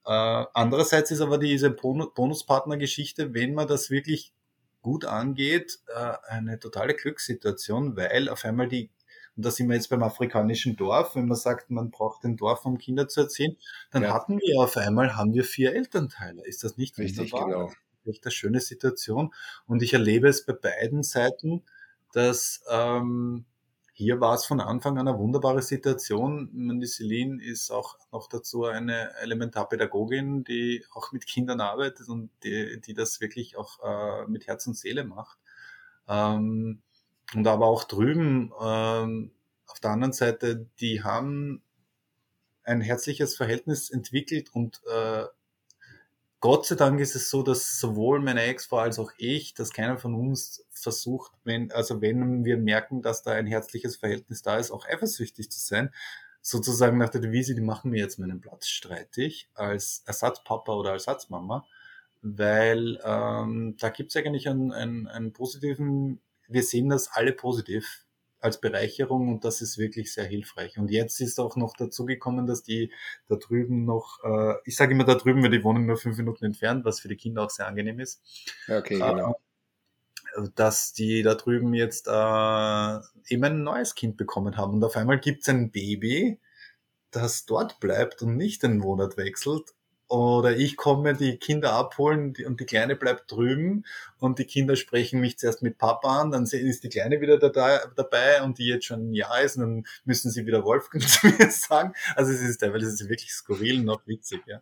Äh, 0.05 0.45
andererseits 0.53 1.09
ist 1.09 1.21
aber 1.21 1.37
diese 1.37 1.71
Bonuspartner-Geschichte, 1.71 3.33
wenn 3.33 3.53
man 3.53 3.67
das 3.67 3.89
wirklich 3.89 4.33
gut 4.81 5.05
angeht, 5.05 5.79
äh, 5.87 6.13
eine 6.27 6.59
totale 6.59 6.95
Glückssituation, 6.95 7.95
weil 7.95 8.27
auf 8.27 8.43
einmal 8.43 8.67
die, 8.67 8.91
und 9.35 9.45
da 9.45 9.51
sind 9.51 9.67
wir 9.67 9.75
jetzt 9.75 9.89
beim 9.89 10.03
afrikanischen 10.03 10.75
Dorf, 10.75 11.15
wenn 11.15 11.27
man 11.27 11.37
sagt, 11.37 11.71
man 11.71 11.89
braucht 11.89 12.23
ein 12.23 12.37
Dorf, 12.37 12.65
um 12.65 12.77
Kinder 12.77 13.07
zu 13.07 13.21
erziehen, 13.21 13.57
dann 13.91 14.03
ja. 14.03 14.13
hatten 14.13 14.39
wir 14.39 14.61
auf 14.61 14.77
einmal, 14.77 15.15
haben 15.15 15.33
wir 15.33 15.43
vier 15.43 15.73
Elternteile. 15.73 16.45
Ist 16.45 16.63
das 16.63 16.77
nicht 16.77 16.97
Richtig, 16.97 17.33
wunderbar? 17.33 17.67
genau. 17.67 17.71
Echt 18.05 18.25
eine 18.25 18.31
schöne 18.31 18.59
Situation. 18.59 19.33
Und 19.65 19.81
ich 19.81 19.93
erlebe 19.93 20.27
es 20.27 20.45
bei 20.45 20.53
beiden 20.53 21.03
Seiten, 21.03 21.63
dass 22.11 22.63
ähm, 22.69 23.45
hier 23.95 24.19
war 24.19 24.33
es 24.35 24.45
von 24.45 24.59
Anfang 24.59 24.97
an 24.97 25.07
eine 25.07 25.17
wunderbare 25.17 25.61
Situation. 25.61 26.49
Die 26.81 26.87
Celine 26.87 27.43
ist 27.43 27.71
auch 27.71 27.97
noch 28.11 28.27
dazu 28.27 28.65
eine 28.65 29.15
Elementarpädagogin, 29.21 30.43
die 30.43 30.83
auch 30.93 31.11
mit 31.11 31.27
Kindern 31.27 31.61
arbeitet 31.61 32.09
und 32.09 32.31
die, 32.43 32.81
die 32.81 32.93
das 32.93 33.21
wirklich 33.21 33.55
auch 33.55 33.79
äh, 33.83 34.27
mit 34.27 34.47
Herz 34.47 34.67
und 34.67 34.75
Seele 34.75 35.05
macht. 35.05 35.37
Ähm, 36.07 36.81
und 37.35 37.47
aber 37.47 37.67
auch 37.67 37.83
drüben, 37.83 38.51
ähm, 38.61 39.31
auf 39.67 39.79
der 39.79 39.91
anderen 39.91 40.13
Seite, 40.13 40.67
die 40.79 41.03
haben 41.03 41.61
ein 42.63 42.81
herzliches 42.81 43.35
Verhältnis 43.35 43.89
entwickelt 43.89 44.53
und 44.53 44.81
äh, 44.85 45.25
Gott 46.43 46.65
sei 46.65 46.75
Dank 46.75 46.99
ist 46.99 47.15
es 47.15 47.29
so, 47.29 47.41
dass 47.41 47.79
sowohl 47.79 48.19
meine 48.19 48.43
Ex-Frau 48.43 48.79
als 48.79 48.99
auch 48.99 49.13
ich, 49.15 49.53
dass 49.53 49.71
keiner 49.71 49.97
von 49.97 50.13
uns 50.13 50.65
versucht, 50.71 51.31
wenn, 51.45 51.71
also 51.71 52.01
wenn 52.01 52.43
wir 52.43 52.57
merken, 52.57 53.01
dass 53.01 53.23
da 53.23 53.31
ein 53.31 53.47
herzliches 53.47 53.95
Verhältnis 53.95 54.41
da 54.41 54.57
ist, 54.57 54.69
auch 54.69 54.85
eifersüchtig 54.85 55.49
zu 55.49 55.61
sein. 55.61 55.93
Sozusagen 56.41 56.97
nach 56.97 57.07
der 57.07 57.21
Devise, 57.21 57.55
die 57.55 57.61
machen 57.61 57.91
mir 57.91 58.01
jetzt 58.01 58.19
meinen 58.19 58.41
Platz 58.41 58.67
streitig 58.67 59.49
als 59.53 60.03
Ersatzpapa 60.05 60.73
oder 60.73 60.91
Ersatzmama, 60.91 61.65
weil 62.21 62.99
ähm, 63.05 63.77
da 63.79 63.87
gibt 63.87 64.09
es 64.09 64.17
eigentlich 64.17 64.49
einen, 64.49 64.73
einen, 64.73 65.07
einen 65.07 65.31
positiven, 65.31 66.19
wir 66.47 66.63
sehen 66.63 66.89
das 66.89 67.09
alle 67.11 67.33
positiv 67.33 68.05
als 68.39 68.59
Bereicherung 68.59 69.29
und 69.29 69.45
das 69.45 69.61
ist 69.61 69.77
wirklich 69.77 70.13
sehr 70.13 70.25
hilfreich. 70.25 70.77
Und 70.77 70.91
jetzt 70.91 71.21
ist 71.21 71.39
auch 71.39 71.55
noch 71.55 71.75
dazu 71.77 72.05
gekommen, 72.05 72.45
dass 72.45 72.61
die 72.61 72.91
da 73.29 73.37
drüben 73.37 73.85
noch, 73.85 74.19
äh, 74.23 74.55
ich 74.65 74.75
sage 74.75 74.93
immer 74.93 75.05
da 75.05 75.15
drüben, 75.15 75.41
weil 75.41 75.49
die 75.49 75.63
wohnen 75.63 75.85
nur 75.85 75.95
fünf 75.95 76.17
Minuten 76.17 76.43
entfernt, 76.43 76.83
was 76.83 76.99
für 76.99 77.07
die 77.07 77.15
Kinder 77.15 77.43
auch 77.43 77.49
sehr 77.49 77.67
angenehm 77.67 78.01
ist. 78.01 78.21
Okay, 78.67 78.95
genau. 78.95 79.39
Äh, 80.35 80.49
dass 80.55 80.91
die 80.91 81.23
da 81.23 81.35
drüben 81.35 81.73
jetzt 81.73 82.07
äh, 82.07 82.99
eben 83.33 83.43
ein 83.43 83.63
neues 83.63 83.95
Kind 83.95 84.17
bekommen 84.17 84.57
haben. 84.57 84.73
Und 84.73 84.83
auf 84.83 84.97
einmal 84.97 85.19
gibt 85.19 85.43
es 85.43 85.49
ein 85.49 85.71
Baby, 85.71 86.39
das 87.11 87.45
dort 87.45 87.79
bleibt 87.79 88.21
und 88.23 88.35
nicht 88.35 88.63
den 88.63 88.77
Monat 88.77 89.15
wechselt 89.15 89.73
oder 90.13 90.55
ich 90.55 90.77
komme 90.77 91.15
die 91.15 91.37
Kinder 91.37 91.73
abholen 91.73 92.35
und 92.45 92.59
die 92.59 92.65
Kleine 92.65 92.95
bleibt 92.95 93.31
drüben 93.31 93.83
und 94.19 94.37
die 94.37 94.45
Kinder 94.45 94.75
sprechen 94.75 95.19
mich 95.19 95.39
zuerst 95.39 95.63
mit 95.63 95.79
Papa 95.79 96.21
an, 96.21 96.29
dann 96.29 96.43
ist 96.43 96.83
die 96.83 96.89
Kleine 96.89 97.19
wieder 97.19 97.39
dabei 97.39 98.43
und 98.43 98.59
die 98.59 98.67
jetzt 98.67 98.85
schon 98.85 99.09
ein 99.09 99.13
Jahr 99.15 99.41
ist 99.41 99.57
und 99.57 99.61
dann 99.61 99.85
müssen 100.05 100.29
sie 100.29 100.45
wieder 100.45 100.63
Wolfgang 100.63 101.03
zu 101.09 101.25
mir 101.25 101.49
sagen. 101.49 101.93
Also 102.15 102.31
es 102.31 102.41
ist 102.41 102.59
teilweise 102.59 102.89
ist 102.89 103.09
wirklich 103.09 103.33
skurril 103.33 103.79
und 103.79 103.89
auch 103.89 104.05
witzig, 104.05 104.41
ja. 104.45 104.61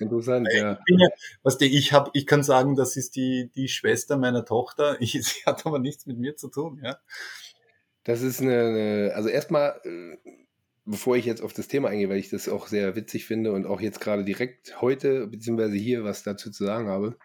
Interessant, 0.00 0.48
ja. 0.52 0.80
ja 0.88 1.08
was 1.44 1.56
die, 1.56 1.66
ich 1.66 1.92
habe, 1.92 2.10
ich 2.12 2.26
kann 2.26 2.42
sagen, 2.42 2.74
das 2.74 2.96
ist 2.96 3.14
die, 3.14 3.52
die 3.54 3.68
Schwester 3.68 4.16
meiner 4.16 4.44
Tochter. 4.44 4.96
Ich, 5.04 5.12
sie 5.12 5.44
hat 5.44 5.66
aber 5.66 5.78
nichts 5.78 6.06
mit 6.06 6.18
mir 6.18 6.34
zu 6.34 6.48
tun, 6.48 6.80
ja. 6.82 6.98
Das 8.02 8.22
ist 8.22 8.40
eine, 8.40 8.58
eine 8.58 9.12
also 9.14 9.28
erstmal 9.28 9.80
äh, 9.84 10.16
bevor 10.84 11.16
ich 11.16 11.24
jetzt 11.24 11.42
auf 11.42 11.52
das 11.52 11.68
Thema 11.68 11.88
eingehe, 11.88 12.08
weil 12.08 12.18
ich 12.18 12.30
das 12.30 12.48
auch 12.48 12.66
sehr 12.66 12.96
witzig 12.96 13.24
finde 13.26 13.52
und 13.52 13.66
auch 13.66 13.80
jetzt 13.80 14.00
gerade 14.00 14.24
direkt 14.24 14.80
heute, 14.80 15.26
beziehungsweise 15.26 15.76
hier 15.76 16.04
was 16.04 16.22
dazu 16.22 16.50
zu 16.50 16.64
sagen 16.64 16.88
habe, 16.88 17.16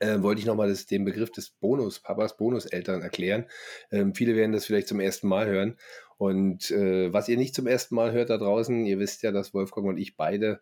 äh, 0.00 0.20
wollte 0.20 0.40
ich 0.40 0.46
nochmal 0.46 0.74
den 0.90 1.04
Begriff 1.04 1.30
des 1.30 1.50
Bonuspapas, 1.50 2.36
Bonuseltern 2.36 3.02
erklären. 3.02 3.46
Ähm, 3.90 4.14
viele 4.14 4.36
werden 4.36 4.52
das 4.52 4.66
vielleicht 4.66 4.88
zum 4.88 5.00
ersten 5.00 5.28
Mal 5.28 5.46
hören. 5.46 5.76
Und 6.18 6.70
äh, 6.70 7.12
was 7.12 7.28
ihr 7.28 7.36
nicht 7.36 7.54
zum 7.54 7.66
ersten 7.66 7.94
Mal 7.94 8.12
hört 8.12 8.30
da 8.30 8.38
draußen, 8.38 8.86
ihr 8.86 8.98
wisst 8.98 9.22
ja, 9.22 9.32
dass 9.32 9.54
Wolfgang 9.54 9.86
und 9.86 9.98
ich 9.98 10.16
beide 10.16 10.60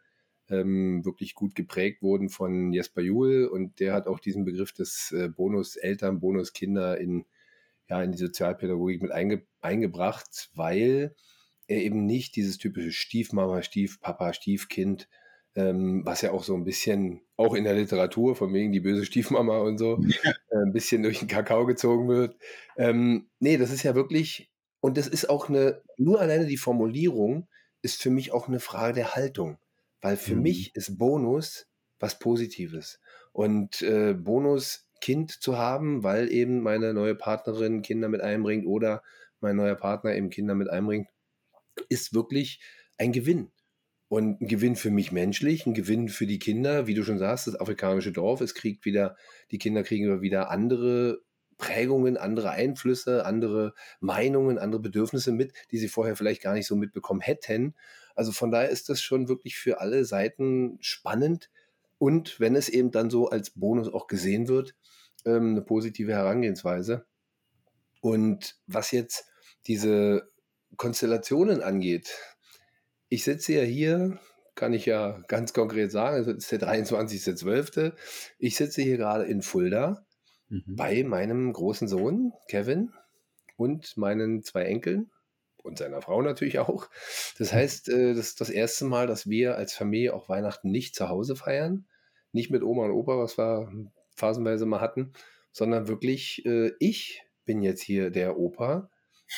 ähm, 0.49 1.05
wirklich 1.05 1.35
gut 1.35 1.55
geprägt 1.55 2.03
wurden 2.03 2.29
von 2.29 2.73
Jesper 2.73 3.01
Juhl 3.01 3.47
und 3.47 3.81
der 3.81 3.95
hat 3.95 4.07
auch 4.07 4.21
diesen 4.21 4.45
Begriff 4.45 4.73
des 4.73 5.13
äh, 5.13 5.29
Bonuseltern, 5.29 6.21
Bonuskinder 6.21 6.99
in, 6.99 7.25
ja, 7.89 8.03
in 8.03 8.13
die 8.13 8.19
Sozialpädagogik 8.19 9.03
mit 9.03 9.11
einge 9.11 9.47
eingebracht, 9.61 10.51
weil 10.55 11.15
eben 11.69 12.07
nicht 12.07 12.37
dieses 12.37 12.59
typische 12.59 12.93
Stiefmama, 12.93 13.63
Stiefpapa, 13.63 14.33
Stiefkind, 14.33 15.09
ähm, 15.55 16.03
was 16.05 16.23
ja 16.23 16.33
auch 16.33 16.45
so 16.45 16.55
ein 16.55 16.65
bisschen, 16.65 17.21
auch 17.37 17.55
in 17.55 17.65
der 17.65 17.75
Literatur, 17.75 18.35
von 18.35 18.53
wegen 18.53 18.73
die 18.73 18.81
böse 18.81 19.05
Stiefmama 19.05 19.59
und 19.59 19.79
so, 19.79 20.01
ja. 20.01 20.33
äh, 20.51 20.63
ein 20.65 20.73
bisschen 20.73 21.03
durch 21.03 21.21
den 21.21 21.29
Kakao 21.29 21.67
gezogen 21.67 22.09
wird. 22.09 22.37
Ähm, 22.77 23.29
nee, 23.39 23.57
das 23.57 23.71
ist 23.71 23.83
ja 23.83 23.95
wirklich, 23.95 24.51
und 24.81 24.97
das 24.97 25.07
ist 25.07 25.31
auch 25.31 25.49
eine, 25.49 25.83
nur 25.97 26.21
alleine 26.21 26.47
die 26.47 26.57
Formulierung 26.57 27.49
ist 27.83 28.03
für 28.03 28.11
mich 28.11 28.33
auch 28.33 28.49
eine 28.49 28.61
Frage 28.61 28.95
der 28.95 29.15
Haltung. 29.15 29.59
Weil 30.01 30.17
für 30.19 30.37
mhm. 30.37 30.43
mich 30.43 30.77
ist 30.77 30.99
Bonus 30.99 31.67
was 31.99 32.19
Positives. 32.19 33.01
Und 33.33 33.81
äh, 33.81 34.13
Bonus 34.13 34.87
Kind 35.01 35.31
zu 35.31 35.59
haben, 35.59 36.03
weil 36.03 36.31
eben 36.31 36.61
meine 36.61 36.93
neue 36.93 37.15
Partnerin 37.15 37.83
Kinder 37.83 38.09
mit 38.09 38.21
einbringt 38.21 38.67
oder 38.67 39.03
mein 39.41 39.57
neuer 39.57 39.75
Partner 39.75 40.15
eben 40.15 40.31
Kinder 40.31 40.55
mit 40.55 40.69
einbringt, 40.69 41.09
ist 41.89 42.15
wirklich 42.15 42.61
ein 42.99 43.13
Gewinn. 43.13 43.51
Und 44.09 44.41
ein 44.41 44.47
Gewinn 44.47 44.77
für 44.77 44.91
mich 44.91 45.13
menschlich, 45.13 45.67
ein 45.67 45.75
Gewinn 45.75 46.09
für 46.09 46.27
die 46.27 46.39
Kinder, 46.39 46.87
wie 46.87 46.95
du 46.95 47.03
schon 47.03 47.19
sagst, 47.19 47.47
das 47.47 47.59
afrikanische 47.59 48.13
Dorf, 48.13 48.41
es 48.41 48.55
kriegt 48.55 48.85
wieder, 48.85 49.17
die 49.51 49.59
Kinder 49.59 49.83
kriegen 49.83 50.21
wieder 50.21 50.51
andere 50.51 51.23
Prägungen, 51.57 52.17
andere 52.17 52.51
Einflüsse, 52.51 53.25
andere 53.25 53.75
Meinungen, 54.01 54.59
andere 54.59 54.83
Bedürfnisse 54.83 55.33
mit, 55.33 55.53
die 55.71 55.79
sie 55.79 55.89
vorher 55.89 56.17
vielleicht 56.17 56.43
gar 56.43 56.55
nicht 56.55 56.67
so 56.67 56.77
mitbekommen 56.77 57.21
hätten. 57.21 57.75
Also 58.15 58.33
von 58.33 58.51
daher 58.51 58.69
ist 58.69 58.89
das 58.89 59.01
schon 59.01 59.29
wirklich 59.29 59.57
für 59.57 59.81
alle 59.81 60.05
Seiten 60.05 60.79
spannend. 60.81 61.51
Und 61.99 62.39
wenn 62.41 62.57
es 62.57 62.69
eben 62.69 62.91
dann 62.91 63.11
so 63.11 63.29
als 63.29 63.51
Bonus 63.51 63.89
auch 63.93 64.07
gesehen 64.07 64.49
wird, 64.49 64.75
ähm, 65.25 65.53
eine 65.53 65.63
positive 65.63 66.13
Herangehensweise. 66.13 67.07
Und 68.01 68.57
was 68.67 68.91
jetzt 68.91 69.27
diese 69.67 70.31
Konstellationen 70.77 71.63
angeht, 71.63 72.17
ich 73.09 73.25
sitze 73.25 73.55
ja 73.55 73.63
hier, 73.63 74.19
kann 74.55 74.73
ich 74.73 74.87
ja 74.87 75.23
ganz 75.29 75.53
konkret 75.53 75.91
sagen, 75.91 76.21
es 76.21 76.27
ist 76.27 76.53
der 76.53 76.61
23.12. 76.61 77.93
Ich 78.39 78.57
sitze 78.57 78.83
hier 78.83 78.97
gerade 78.97 79.25
in 79.25 79.43
Fulda 79.43 80.05
mhm. 80.49 80.63
bei 80.67 81.03
meinem 81.05 81.53
großen 81.53 81.89
Sohn 81.89 82.33
Kevin 82.49 82.93
und 83.57 83.97
meinen 83.97 84.43
zwei 84.43 84.65
Enkeln 84.65 85.11
und 85.63 85.79
seiner 85.79 86.03
Frau 86.03 86.23
natürlich 86.23 86.59
auch. 86.59 86.89
Das 87.39 87.53
mhm. 87.53 87.57
heißt, 87.57 87.89
äh, 87.89 88.15
das 88.15 88.29
ist 88.29 88.41
das 88.41 88.51
erste 88.51 88.85
Mal, 88.85 89.07
dass 89.07 89.29
wir 89.29 89.57
als 89.57 89.75
Familie 89.75 90.15
auch 90.15 90.29
Weihnachten 90.29 90.71
nicht 90.71 90.95
zu 90.95 91.09
Hause 91.09 91.37
feiern. 91.37 91.87
Nicht 92.33 92.51
mit 92.51 92.63
Oma 92.63 92.87
und 92.87 92.91
Opa, 92.91 93.17
was 93.19 93.39
wir 93.39 93.71
phasenweise 94.17 94.67
mal 94.67 94.81
hatten, 94.81 95.13
sondern 95.53 95.89
wirklich 95.89 96.45
äh, 96.47 96.73
ich 96.81 97.23
bin 97.45 97.63
jetzt 97.63 97.83
hier 97.83 98.11
der 98.11 98.39
Opa 98.39 98.91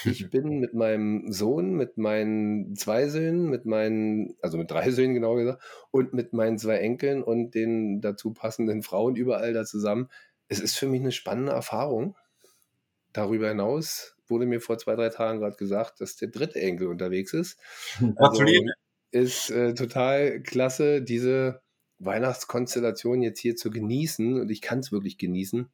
ich 0.05 0.31
bin 0.31 0.61
mit 0.61 0.75
meinem 0.75 1.31
Sohn, 1.33 1.75
mit 1.75 1.99
meinen 1.99 2.77
zwei 2.77 3.09
Söhnen, 3.09 3.49
mit 3.49 3.65
meinen, 3.65 4.37
also 4.43 4.59
mit 4.59 4.71
drei 4.71 4.91
Söhnen 4.91 5.15
genau 5.15 5.35
gesagt, 5.35 5.63
und 5.91 6.13
mit 6.13 6.33
meinen 6.33 6.59
zwei 6.59 6.79
Enkeln 6.79 7.23
und 7.23 7.55
den 7.55 8.01
dazu 8.01 8.33
passenden 8.33 8.83
Frauen 8.83 9.17
überall 9.17 9.53
da 9.53 9.65
zusammen. 9.65 10.09
Es 10.49 10.61
ist 10.61 10.77
für 10.77 10.87
mich 10.87 11.01
eine 11.01 11.13
spannende 11.13 11.53
Erfahrung. 11.53 12.17
Darüber 13.13 13.49
hinaus 13.49 14.17
wurde 14.29 14.47
mir 14.47 14.61
vor 14.61 14.79
zwei, 14.79 14.97
drei 14.97 15.09
Tagen 15.09 15.41
gerade 15.41 15.57
gesagt, 15.57 16.01
dass 16.01 16.17
der 16.17 16.29
dritte 16.29 16.61
Enkel 16.61 16.89
unterwegs 16.89 17.33
ist. 17.33 17.59
Also 18.17 18.45
ist 19.13 19.51
äh, 19.51 19.73
total 19.75 20.41
klasse, 20.43 21.01
diese 21.01 21.63
Weihnachtskonstellation 21.99 23.23
jetzt 23.23 23.39
hier 23.39 23.57
zu 23.57 23.71
genießen 23.71 24.41
und 24.41 24.51
ich 24.51 24.61
kann 24.61 24.81
es 24.81 24.93
wirklich 24.93 25.17
genießen. 25.17 25.71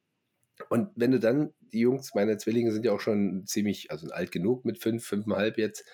Und 0.68 0.90
wenn 0.96 1.12
du 1.12 1.20
dann, 1.20 1.52
die 1.60 1.80
Jungs, 1.80 2.14
meine 2.14 2.36
Zwillinge 2.38 2.72
sind 2.72 2.84
ja 2.84 2.92
auch 2.92 3.00
schon 3.00 3.46
ziemlich, 3.46 3.90
also 3.90 4.08
alt 4.10 4.32
genug 4.32 4.64
mit 4.64 4.78
fünf, 4.82 5.04
fünfeinhalb 5.04 5.58
jetzt, 5.58 5.84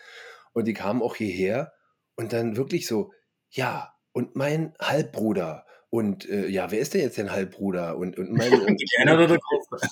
und 0.53 0.67
die 0.67 0.75
kamen 0.75 1.03
auch 1.03 1.17
hierher. 1.17 1.73
Und 2.17 2.33
dann 2.33 2.57
wirklich 2.57 2.87
so, 2.87 3.13
ja, 3.51 3.95
und 4.13 4.35
mein 4.35 4.75
Halbbruder 4.81 5.65
Und 5.91 6.29
äh, 6.29 6.49
ja, 6.49 6.71
wer 6.71 6.81
ist 6.81 6.93
denn 6.93 7.01
jetzt 7.01 7.17
dein 7.17 7.33
Halbbruder? 7.33 7.97
Und, 7.97 8.19
und 8.19 8.31
mein, 8.33 8.53
und, 8.53 8.83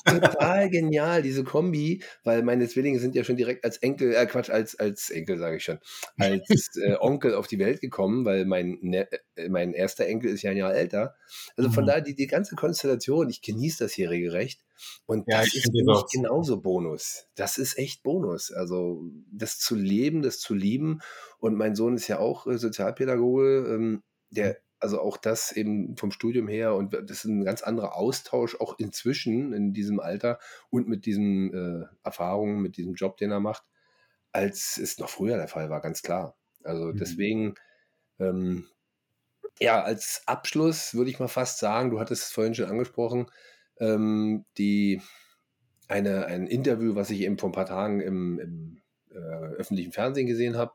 total 0.04 0.68
genial, 0.68 1.22
diese 1.22 1.42
Kombi, 1.42 2.02
weil 2.22 2.42
meine 2.42 2.68
Zwillinge 2.68 2.98
sind 2.98 3.14
ja 3.14 3.24
schon 3.24 3.36
direkt 3.36 3.64
als 3.64 3.78
Enkel, 3.78 4.14
äh 4.14 4.26
Quatsch, 4.26 4.50
als, 4.50 4.78
als 4.78 5.08
Enkel 5.08 5.38
sage 5.38 5.56
ich 5.56 5.64
schon, 5.64 5.78
als 6.18 6.76
äh, 6.76 6.96
Onkel 7.00 7.34
auf 7.34 7.46
die 7.46 7.58
Welt 7.58 7.80
gekommen, 7.80 8.26
weil 8.26 8.44
mein, 8.44 8.78
ne, 8.82 9.08
äh, 9.36 9.48
mein 9.48 9.72
erster 9.72 10.06
Enkel 10.06 10.30
ist 10.30 10.42
ja 10.42 10.50
ein 10.50 10.58
Jahr 10.58 10.74
älter. 10.74 11.16
Also 11.56 11.70
von 11.70 11.84
mhm. 11.84 11.88
daher, 11.88 12.02
die, 12.02 12.14
die 12.14 12.26
ganze 12.26 12.56
Konstellation, 12.56 13.30
ich 13.30 13.40
genieße 13.40 13.84
das 13.84 13.92
hier 13.92 14.10
regelrecht. 14.10 14.60
Und 15.06 15.24
ja, 15.26 15.40
das 15.40 15.54
ist 15.54 15.70
für 15.72 16.04
genauso 16.12 16.60
Bonus. 16.60 17.26
Das 17.34 17.56
ist 17.56 17.78
echt 17.78 18.02
Bonus. 18.02 18.52
Also 18.52 19.02
das 19.32 19.58
zu 19.58 19.74
leben, 19.74 20.20
das 20.20 20.40
zu 20.40 20.52
lieben. 20.52 21.00
Und 21.38 21.56
mein 21.56 21.74
Sohn 21.74 21.96
ist 21.96 22.08
ja 22.08 22.18
auch 22.18 22.46
äh, 22.46 22.58
Sozialpädagoge, 22.58 23.66
ähm, 23.70 24.02
der 24.28 24.48
mhm 24.50 24.65
also 24.78 25.00
auch 25.00 25.16
das 25.16 25.52
eben 25.52 25.96
vom 25.96 26.10
Studium 26.10 26.48
her 26.48 26.74
und 26.74 26.92
das 26.92 27.18
ist 27.18 27.24
ein 27.24 27.44
ganz 27.44 27.62
anderer 27.62 27.96
Austausch 27.96 28.56
auch 28.60 28.78
inzwischen 28.78 29.52
in 29.52 29.72
diesem 29.72 30.00
Alter 30.00 30.38
und 30.70 30.88
mit 30.88 31.06
diesen 31.06 31.52
äh, 31.54 31.86
Erfahrungen, 32.04 32.60
mit 32.60 32.76
diesem 32.76 32.94
Job, 32.94 33.16
den 33.16 33.30
er 33.30 33.40
macht, 33.40 33.64
als 34.32 34.76
es 34.76 34.98
noch 34.98 35.08
früher 35.08 35.36
der 35.36 35.48
Fall 35.48 35.70
war, 35.70 35.80
ganz 35.80 36.02
klar. 36.02 36.36
Also 36.62 36.86
mhm. 36.86 36.96
deswegen, 36.96 37.54
ähm, 38.18 38.66
ja, 39.58 39.82
als 39.82 40.22
Abschluss 40.26 40.94
würde 40.94 41.10
ich 41.10 41.18
mal 41.18 41.28
fast 41.28 41.58
sagen, 41.58 41.90
du 41.90 41.98
hattest 41.98 42.24
es 42.24 42.32
vorhin 42.32 42.54
schon 42.54 42.68
angesprochen, 42.68 43.30
ähm, 43.78 44.44
die 44.58 45.00
eine, 45.88 46.26
ein 46.26 46.46
Interview, 46.46 46.94
was 46.94 47.10
ich 47.10 47.20
eben 47.20 47.38
vor 47.38 47.48
ein 47.48 47.52
paar 47.54 47.66
Tagen 47.66 48.00
im, 48.00 48.38
im 48.38 48.82
äh, 49.10 49.54
öffentlichen 49.56 49.92
Fernsehen 49.92 50.26
gesehen 50.26 50.56
habe, 50.56 50.72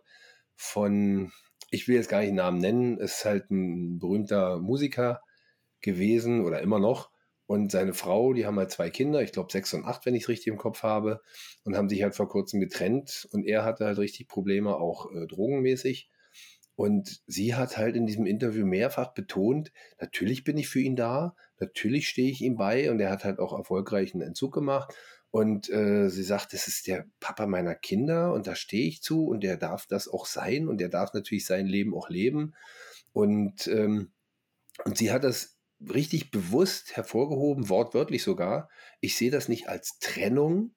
von 0.55 1.31
ich 1.71 1.87
will 1.87 1.95
jetzt 1.95 2.09
gar 2.09 2.19
nicht 2.19 2.29
den 2.29 2.35
Namen 2.35 2.59
nennen, 2.59 2.97
ist 2.97 3.25
halt 3.25 3.49
ein 3.49 3.97
berühmter 3.97 4.59
Musiker 4.59 5.21
gewesen 5.81 6.45
oder 6.45 6.61
immer 6.61 6.79
noch. 6.79 7.09
Und 7.47 7.71
seine 7.71 7.93
Frau, 7.93 8.33
die 8.33 8.45
haben 8.45 8.59
halt 8.59 8.71
zwei 8.71 8.89
Kinder, 8.89 9.21
ich 9.21 9.31
glaube 9.31 9.51
sechs 9.51 9.73
und 9.73 9.85
acht, 9.85 10.05
wenn 10.05 10.15
ich 10.15 10.23
es 10.23 10.29
richtig 10.29 10.47
im 10.47 10.57
Kopf 10.57 10.83
habe, 10.83 11.21
und 11.63 11.75
haben 11.75 11.89
sich 11.89 12.03
halt 12.03 12.15
vor 12.15 12.29
kurzem 12.29 12.59
getrennt. 12.59 13.27
Und 13.31 13.45
er 13.45 13.63
hatte 13.65 13.85
halt 13.85 13.97
richtig 13.97 14.27
Probleme, 14.27 14.75
auch 14.75 15.11
äh, 15.11 15.27
drogenmäßig. 15.27 16.09
Und 16.75 17.21
sie 17.25 17.55
hat 17.55 17.77
halt 17.77 17.95
in 17.95 18.05
diesem 18.05 18.25
Interview 18.25 18.65
mehrfach 18.65 19.13
betont, 19.13 19.71
natürlich 19.99 20.43
bin 20.43 20.57
ich 20.57 20.69
für 20.69 20.79
ihn 20.79 20.95
da, 20.95 21.35
natürlich 21.59 22.07
stehe 22.07 22.31
ich 22.31 22.41
ihm 22.41 22.55
bei 22.55 22.89
und 22.89 22.99
er 22.99 23.11
hat 23.11 23.23
halt 23.23 23.39
auch 23.39 23.57
erfolgreich 23.57 24.13
einen 24.13 24.23
Entzug 24.23 24.53
gemacht 24.53 24.95
und 25.31 25.69
äh, 25.69 26.09
sie 26.09 26.23
sagt, 26.23 26.51
das 26.51 26.67
ist 26.67 26.87
der 26.87 27.05
Papa 27.21 27.47
meiner 27.47 27.73
Kinder 27.73 28.33
und 28.33 28.47
da 28.47 28.55
stehe 28.55 28.87
ich 28.87 29.01
zu 29.01 29.25
und 29.25 29.43
der 29.43 29.55
darf 29.55 29.87
das 29.87 30.09
auch 30.09 30.25
sein 30.25 30.67
und 30.67 30.79
der 30.79 30.89
darf 30.89 31.13
natürlich 31.13 31.45
sein 31.45 31.67
Leben 31.67 31.95
auch 31.95 32.09
leben. 32.09 32.53
Und, 33.13 33.65
ähm, 33.67 34.11
und 34.83 34.97
sie 34.97 35.09
hat 35.11 35.23
das 35.23 35.57
richtig 35.79 36.31
bewusst 36.31 36.97
hervorgehoben, 36.97 37.69
wortwörtlich 37.69 38.23
sogar. 38.23 38.69
Ich 38.99 39.15
sehe 39.15 39.31
das 39.31 39.47
nicht 39.47 39.69
als 39.69 39.99
Trennung. 39.99 40.75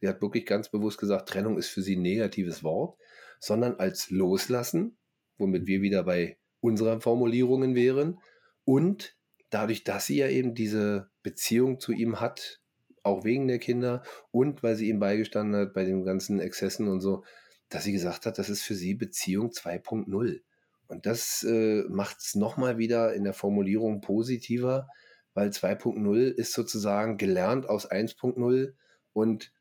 Sie 0.00 0.08
hat 0.08 0.22
wirklich 0.22 0.46
ganz 0.46 0.70
bewusst 0.70 0.98
gesagt, 0.98 1.28
Trennung 1.28 1.58
ist 1.58 1.68
für 1.68 1.82
sie 1.82 1.96
ein 1.96 2.02
negatives 2.02 2.62
Wort, 2.62 2.96
sondern 3.40 3.74
als 3.80 4.08
Loslassen, 4.10 4.98
womit 5.36 5.66
wir 5.66 5.82
wieder 5.82 6.04
bei 6.04 6.38
unseren 6.60 7.00
Formulierungen 7.00 7.74
wären. 7.74 8.20
Und 8.64 9.16
dadurch, 9.50 9.82
dass 9.82 10.06
sie 10.06 10.18
ja 10.18 10.28
eben 10.28 10.54
diese 10.54 11.10
Beziehung 11.24 11.80
zu 11.80 11.92
ihm 11.92 12.20
hat, 12.20 12.60
auch 13.06 13.24
wegen 13.24 13.48
der 13.48 13.58
Kinder 13.58 14.02
und 14.30 14.62
weil 14.62 14.76
sie 14.76 14.88
ihm 14.88 14.98
beigestanden 14.98 15.60
hat 15.60 15.74
bei 15.74 15.84
den 15.84 16.04
ganzen 16.04 16.40
Exzessen 16.40 16.88
und 16.88 17.00
so, 17.00 17.24
dass 17.68 17.84
sie 17.84 17.92
gesagt 17.92 18.26
hat, 18.26 18.38
das 18.38 18.50
ist 18.50 18.62
für 18.62 18.74
sie 18.74 18.94
Beziehung 18.94 19.50
2.0. 19.50 20.40
Und 20.88 21.06
das 21.06 21.42
äh, 21.42 21.84
macht 21.88 22.18
es 22.18 22.34
nochmal 22.34 22.78
wieder 22.78 23.14
in 23.14 23.24
der 23.24 23.32
Formulierung 23.32 24.00
positiver, 24.00 24.88
weil 25.34 25.48
2.0 25.48 26.28
ist 26.28 26.52
sozusagen 26.52 27.16
gelernt 27.16 27.68
aus 27.68 27.90
1.0 27.90 28.74
und 29.12 29.52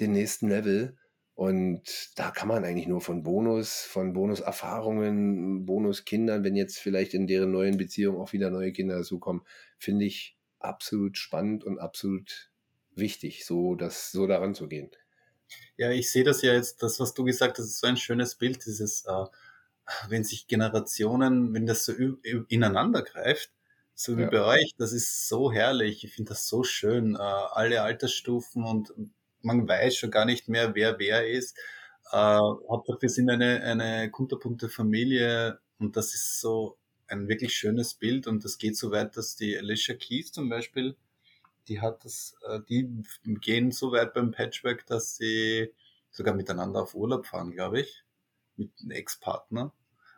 den 0.00 0.12
nächsten 0.12 0.48
Level. 0.48 0.96
Und 1.34 2.12
da 2.16 2.30
kann 2.30 2.48
man 2.48 2.64
eigentlich 2.64 2.86
nur 2.86 3.00
von 3.00 3.22
Bonus, 3.22 3.80
von 3.80 4.12
Bonuserfahrungen, 4.12 5.66
Bonuskindern, 5.66 6.44
wenn 6.44 6.54
jetzt 6.54 6.78
vielleicht 6.78 7.14
in 7.14 7.26
deren 7.26 7.50
neuen 7.50 7.76
Beziehung 7.76 8.20
auch 8.20 8.32
wieder 8.32 8.50
neue 8.50 8.72
Kinder 8.72 8.98
dazukommen, 8.98 9.42
finde 9.78 10.04
ich 10.04 10.38
absolut 10.60 11.18
spannend 11.18 11.64
und 11.64 11.78
absolut 11.78 12.53
wichtig, 12.96 13.44
so, 13.44 13.74
das, 13.74 14.12
so 14.12 14.26
daran 14.26 14.54
zu 14.54 14.68
gehen. 14.68 14.90
Ja, 15.76 15.90
ich 15.90 16.10
sehe 16.10 16.24
das 16.24 16.42
ja 16.42 16.52
jetzt, 16.52 16.82
das, 16.82 17.00
was 17.00 17.14
du 17.14 17.24
gesagt 17.24 17.58
hast, 17.58 17.66
ist 17.66 17.80
so 17.80 17.86
ein 17.86 17.96
schönes 17.96 18.36
Bild, 18.36 18.64
dieses, 18.64 19.04
äh, 19.06 19.24
wenn 20.08 20.24
sich 20.24 20.46
Generationen, 20.46 21.52
wenn 21.54 21.66
das 21.66 21.84
so 21.84 21.92
ineinander 22.48 23.02
greift, 23.02 23.50
so 23.94 24.16
wie 24.16 24.22
ja. 24.22 24.30
bei 24.30 24.44
euch, 24.44 24.74
das 24.76 24.92
ist 24.92 25.28
so 25.28 25.52
herrlich. 25.52 26.04
Ich 26.04 26.14
finde 26.14 26.30
das 26.30 26.48
so 26.48 26.64
schön. 26.64 27.14
Äh, 27.14 27.18
alle 27.18 27.82
Altersstufen 27.82 28.64
und 28.64 28.92
man 29.42 29.68
weiß 29.68 29.96
schon 29.96 30.10
gar 30.10 30.24
nicht 30.24 30.48
mehr, 30.48 30.74
wer 30.74 30.98
wer 30.98 31.28
ist. 31.28 31.56
Äh, 32.10 32.16
Hauptsache, 32.16 33.02
wir 33.02 33.08
sind 33.08 33.30
eine, 33.30 33.62
eine 33.62 34.10
kunterpunte 34.10 34.68
Familie 34.68 35.60
und 35.78 35.96
das 35.96 36.14
ist 36.14 36.40
so 36.40 36.76
ein 37.06 37.28
wirklich 37.28 37.54
schönes 37.54 37.94
Bild 37.94 38.26
und 38.26 38.44
das 38.44 38.58
geht 38.58 38.76
so 38.76 38.90
weit, 38.90 39.16
dass 39.16 39.36
die 39.36 39.56
Alicia 39.56 39.94
Keys 39.94 40.32
zum 40.32 40.48
Beispiel 40.48 40.96
die 41.68 41.80
hat 41.80 42.04
das, 42.04 42.36
äh, 42.46 42.60
die 42.68 43.04
gehen 43.40 43.70
so 43.70 43.92
weit 43.92 44.14
beim 44.14 44.30
Patchwork, 44.30 44.86
dass 44.86 45.16
sie 45.16 45.72
sogar 46.10 46.34
miteinander 46.34 46.82
auf 46.82 46.94
Urlaub 46.94 47.26
fahren, 47.26 47.50
glaube 47.50 47.80
ich, 47.80 48.04
mit 48.56 48.70
einem 48.80 48.92
Ex-Partner. 48.92 49.72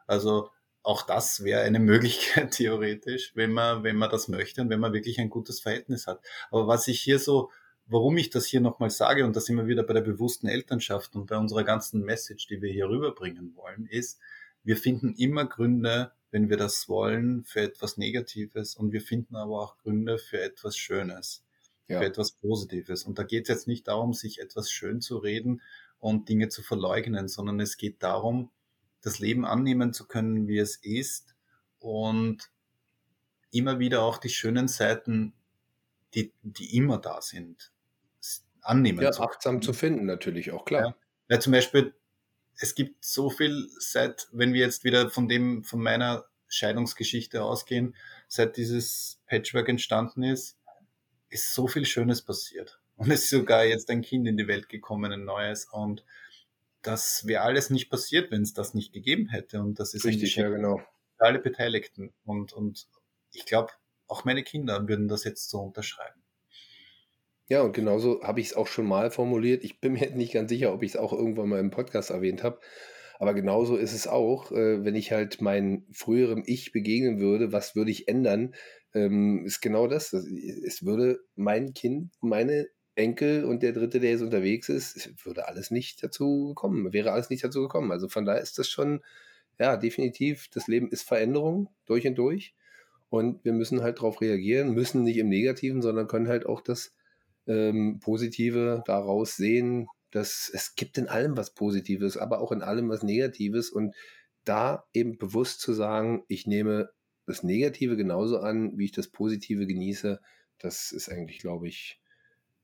Also 0.07 0.51
auch 0.83 1.03
das 1.03 1.43
wäre 1.43 1.63
eine 1.63 1.79
Möglichkeit 1.81 2.53
theoretisch, 2.53 3.33
wenn 3.35 3.53
man, 3.53 3.83
wenn 3.83 3.97
man 3.97 4.11
das 4.11 4.29
möchte 4.29 4.63
und 4.63 4.71
wenn 4.71 4.81
man 4.81 4.93
wirklich 4.93 5.19
ein 5.19 5.31
gutes 5.31 5.61
Verhältnis 5.61 6.07
hat. 6.07 6.21
Aber 6.51 6.67
was 6.67 6.89
ich 6.89 7.01
hier 7.01 7.19
so, 7.19 7.51
warum 7.87 8.17
ich 8.17 8.31
das 8.31 8.47
hier 8.47 8.61
nochmal 8.61 8.91
sage, 8.91 9.25
und 9.25 9.35
da 9.35 9.41
sind 9.41 9.57
wir 9.57 9.67
wieder 9.67 9.83
bei 9.83 9.95
der 9.95 10.01
bewussten 10.03 10.49
Elternschaft 10.49 11.17
und 11.17 11.27
bei 11.27 11.37
unserer 11.37 11.65
ganzen 11.65 12.03
Message, 12.05 12.47
die 12.47 12.63
wir 12.63 12.73
hier 12.73 12.89
rüberbringen 12.89 13.55
wollen, 13.57 13.87
ist, 13.87 14.21
wir 14.63 14.77
finden 14.77 15.15
immer 15.15 15.47
Gründe, 15.47 16.13
wenn 16.37 16.51
wir 16.51 16.59
das 16.59 16.87
wollen, 16.87 17.45
für 17.45 17.63
etwas 17.63 17.97
Negatives 17.97 18.75
und 18.75 18.93
wir 18.93 19.01
finden 19.01 19.37
aber 19.37 19.59
auch 19.59 19.79
Gründe 19.79 20.19
für 20.19 20.39
etwas 20.39 20.77
Schönes, 20.77 21.43
ja. 21.89 21.99
für 21.99 22.05
etwas 22.05 22.33
Positives. 22.33 23.05
Und 23.05 23.19
da 23.19 23.23
geht 23.23 23.45
es 23.45 23.49
jetzt 23.49 23.67
nicht 23.67 23.89
darum, 23.89 24.13
sich 24.13 24.39
etwas 24.39 24.71
schön 24.71 25.01
zu 25.01 25.17
reden 25.17 25.63
und 25.99 26.29
Dinge 26.29 26.51
zu 26.51 26.63
verleugnen, 26.63 27.29
sondern 27.29 27.59
es 27.59 27.79
geht 27.79 28.03
darum, 28.03 28.51
das 29.01 29.19
Leben 29.19 29.47
annehmen 29.47 29.95
zu 29.95 30.07
können, 30.07 30.47
wie 30.47 30.59
es 30.59 30.77
ist 30.77 31.35
und 31.79 32.51
immer 33.51 33.79
wieder 33.79 34.03
auch 34.03 34.19
die 34.19 34.29
schönen 34.29 34.69
Seiten, 34.69 35.33
die, 36.13 36.35
die 36.43 36.77
immer 36.77 36.99
da 36.99 37.23
sind, 37.23 37.73
annehmen. 38.61 39.01
Ja, 39.01 39.11
zu 39.11 39.23
achtsam 39.23 39.63
zu 39.63 39.73
finden 39.73 40.05
natürlich 40.05 40.53
auch, 40.53 40.67
klar. 40.67 40.83
Ja. 40.83 40.97
ja, 41.31 41.41
zum 41.41 41.55
Beispiel 41.55 41.95
es 42.59 42.75
gibt 42.75 43.05
so 43.05 43.31
viel 43.31 43.69
seit, 43.79 44.29
wenn 44.33 44.53
wir 44.53 44.61
jetzt 44.61 44.85
wieder 44.85 45.11
von 45.11 45.29
dem, 45.29 45.65
von 45.65 45.83
meiner 45.83 46.27
Scheidungsgeschichte 46.49 47.43
ausgehen, 47.43 47.95
seit 48.29 48.57
dieses 48.57 49.21
Patchwork 49.27 49.69
entstanden 49.69 50.23
ist, 50.23 50.59
ist 51.29 51.53
so 51.53 51.67
viel 51.67 51.85
Schönes 51.85 52.23
passiert. 52.23 52.81
Und 52.97 53.11
es 53.11 53.25
ist 53.25 53.31
sogar 53.31 53.65
jetzt 53.65 53.91
ein 53.91 54.03
Kind 54.03 54.27
in 54.27 54.37
die 54.37 54.49
Welt 54.49 54.69
gekommen, 54.69 55.13
ein 55.13 55.25
neues. 55.25 55.67
Und 55.67 56.05
das 56.83 57.27
wäre 57.27 57.43
alles 57.43 57.69
nicht 57.69 57.91
passiert, 57.91 58.31
wenn 58.31 58.43
es 58.43 58.55
das 58.55 58.73
nicht 58.75 58.93
gegeben 58.93 59.29
hätte. 59.29 59.61
Und 59.61 59.79
das 59.79 59.93
ist 59.93 60.05
richtig, 60.05 60.37
ja, 60.37 60.49
genau. 60.49 60.81
Für 61.19 61.27
alle 61.27 61.39
Beteiligten. 61.41 62.15
Und, 62.25 62.53
und 62.53 62.87
ich 63.33 63.45
glaube, 63.45 63.73
auch 64.07 64.25
meine 64.25 64.43
Kinder 64.45 64.89
würden 64.89 65.09
das 65.09 65.25
jetzt 65.25 65.51
so 65.51 65.61
unterschreiben. 65.61 66.23
Ja, 67.49 67.63
und 67.63 67.73
genauso 67.73 68.23
habe 68.23 68.41
ich 68.41 68.49
es 68.49 68.57
auch 68.57 68.67
schon 68.67 68.87
mal 68.87 69.11
formuliert. 69.11 69.63
Ich 69.63 69.81
bin 69.81 69.93
mir 69.93 70.11
nicht 70.11 70.33
ganz 70.33 70.51
sicher, 70.51 70.73
ob 70.73 70.83
ich 70.83 70.93
es 70.93 70.97
auch 70.97 71.13
irgendwann 71.13 71.49
mal 71.49 71.61
im 71.61 71.71
Podcast 71.71 72.11
erwähnt 72.11 72.43
habe. 72.43 72.59
Aber 73.19 73.35
genauso 73.35 73.77
ist 73.77 73.93
es 73.95 74.07
auch, 74.09 74.51
äh, 74.53 74.85
wenn 74.85 74.95
ich 74.95 75.13
halt 75.13 75.41
meinem 75.41 75.87
früherem 75.93 76.43
Ich 76.47 76.73
begegnen 76.73 77.21
würde, 77.21 77.53
was 77.53 77.75
würde 77.75 77.91
ich 77.91 78.09
ändern, 78.09 78.55
ähm, 78.95 79.45
ist 79.47 79.61
genau 79.61 79.87
das. 79.87 80.13
Es 80.13 80.85
würde 80.85 81.21
mein 81.35 81.73
Kind, 81.73 82.13
meine 82.21 82.67
Enkel 82.97 83.45
und 83.45 83.63
der 83.63 83.73
Dritte, 83.73 84.01
der 84.01 84.11
jetzt 84.11 84.23
unterwegs 84.23 84.69
ist, 84.69 85.11
würde 85.25 85.49
alles 85.49 85.71
nicht 85.71 86.03
dazu 86.03 86.49
gekommen, 86.49 86.93
wäre 86.93 87.13
alles 87.13 87.31
nicht 87.31 87.45
dazu 87.45 87.63
gekommen. 87.63 87.93
Also 87.93 88.09
von 88.09 88.25
daher 88.25 88.41
ist 88.41 88.59
das 88.59 88.69
schon, 88.69 89.03
ja, 89.59 89.77
definitiv, 89.77 90.49
das 90.53 90.67
Leben 90.67 90.91
ist 90.91 91.03
Veränderung 91.03 91.69
durch 91.87 92.07
und 92.07 92.17
durch. 92.17 92.55
Und 93.09 93.45
wir 93.45 93.53
müssen 93.53 93.83
halt 93.83 93.99
darauf 93.99 94.21
reagieren, 94.21 94.75
müssen 94.75 95.05
nicht 95.05 95.19
im 95.19 95.29
Negativen, 95.29 95.81
sondern 95.81 96.09
können 96.09 96.29
halt 96.29 96.47
auch 96.47 96.61
das 96.61 96.95
ähm, 97.47 98.01
Positive 98.01 98.83
daraus 98.87 99.37
sehen, 99.37 99.87
dass 100.11 100.51
es 100.53 100.75
gibt 100.75 100.99
in 100.99 101.09
allem 101.09 101.37
was 101.37 101.55
Positives, 101.55 102.17
aber 102.17 102.41
auch 102.41 102.53
in 102.53 102.63
allem 102.63 102.89
was 102.89 103.03
Negatives 103.03 103.71
und 103.71 103.95
da 104.45 104.85
eben 104.93 105.19
bewusst 105.19 105.61
zu 105.61 105.73
sagen, 105.73 106.25
ich 106.29 106.47
nehme 106.47 106.91
das 107.27 107.43
Negative 107.43 107.97
genauso 107.97 108.39
an, 108.39 108.79
wie 108.79 108.85
ich 108.87 108.93
das 108.93 109.09
Positive 109.09 109.67
genieße, 109.67 110.21
das 110.59 110.93
ist 110.93 111.09
eigentlich, 111.09 111.39
glaube 111.39 111.69
ich, 111.69 112.01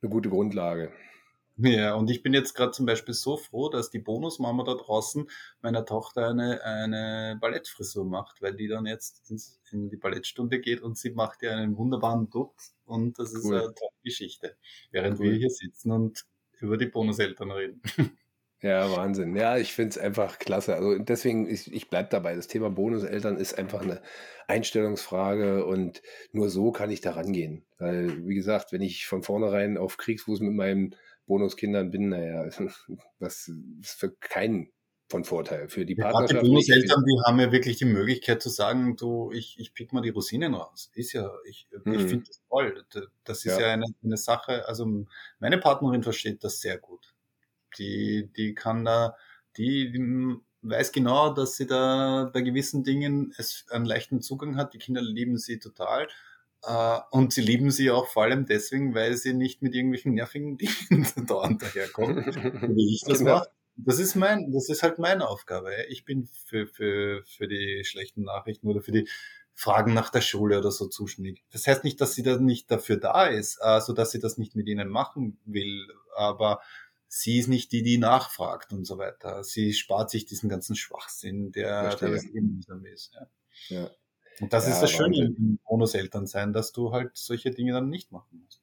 eine 0.00 0.10
gute 0.10 0.30
Grundlage. 0.30 0.92
Ja, 1.56 1.94
und 1.94 2.08
ich 2.10 2.22
bin 2.22 2.32
jetzt 2.32 2.54
gerade 2.54 2.72
zum 2.72 2.86
Beispiel 2.86 3.14
so 3.14 3.36
froh, 3.36 3.68
dass 3.68 3.90
die 3.90 3.98
Bonusmama 3.98 4.64
da 4.64 4.74
draußen 4.74 5.28
meiner 5.60 5.84
Tochter 5.84 6.28
eine, 6.28 6.62
eine 6.64 7.36
Ballettfrisur 7.40 8.04
macht, 8.04 8.40
weil 8.40 8.54
die 8.54 8.68
dann 8.68 8.86
jetzt 8.86 9.30
ins, 9.30 9.60
in 9.70 9.90
die 9.90 9.98
Ballettstunde 9.98 10.60
geht 10.60 10.80
und 10.80 10.96
sie 10.96 11.10
macht 11.10 11.42
ihr 11.42 11.54
einen 11.54 11.76
wunderbaren 11.76 12.30
Dutt 12.30 12.54
und 12.84 13.18
das 13.18 13.34
ist 13.34 13.44
cool. 13.44 13.56
eine 13.56 13.74
tolle 13.74 13.92
Geschichte, 14.02 14.56
während 14.90 15.20
cool. 15.20 15.26
wir 15.26 15.34
hier 15.34 15.50
sitzen 15.50 15.92
und 15.92 16.24
über 16.58 16.78
die 16.78 16.86
Bonuseltern 16.86 17.50
reden. 17.50 17.82
Ja, 18.62 18.88
Wahnsinn. 18.96 19.34
Ja, 19.34 19.58
ich 19.58 19.72
finde 19.72 19.90
es 19.90 19.98
einfach 19.98 20.38
klasse. 20.38 20.76
Also 20.76 20.96
deswegen, 20.96 21.50
ich, 21.50 21.72
ich 21.72 21.90
bleibe 21.90 22.10
dabei. 22.10 22.36
Das 22.36 22.46
Thema 22.46 22.70
Bonuseltern 22.70 23.36
ist 23.36 23.58
einfach 23.58 23.82
eine 23.82 24.00
Einstellungsfrage 24.46 25.66
und 25.66 26.00
nur 26.30 26.48
so 26.48 26.70
kann 26.70 26.88
ich 26.92 27.00
da 27.00 27.10
rangehen. 27.10 27.64
Weil, 27.78 28.24
wie 28.24 28.36
gesagt, 28.36 28.70
wenn 28.70 28.80
ich 28.80 29.06
von 29.06 29.24
vornherein 29.24 29.76
auf 29.76 29.96
Kriegsfuß 29.96 30.38
mit 30.42 30.52
meinen 30.52 30.94
Bonuskindern 31.26 31.90
bin, 31.90 32.08
naja, 32.08 32.44
das 33.18 33.50
ist 33.80 33.98
für 33.98 34.10
keinen 34.20 34.72
von 35.08 35.24
Vorteil. 35.24 35.68
Für 35.68 35.84
die 35.84 35.94
Partnerschaft. 35.94 36.32
Ja, 36.32 36.40
die 36.40 36.48
Bonuseltern, 36.48 37.04
die 37.04 37.20
haben 37.26 37.38
ja 37.38 37.52
wirklich 37.52 37.76
die 37.76 37.84
Möglichkeit 37.84 38.40
zu 38.40 38.48
sagen, 38.48 38.96
du, 38.96 39.30
ich, 39.32 39.58
ich 39.58 39.74
pick 39.74 39.92
mal 39.92 40.00
die 40.00 40.08
Rosinen 40.08 40.54
raus. 40.54 40.90
Ist 40.94 41.12
ja, 41.12 41.30
ich, 41.44 41.68
mhm. 41.84 41.92
ich 41.92 42.02
finde 42.02 42.24
das 42.26 42.40
toll. 42.48 42.84
Das 43.24 43.38
ist 43.38 43.58
ja, 43.58 43.60
ja 43.60 43.72
eine, 43.74 43.84
eine 44.02 44.16
Sache, 44.16 44.66
also 44.66 45.04
meine 45.38 45.58
Partnerin 45.58 46.02
versteht 46.02 46.42
das 46.44 46.60
sehr 46.60 46.78
gut 46.78 47.12
die, 47.78 48.30
die 48.36 48.54
kann 48.54 48.84
da, 48.84 49.16
die, 49.56 49.90
die 49.92 50.36
weiß 50.62 50.92
genau, 50.92 51.34
dass 51.34 51.56
sie 51.56 51.66
da 51.66 52.30
bei 52.32 52.42
gewissen 52.42 52.84
Dingen 52.84 53.34
es 53.36 53.66
einen 53.70 53.84
leichten 53.84 54.20
Zugang 54.20 54.56
hat. 54.56 54.74
Die 54.74 54.78
Kinder 54.78 55.02
lieben 55.02 55.36
sie 55.36 55.58
total. 55.58 56.08
Uh, 56.64 57.00
und 57.10 57.32
sie 57.32 57.40
lieben 57.40 57.72
sie 57.72 57.90
auch 57.90 58.06
vor 58.06 58.22
allem 58.22 58.46
deswegen, 58.46 58.94
weil 58.94 59.16
sie 59.16 59.34
nicht 59.34 59.62
mit 59.62 59.74
irgendwelchen 59.74 60.14
nervigen 60.14 60.58
Dingen 60.90 61.06
dauernd 61.26 61.60
daherkommen, 61.60 62.24
wie 62.76 62.94
ich 62.94 63.02
das 63.04 63.18
genau. 63.18 63.38
mache. 63.38 63.48
Das 63.74 63.98
ist 63.98 64.14
mein, 64.14 64.52
das 64.52 64.68
ist 64.68 64.82
halt 64.82 64.98
meine 64.98 65.28
Aufgabe. 65.28 65.72
Ich 65.88 66.04
bin 66.04 66.28
für, 66.46 66.66
für, 66.66 67.24
für 67.24 67.48
die 67.48 67.82
schlechten 67.84 68.22
Nachrichten 68.22 68.68
oder 68.68 68.80
für 68.80 68.92
die 68.92 69.08
Fragen 69.54 69.92
nach 69.92 70.10
der 70.10 70.20
Schule 70.20 70.58
oder 70.58 70.70
so 70.70 70.86
zuständig. 70.86 71.42
Das 71.50 71.66
heißt 71.66 71.82
nicht, 71.82 72.00
dass 72.00 72.14
sie 72.14 72.22
da 72.22 72.38
nicht 72.38 72.70
dafür 72.70 72.96
da 72.96 73.26
ist, 73.26 73.60
also 73.60 73.92
dass 73.92 74.12
sie 74.12 74.20
das 74.20 74.38
nicht 74.38 74.54
mit 74.54 74.68
ihnen 74.68 74.88
machen 74.88 75.38
will, 75.44 75.88
aber 76.14 76.60
sie 77.08 77.38
ist 77.38 77.48
nicht 77.48 77.72
die, 77.72 77.82
die 77.82 77.98
nachfragt 77.98 78.72
und 78.72 78.84
so 78.86 78.98
weiter. 78.98 79.42
Sie 79.44 79.72
spart 79.74 80.10
sich 80.10 80.26
diesen 80.26 80.48
ganzen 80.48 80.76
Schwachsinn, 80.76 81.52
der, 81.52 81.96
der 81.96 82.10
das 82.10 82.24
mühsam 82.32 82.84
ist. 82.86 83.14
Ja. 83.68 83.82
ja. 83.82 83.90
Und 84.40 84.52
das 84.52 84.66
ja, 84.66 84.72
ist 84.72 84.80
das 84.80 84.90
Schöne 84.90 85.16
im 85.16 85.58
Bonuseltern 85.64 86.26
sein, 86.26 86.52
dass 86.52 86.72
du 86.72 86.92
halt 86.92 87.10
solche 87.14 87.50
Dinge 87.50 87.72
dann 87.72 87.88
nicht 87.88 88.12
machen 88.12 88.42
musst. 88.42 88.62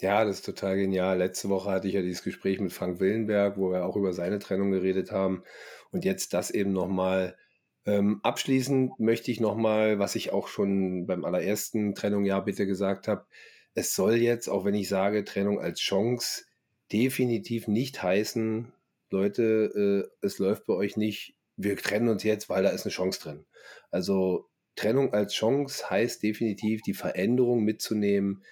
Ja, 0.00 0.24
das 0.24 0.38
ist 0.38 0.46
total 0.46 0.76
genial. 0.76 1.18
Letzte 1.18 1.48
Woche 1.48 1.70
hatte 1.70 1.86
ich 1.86 1.94
ja 1.94 2.02
dieses 2.02 2.24
Gespräch 2.24 2.58
mit 2.58 2.72
Frank 2.72 2.98
Willenberg, 2.98 3.56
wo 3.56 3.70
wir 3.70 3.84
auch 3.84 3.94
über 3.96 4.12
seine 4.12 4.40
Trennung 4.40 4.72
geredet 4.72 5.12
haben. 5.12 5.44
Und 5.92 6.04
jetzt 6.04 6.34
das 6.34 6.50
eben 6.50 6.72
nochmal. 6.72 7.36
Ähm, 7.84 8.20
abschließend 8.22 8.98
möchte 9.00 9.30
ich 9.30 9.40
nochmal, 9.40 9.98
was 9.98 10.14
ich 10.14 10.32
auch 10.32 10.48
schon 10.48 11.06
beim 11.06 11.24
allerersten 11.24 11.94
Trennung 11.94 12.24
ja 12.24 12.38
bitte 12.40 12.66
gesagt 12.66 13.08
habe, 13.08 13.26
es 13.74 13.94
soll 13.94 14.14
jetzt, 14.16 14.48
auch 14.48 14.64
wenn 14.64 14.74
ich 14.74 14.88
sage 14.88 15.24
Trennung 15.24 15.60
als 15.60 15.80
Chance, 15.80 16.44
definitiv 16.92 17.68
nicht 17.68 18.02
heißen, 18.02 18.72
Leute, 19.10 20.08
äh, 20.22 20.26
es 20.26 20.38
läuft 20.38 20.66
bei 20.66 20.74
euch 20.74 20.96
nicht, 20.96 21.34
wir 21.56 21.76
trennen 21.76 22.08
uns 22.08 22.22
jetzt, 22.22 22.48
weil 22.48 22.62
da 22.62 22.70
ist 22.70 22.84
eine 22.84 22.92
Chance 22.92 23.20
drin. 23.20 23.46
Also 23.90 24.48
Trennung 24.76 25.12
als 25.12 25.34
Chance 25.34 25.88
heißt 25.90 26.22
definitiv 26.22 26.82
die 26.82 26.94
Veränderung 26.94 27.62
mitzunehmen, 27.62 28.42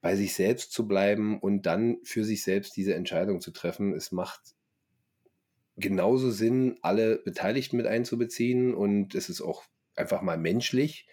bei 0.00 0.16
sich 0.16 0.34
selbst 0.34 0.72
zu 0.72 0.86
bleiben 0.86 1.38
und 1.38 1.62
dann 1.62 1.98
für 2.02 2.24
sich 2.24 2.42
selbst 2.42 2.76
diese 2.76 2.94
Entscheidung 2.94 3.40
zu 3.40 3.52
treffen. 3.52 3.94
Es 3.94 4.12
macht 4.12 4.54
genauso 5.76 6.30
Sinn, 6.30 6.78
alle 6.82 7.18
Beteiligten 7.18 7.76
mit 7.76 7.86
einzubeziehen 7.86 8.74
und 8.74 9.14
es 9.14 9.28
ist 9.28 9.40
auch 9.40 9.64
einfach 9.94 10.22
mal 10.22 10.36
menschlich 10.36 11.08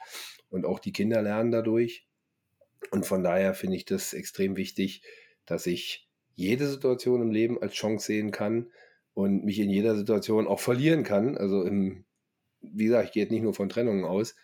und 0.49 0.65
auch 0.65 0.79
die 0.79 0.91
Kinder 0.91 1.21
lernen 1.21 1.51
dadurch. 1.51 2.07
Und 2.89 3.05
von 3.05 3.23
daher 3.23 3.53
finde 3.53 3.77
ich 3.77 3.85
das 3.85 4.13
extrem 4.13 4.57
wichtig, 4.57 5.03
dass 5.45 5.67
ich 5.67 6.09
jede 6.33 6.67
Situation 6.67 7.21
im 7.21 7.31
Leben 7.31 7.61
als 7.61 7.73
Chance 7.73 8.07
sehen 8.07 8.31
kann 8.31 8.71
und 9.13 9.43
mich 9.43 9.59
in 9.59 9.69
jeder 9.69 9.95
Situation 9.95 10.47
auch 10.47 10.59
verlieren 10.59 11.03
kann. 11.03 11.37
Also 11.37 11.63
im, 11.63 12.05
wie 12.61 12.85
gesagt, 12.85 13.07
ich 13.07 13.11
gehe 13.11 13.23
jetzt 13.23 13.31
nicht 13.31 13.43
nur 13.43 13.53
von 13.53 13.69
Trennungen 13.69 14.05
aus. 14.05 14.35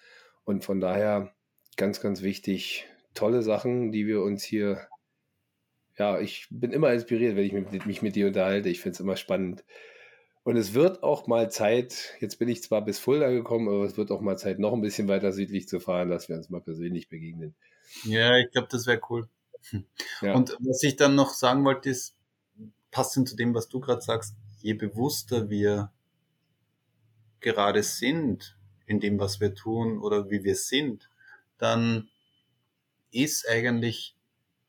Und 0.43 0.63
von 0.63 0.79
daher 0.79 1.33
ganz, 1.75 2.01
ganz 2.01 2.21
wichtig, 2.21 2.85
tolle 3.13 3.41
Sachen, 3.41 3.91
die 3.91 4.07
wir 4.07 4.21
uns 4.21 4.43
hier, 4.43 4.87
ja, 5.97 6.19
ich 6.19 6.47
bin 6.49 6.71
immer 6.71 6.93
inspiriert, 6.93 7.35
wenn 7.35 7.45
ich 7.45 7.53
mich, 7.53 7.85
mich 7.85 8.01
mit 8.01 8.15
dir 8.15 8.27
unterhalte. 8.27 8.69
Ich 8.69 8.81
finde 8.81 8.95
es 8.95 8.99
immer 8.99 9.17
spannend. 9.17 9.63
Und 10.43 10.55
es 10.55 10.73
wird 10.73 11.03
auch 11.03 11.27
mal 11.27 11.51
Zeit, 11.51 12.15
jetzt 12.21 12.39
bin 12.39 12.47
ich 12.47 12.63
zwar 12.63 12.81
bis 12.81 12.99
Fulda 12.99 13.29
gekommen, 13.29 13.67
aber 13.67 13.83
es 13.83 13.97
wird 13.97 14.11
auch 14.11 14.21
mal 14.21 14.37
Zeit, 14.37 14.59
noch 14.59 14.71
ein 14.71 14.79
bisschen 14.79 15.09
weiter 15.09 15.33
südlich 15.33 15.67
zu 15.67 15.81
fahren, 15.81 16.09
dass 16.09 16.29
wir 16.29 16.37
uns 16.37 16.49
mal 16.49 16.61
persönlich 16.61 17.09
begegnen. 17.09 17.53
Ja, 18.05 18.37
ich 18.37 18.51
glaube, 18.51 18.69
das 18.71 18.87
wäre 18.87 19.01
cool. 19.09 19.27
Ja. 20.21 20.35
Und 20.35 20.55
was 20.61 20.83
ich 20.83 20.95
dann 20.95 21.15
noch 21.15 21.33
sagen 21.33 21.65
wollte, 21.65 21.89
ist, 21.89 22.15
passend 22.91 23.27
zu 23.27 23.35
dem, 23.35 23.53
was 23.53 23.67
du 23.67 23.81
gerade 23.81 24.01
sagst, 24.01 24.35
je 24.67 24.73
bewusster 24.73 25.49
wir 25.49 25.93
gerade 27.39 27.83
sind 27.83 28.57
in 28.85 28.99
dem, 28.99 29.17
was 29.17 29.39
wir 29.39 29.55
tun 29.55 29.97
oder 29.97 30.29
wie 30.29 30.43
wir 30.43 30.55
sind, 30.55 31.09
dann 31.57 32.09
ist 33.11 33.47
eigentlich 33.47 34.17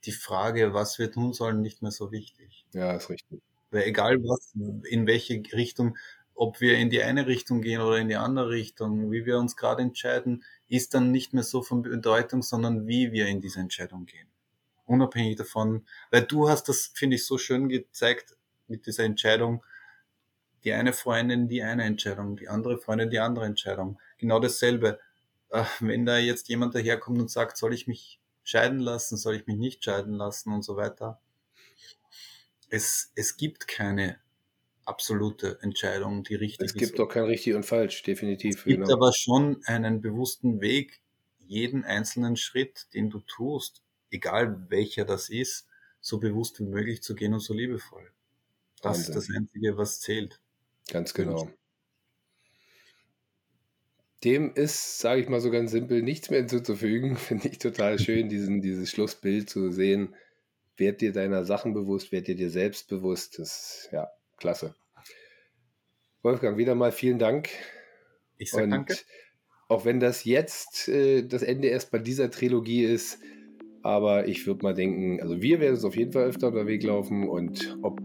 die 0.05 0.13
Frage, 0.13 0.73
was 0.73 1.01
wir 1.01 1.11
tun 1.11 1.33
sollen, 1.33 1.61
nicht 1.61 1.83
mehr 1.83 1.91
so 1.91 2.13
wichtig. 2.13 2.65
Ja, 2.73 2.93
ist 2.93 3.11
richtig. 3.11 3.43
Weil 3.73 3.83
egal 3.83 4.19
was, 4.23 4.55
in 4.89 5.09
welche 5.09 5.43
Richtung, 5.53 5.99
ob 6.35 6.61
wir 6.61 6.79
in 6.79 6.91
die 6.91 7.03
eine 7.03 7.27
Richtung 7.27 7.61
gehen 7.61 7.81
oder 7.81 7.99
in 7.99 8.07
die 8.07 8.15
andere 8.15 8.51
Richtung, 8.51 9.11
wie 9.11 9.27
wir 9.27 9.37
uns 9.39 9.57
gerade 9.57 9.83
entscheiden, 9.83 10.45
ist 10.69 10.95
dann 10.95 11.11
nicht 11.11 11.35
mehr 11.35 11.43
so 11.43 11.61
von 11.61 11.83
Bedeutung, 11.83 12.43
sondern 12.43 12.87
wie 12.87 13.11
wir 13.11 13.27
in 13.27 13.41
diese 13.41 13.59
Entscheidung 13.59 14.07
gehen 14.07 14.29
unabhängig 14.87 15.37
davon, 15.37 15.87
weil 16.11 16.23
du 16.23 16.49
hast 16.49 16.71
das, 16.71 16.91
finde 16.95 17.17
ich, 17.17 17.27
so 17.27 17.37
schön 17.37 17.69
gezeigt 17.69 18.39
mit 18.69 18.87
dieser 18.87 19.05
Entscheidung, 19.05 19.63
die 20.65 20.73
eine 20.73 20.93
Freundin 20.93 21.49
die 21.49 21.63
eine 21.63 21.85
Entscheidung, 21.85 22.37
die 22.37 22.49
andere 22.49 22.79
Freundin 22.79 23.11
die 23.11 23.21
andere 23.21 23.45
Entscheidung. 23.45 23.99
Genau 24.19 24.41
dasselbe. 24.41 24.99
Äh, 25.51 25.65
wenn 25.81 26.05
da 26.05 26.19
jetzt 26.19 26.49
jemand 26.49 26.75
daherkommt 26.75 27.21
und 27.21 27.31
sagt, 27.31 27.57
soll 27.57 27.73
ich 27.73 27.87
mich 27.87 28.21
scheiden 28.43 28.81
lassen, 28.81 29.17
soll 29.17 29.37
ich 29.37 29.47
mich 29.47 29.57
nicht 29.57 29.85
scheiden 29.85 30.15
lassen 30.15 30.53
und 30.53 30.63
so 30.63 30.77
weiter. 30.77 31.21
Es, 32.71 33.13
es 33.15 33.37
gibt 33.37 33.69
keine 33.69 34.19
absolute 34.85 35.59
Entscheidung, 35.63 36.25
die 36.25 36.35
richtig 36.35 36.67
ist. 36.67 36.75
Es 36.75 36.81
gibt 36.81 36.99
doch 36.99 37.09
kein 37.09 37.25
richtig 37.25 37.55
und 37.55 37.65
falsch, 37.65 38.03
definitiv. 38.03 38.57
Es 38.57 38.65
gibt 38.65 38.85
genau. 38.85 38.95
aber 38.95 39.13
schon 39.13 39.63
einen 39.65 40.01
bewussten 40.01 40.61
Weg, 40.61 41.01
jeden 41.39 41.85
einzelnen 41.85 42.37
Schritt, 42.37 42.89
den 42.95 43.11
du 43.11 43.21
tust, 43.21 43.83
egal 44.11 44.67
welcher 44.71 45.05
das 45.05 45.29
ist, 45.29 45.67
so 46.01 46.19
bewusst 46.19 46.59
wie 46.61 46.65
möglich 46.65 47.03
zu 47.03 47.15
gehen 47.15 47.35
und 47.35 47.41
so 47.41 47.55
liebevoll. 47.55 48.11
Das 48.81 48.99
Wahnsinn. 48.99 49.03
ist 49.03 49.17
das 49.17 49.37
Einzige, 49.37 49.77
was 49.77 50.01
zählt. 50.01 50.41
Ganz 50.91 51.15
genau. 51.15 51.49
Dem 54.25 54.53
ist, 54.55 54.99
sage 54.99 55.21
ich 55.21 55.29
mal 55.29 55.41
so 55.41 55.51
ganz 55.51 55.71
simpel, 55.71 56.03
nichts 56.03 56.31
mehr 56.31 56.41
hinzuzufügen. 56.41 57.17
Finde 57.17 57.49
ich 57.49 57.59
total 57.59 57.99
schön, 58.01 58.29
diesen, 58.29 58.61
dieses 58.61 58.91
Schlussbild 58.91 59.49
zu 59.49 59.71
sehen. 59.71 60.15
Werd 60.77 61.01
dir 61.01 61.13
deiner 61.13 61.45
Sachen 61.45 61.75
bewusst, 61.75 62.13
werd 62.13 62.29
dir 62.29 62.37
dir 62.37 62.51
selbst 62.51 62.89
bewusst. 62.89 63.39
Das 63.39 63.49
ist 63.85 63.89
ja 63.93 64.09
klasse. 64.37 64.75
Wolfgang, 66.23 66.57
wieder 66.57 66.75
mal 66.75 66.93
vielen 66.93 67.19
Dank. 67.19 67.49
Ich 68.37 68.51
sage 68.51 68.69
danke. 68.69 68.97
Auch 69.69 69.85
wenn 69.85 70.01
das 70.01 70.25
jetzt 70.25 70.89
äh, 70.89 71.27
das 71.27 71.43
Ende 71.43 71.69
erst 71.69 71.91
bei 71.91 71.99
dieser 71.99 72.31
Trilogie 72.31 72.85
ist, 72.85 73.19
aber 73.83 74.27
ich 74.27 74.47
würde 74.47 74.63
mal 74.63 74.75
denken, 74.75 75.21
also 75.21 75.41
wir 75.43 75.61
werden 75.61 75.75
es 75.75 75.85
auf 75.85 75.97
jeden 75.97 76.13
Fall 76.13 76.25
öfter 76.25 76.49
unter 76.49 76.67
Weg 76.67 76.83
laufen 76.83 77.29
und 77.29 77.79
ob 77.83 78.01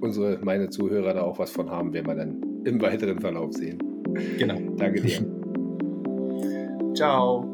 unsere, 0.00 0.38
meine 0.42 0.70
Zuhörer 0.70 1.14
da 1.14 1.22
auch 1.22 1.38
was 1.38 1.50
von 1.50 1.70
haben, 1.70 1.92
werden 1.92 2.06
wir 2.06 2.14
dann 2.14 2.42
im 2.64 2.80
weiteren 2.80 3.20
Verlauf 3.20 3.52
sehen. 3.52 3.78
Genau. 4.38 4.58
Danke 4.76 5.00
dir. 5.02 5.24
Ciao. 6.94 7.52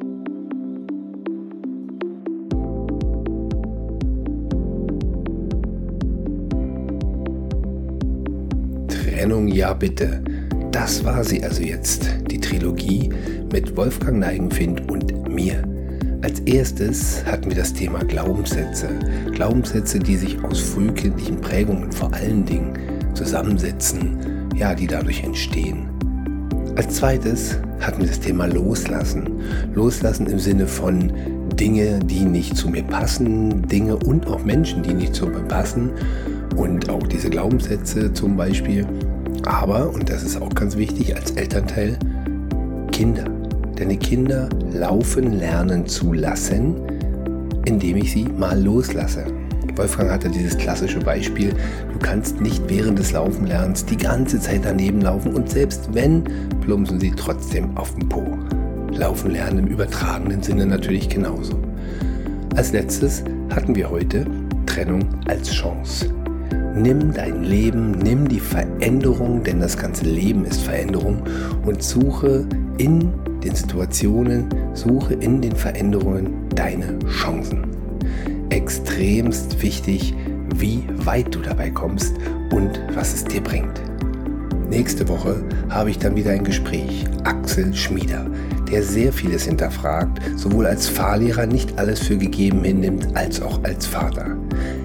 Trennung 8.88 9.48
ja 9.48 9.72
bitte. 9.74 10.22
Das 10.70 11.04
war 11.04 11.24
sie 11.24 11.42
also 11.42 11.62
jetzt, 11.62 12.08
die 12.30 12.40
Trilogie 12.40 13.10
mit 13.52 13.76
Wolfgang 13.76 14.18
Neigenfind 14.18 14.90
und 14.90 15.28
mir, 15.28 15.62
als 16.24 16.40
erstes 16.40 17.22
hatten 17.26 17.50
wir 17.50 17.56
das 17.56 17.74
Thema 17.74 17.98
Glaubenssätze. 17.98 18.88
Glaubenssätze, 19.32 19.98
die 19.98 20.16
sich 20.16 20.42
aus 20.42 20.58
frühkindlichen 20.58 21.38
Prägungen 21.38 21.92
vor 21.92 22.14
allen 22.14 22.46
Dingen 22.46 22.78
zusammensetzen, 23.12 24.48
ja, 24.56 24.74
die 24.74 24.86
dadurch 24.86 25.22
entstehen. 25.22 25.90
Als 26.76 26.94
zweites 26.94 27.58
hatten 27.78 28.00
wir 28.00 28.08
das 28.08 28.20
Thema 28.20 28.46
Loslassen. 28.46 29.28
Loslassen 29.74 30.26
im 30.26 30.38
Sinne 30.38 30.66
von 30.66 31.12
Dinge, 31.56 31.98
die 31.98 32.24
nicht 32.24 32.56
zu 32.56 32.70
mir 32.70 32.84
passen, 32.84 33.68
Dinge 33.68 33.94
und 33.94 34.26
auch 34.26 34.42
Menschen, 34.44 34.82
die 34.82 34.94
nicht 34.94 35.14
zu 35.14 35.26
mir 35.26 35.42
passen 35.42 35.90
und 36.56 36.88
auch 36.88 37.06
diese 37.06 37.28
Glaubenssätze 37.28 38.14
zum 38.14 38.34
Beispiel. 38.34 38.86
Aber, 39.44 39.92
und 39.92 40.08
das 40.08 40.22
ist 40.22 40.40
auch 40.40 40.54
ganz 40.54 40.74
wichtig 40.78 41.14
als 41.14 41.32
Elternteil, 41.32 41.98
Kinder. 42.92 43.26
Deine 43.76 43.96
Kinder 43.96 44.48
laufen 44.72 45.32
lernen 45.32 45.86
zu 45.86 46.12
lassen, 46.12 46.76
indem 47.64 47.96
ich 47.96 48.12
sie 48.12 48.24
mal 48.24 48.60
loslasse. 48.62 49.24
Wolfgang 49.74 50.10
hatte 50.10 50.28
dieses 50.28 50.56
klassische 50.56 51.00
Beispiel, 51.00 51.50
du 51.92 51.98
kannst 51.98 52.40
nicht 52.40 52.62
während 52.68 53.00
des 53.00 53.10
Laufenlernens 53.10 53.84
die 53.84 53.96
ganze 53.96 54.38
Zeit 54.38 54.60
daneben 54.62 55.00
laufen 55.00 55.34
und 55.34 55.50
selbst 55.50 55.92
wenn, 55.92 56.22
plumpsen 56.60 57.00
sie 57.00 57.10
trotzdem 57.10 57.76
auf 57.76 57.92
den 57.96 58.08
Po. 58.08 58.24
Laufen 58.92 59.32
lernen 59.32 59.58
im 59.58 59.66
übertragenen 59.66 60.40
Sinne 60.40 60.66
natürlich 60.66 61.08
genauso. 61.08 61.58
Als 62.54 62.70
letztes 62.70 63.24
hatten 63.52 63.74
wir 63.74 63.90
heute 63.90 64.24
Trennung 64.66 65.00
als 65.26 65.50
Chance. 65.50 66.14
Nimm 66.76 67.12
dein 67.12 67.42
Leben, 67.42 67.90
nimm 67.90 68.28
die 68.28 68.40
Veränderung, 68.40 69.42
denn 69.42 69.58
das 69.58 69.76
ganze 69.76 70.04
Leben 70.04 70.44
ist 70.44 70.60
Veränderung 70.62 71.22
und 71.66 71.82
suche 71.82 72.46
in 72.78 73.10
den 73.44 73.54
Situationen, 73.54 74.48
suche 74.74 75.14
in 75.14 75.40
den 75.40 75.54
Veränderungen 75.54 76.48
deine 76.54 76.98
Chancen. 77.08 77.66
Extremst 78.50 79.62
wichtig, 79.62 80.14
wie 80.56 80.84
weit 81.04 81.34
du 81.34 81.40
dabei 81.40 81.70
kommst 81.70 82.14
und 82.52 82.80
was 82.94 83.14
es 83.14 83.24
dir 83.24 83.42
bringt. 83.42 83.80
Nächste 84.70 85.08
Woche 85.08 85.42
habe 85.68 85.90
ich 85.90 85.98
dann 85.98 86.16
wieder 86.16 86.32
ein 86.32 86.44
Gespräch. 86.44 87.04
Axel 87.24 87.74
Schmieder, 87.74 88.26
der 88.70 88.82
sehr 88.82 89.12
vieles 89.12 89.44
hinterfragt, 89.44 90.20
sowohl 90.36 90.66
als 90.66 90.88
Fahrlehrer 90.88 91.46
nicht 91.46 91.78
alles 91.78 92.00
für 92.00 92.16
gegeben 92.16 92.64
hinnimmt, 92.64 93.08
als 93.14 93.40
auch 93.40 93.62
als 93.62 93.86
Vater. 93.86 94.36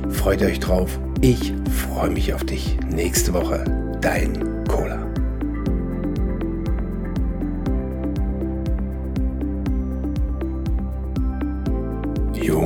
Freut 0.10 0.42
euch 0.42 0.60
drauf, 0.60 1.00
ich 1.22 1.54
freue 1.72 2.10
mich 2.10 2.34
auf 2.34 2.44
dich. 2.44 2.78
Nächste 2.94 3.34
Woche, 3.34 3.64
dein 4.02 4.49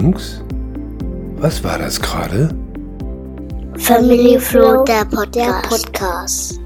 Jungs, 0.04 0.41
was 1.38 1.64
war 1.64 1.78
das 1.80 1.97
gerade? 2.01 2.49
Family 3.78 4.38
Flow, 4.38 4.84
der 4.84 5.06
Podcast. 5.06 5.34
Der 5.34 5.70
Podcast. 5.70 6.62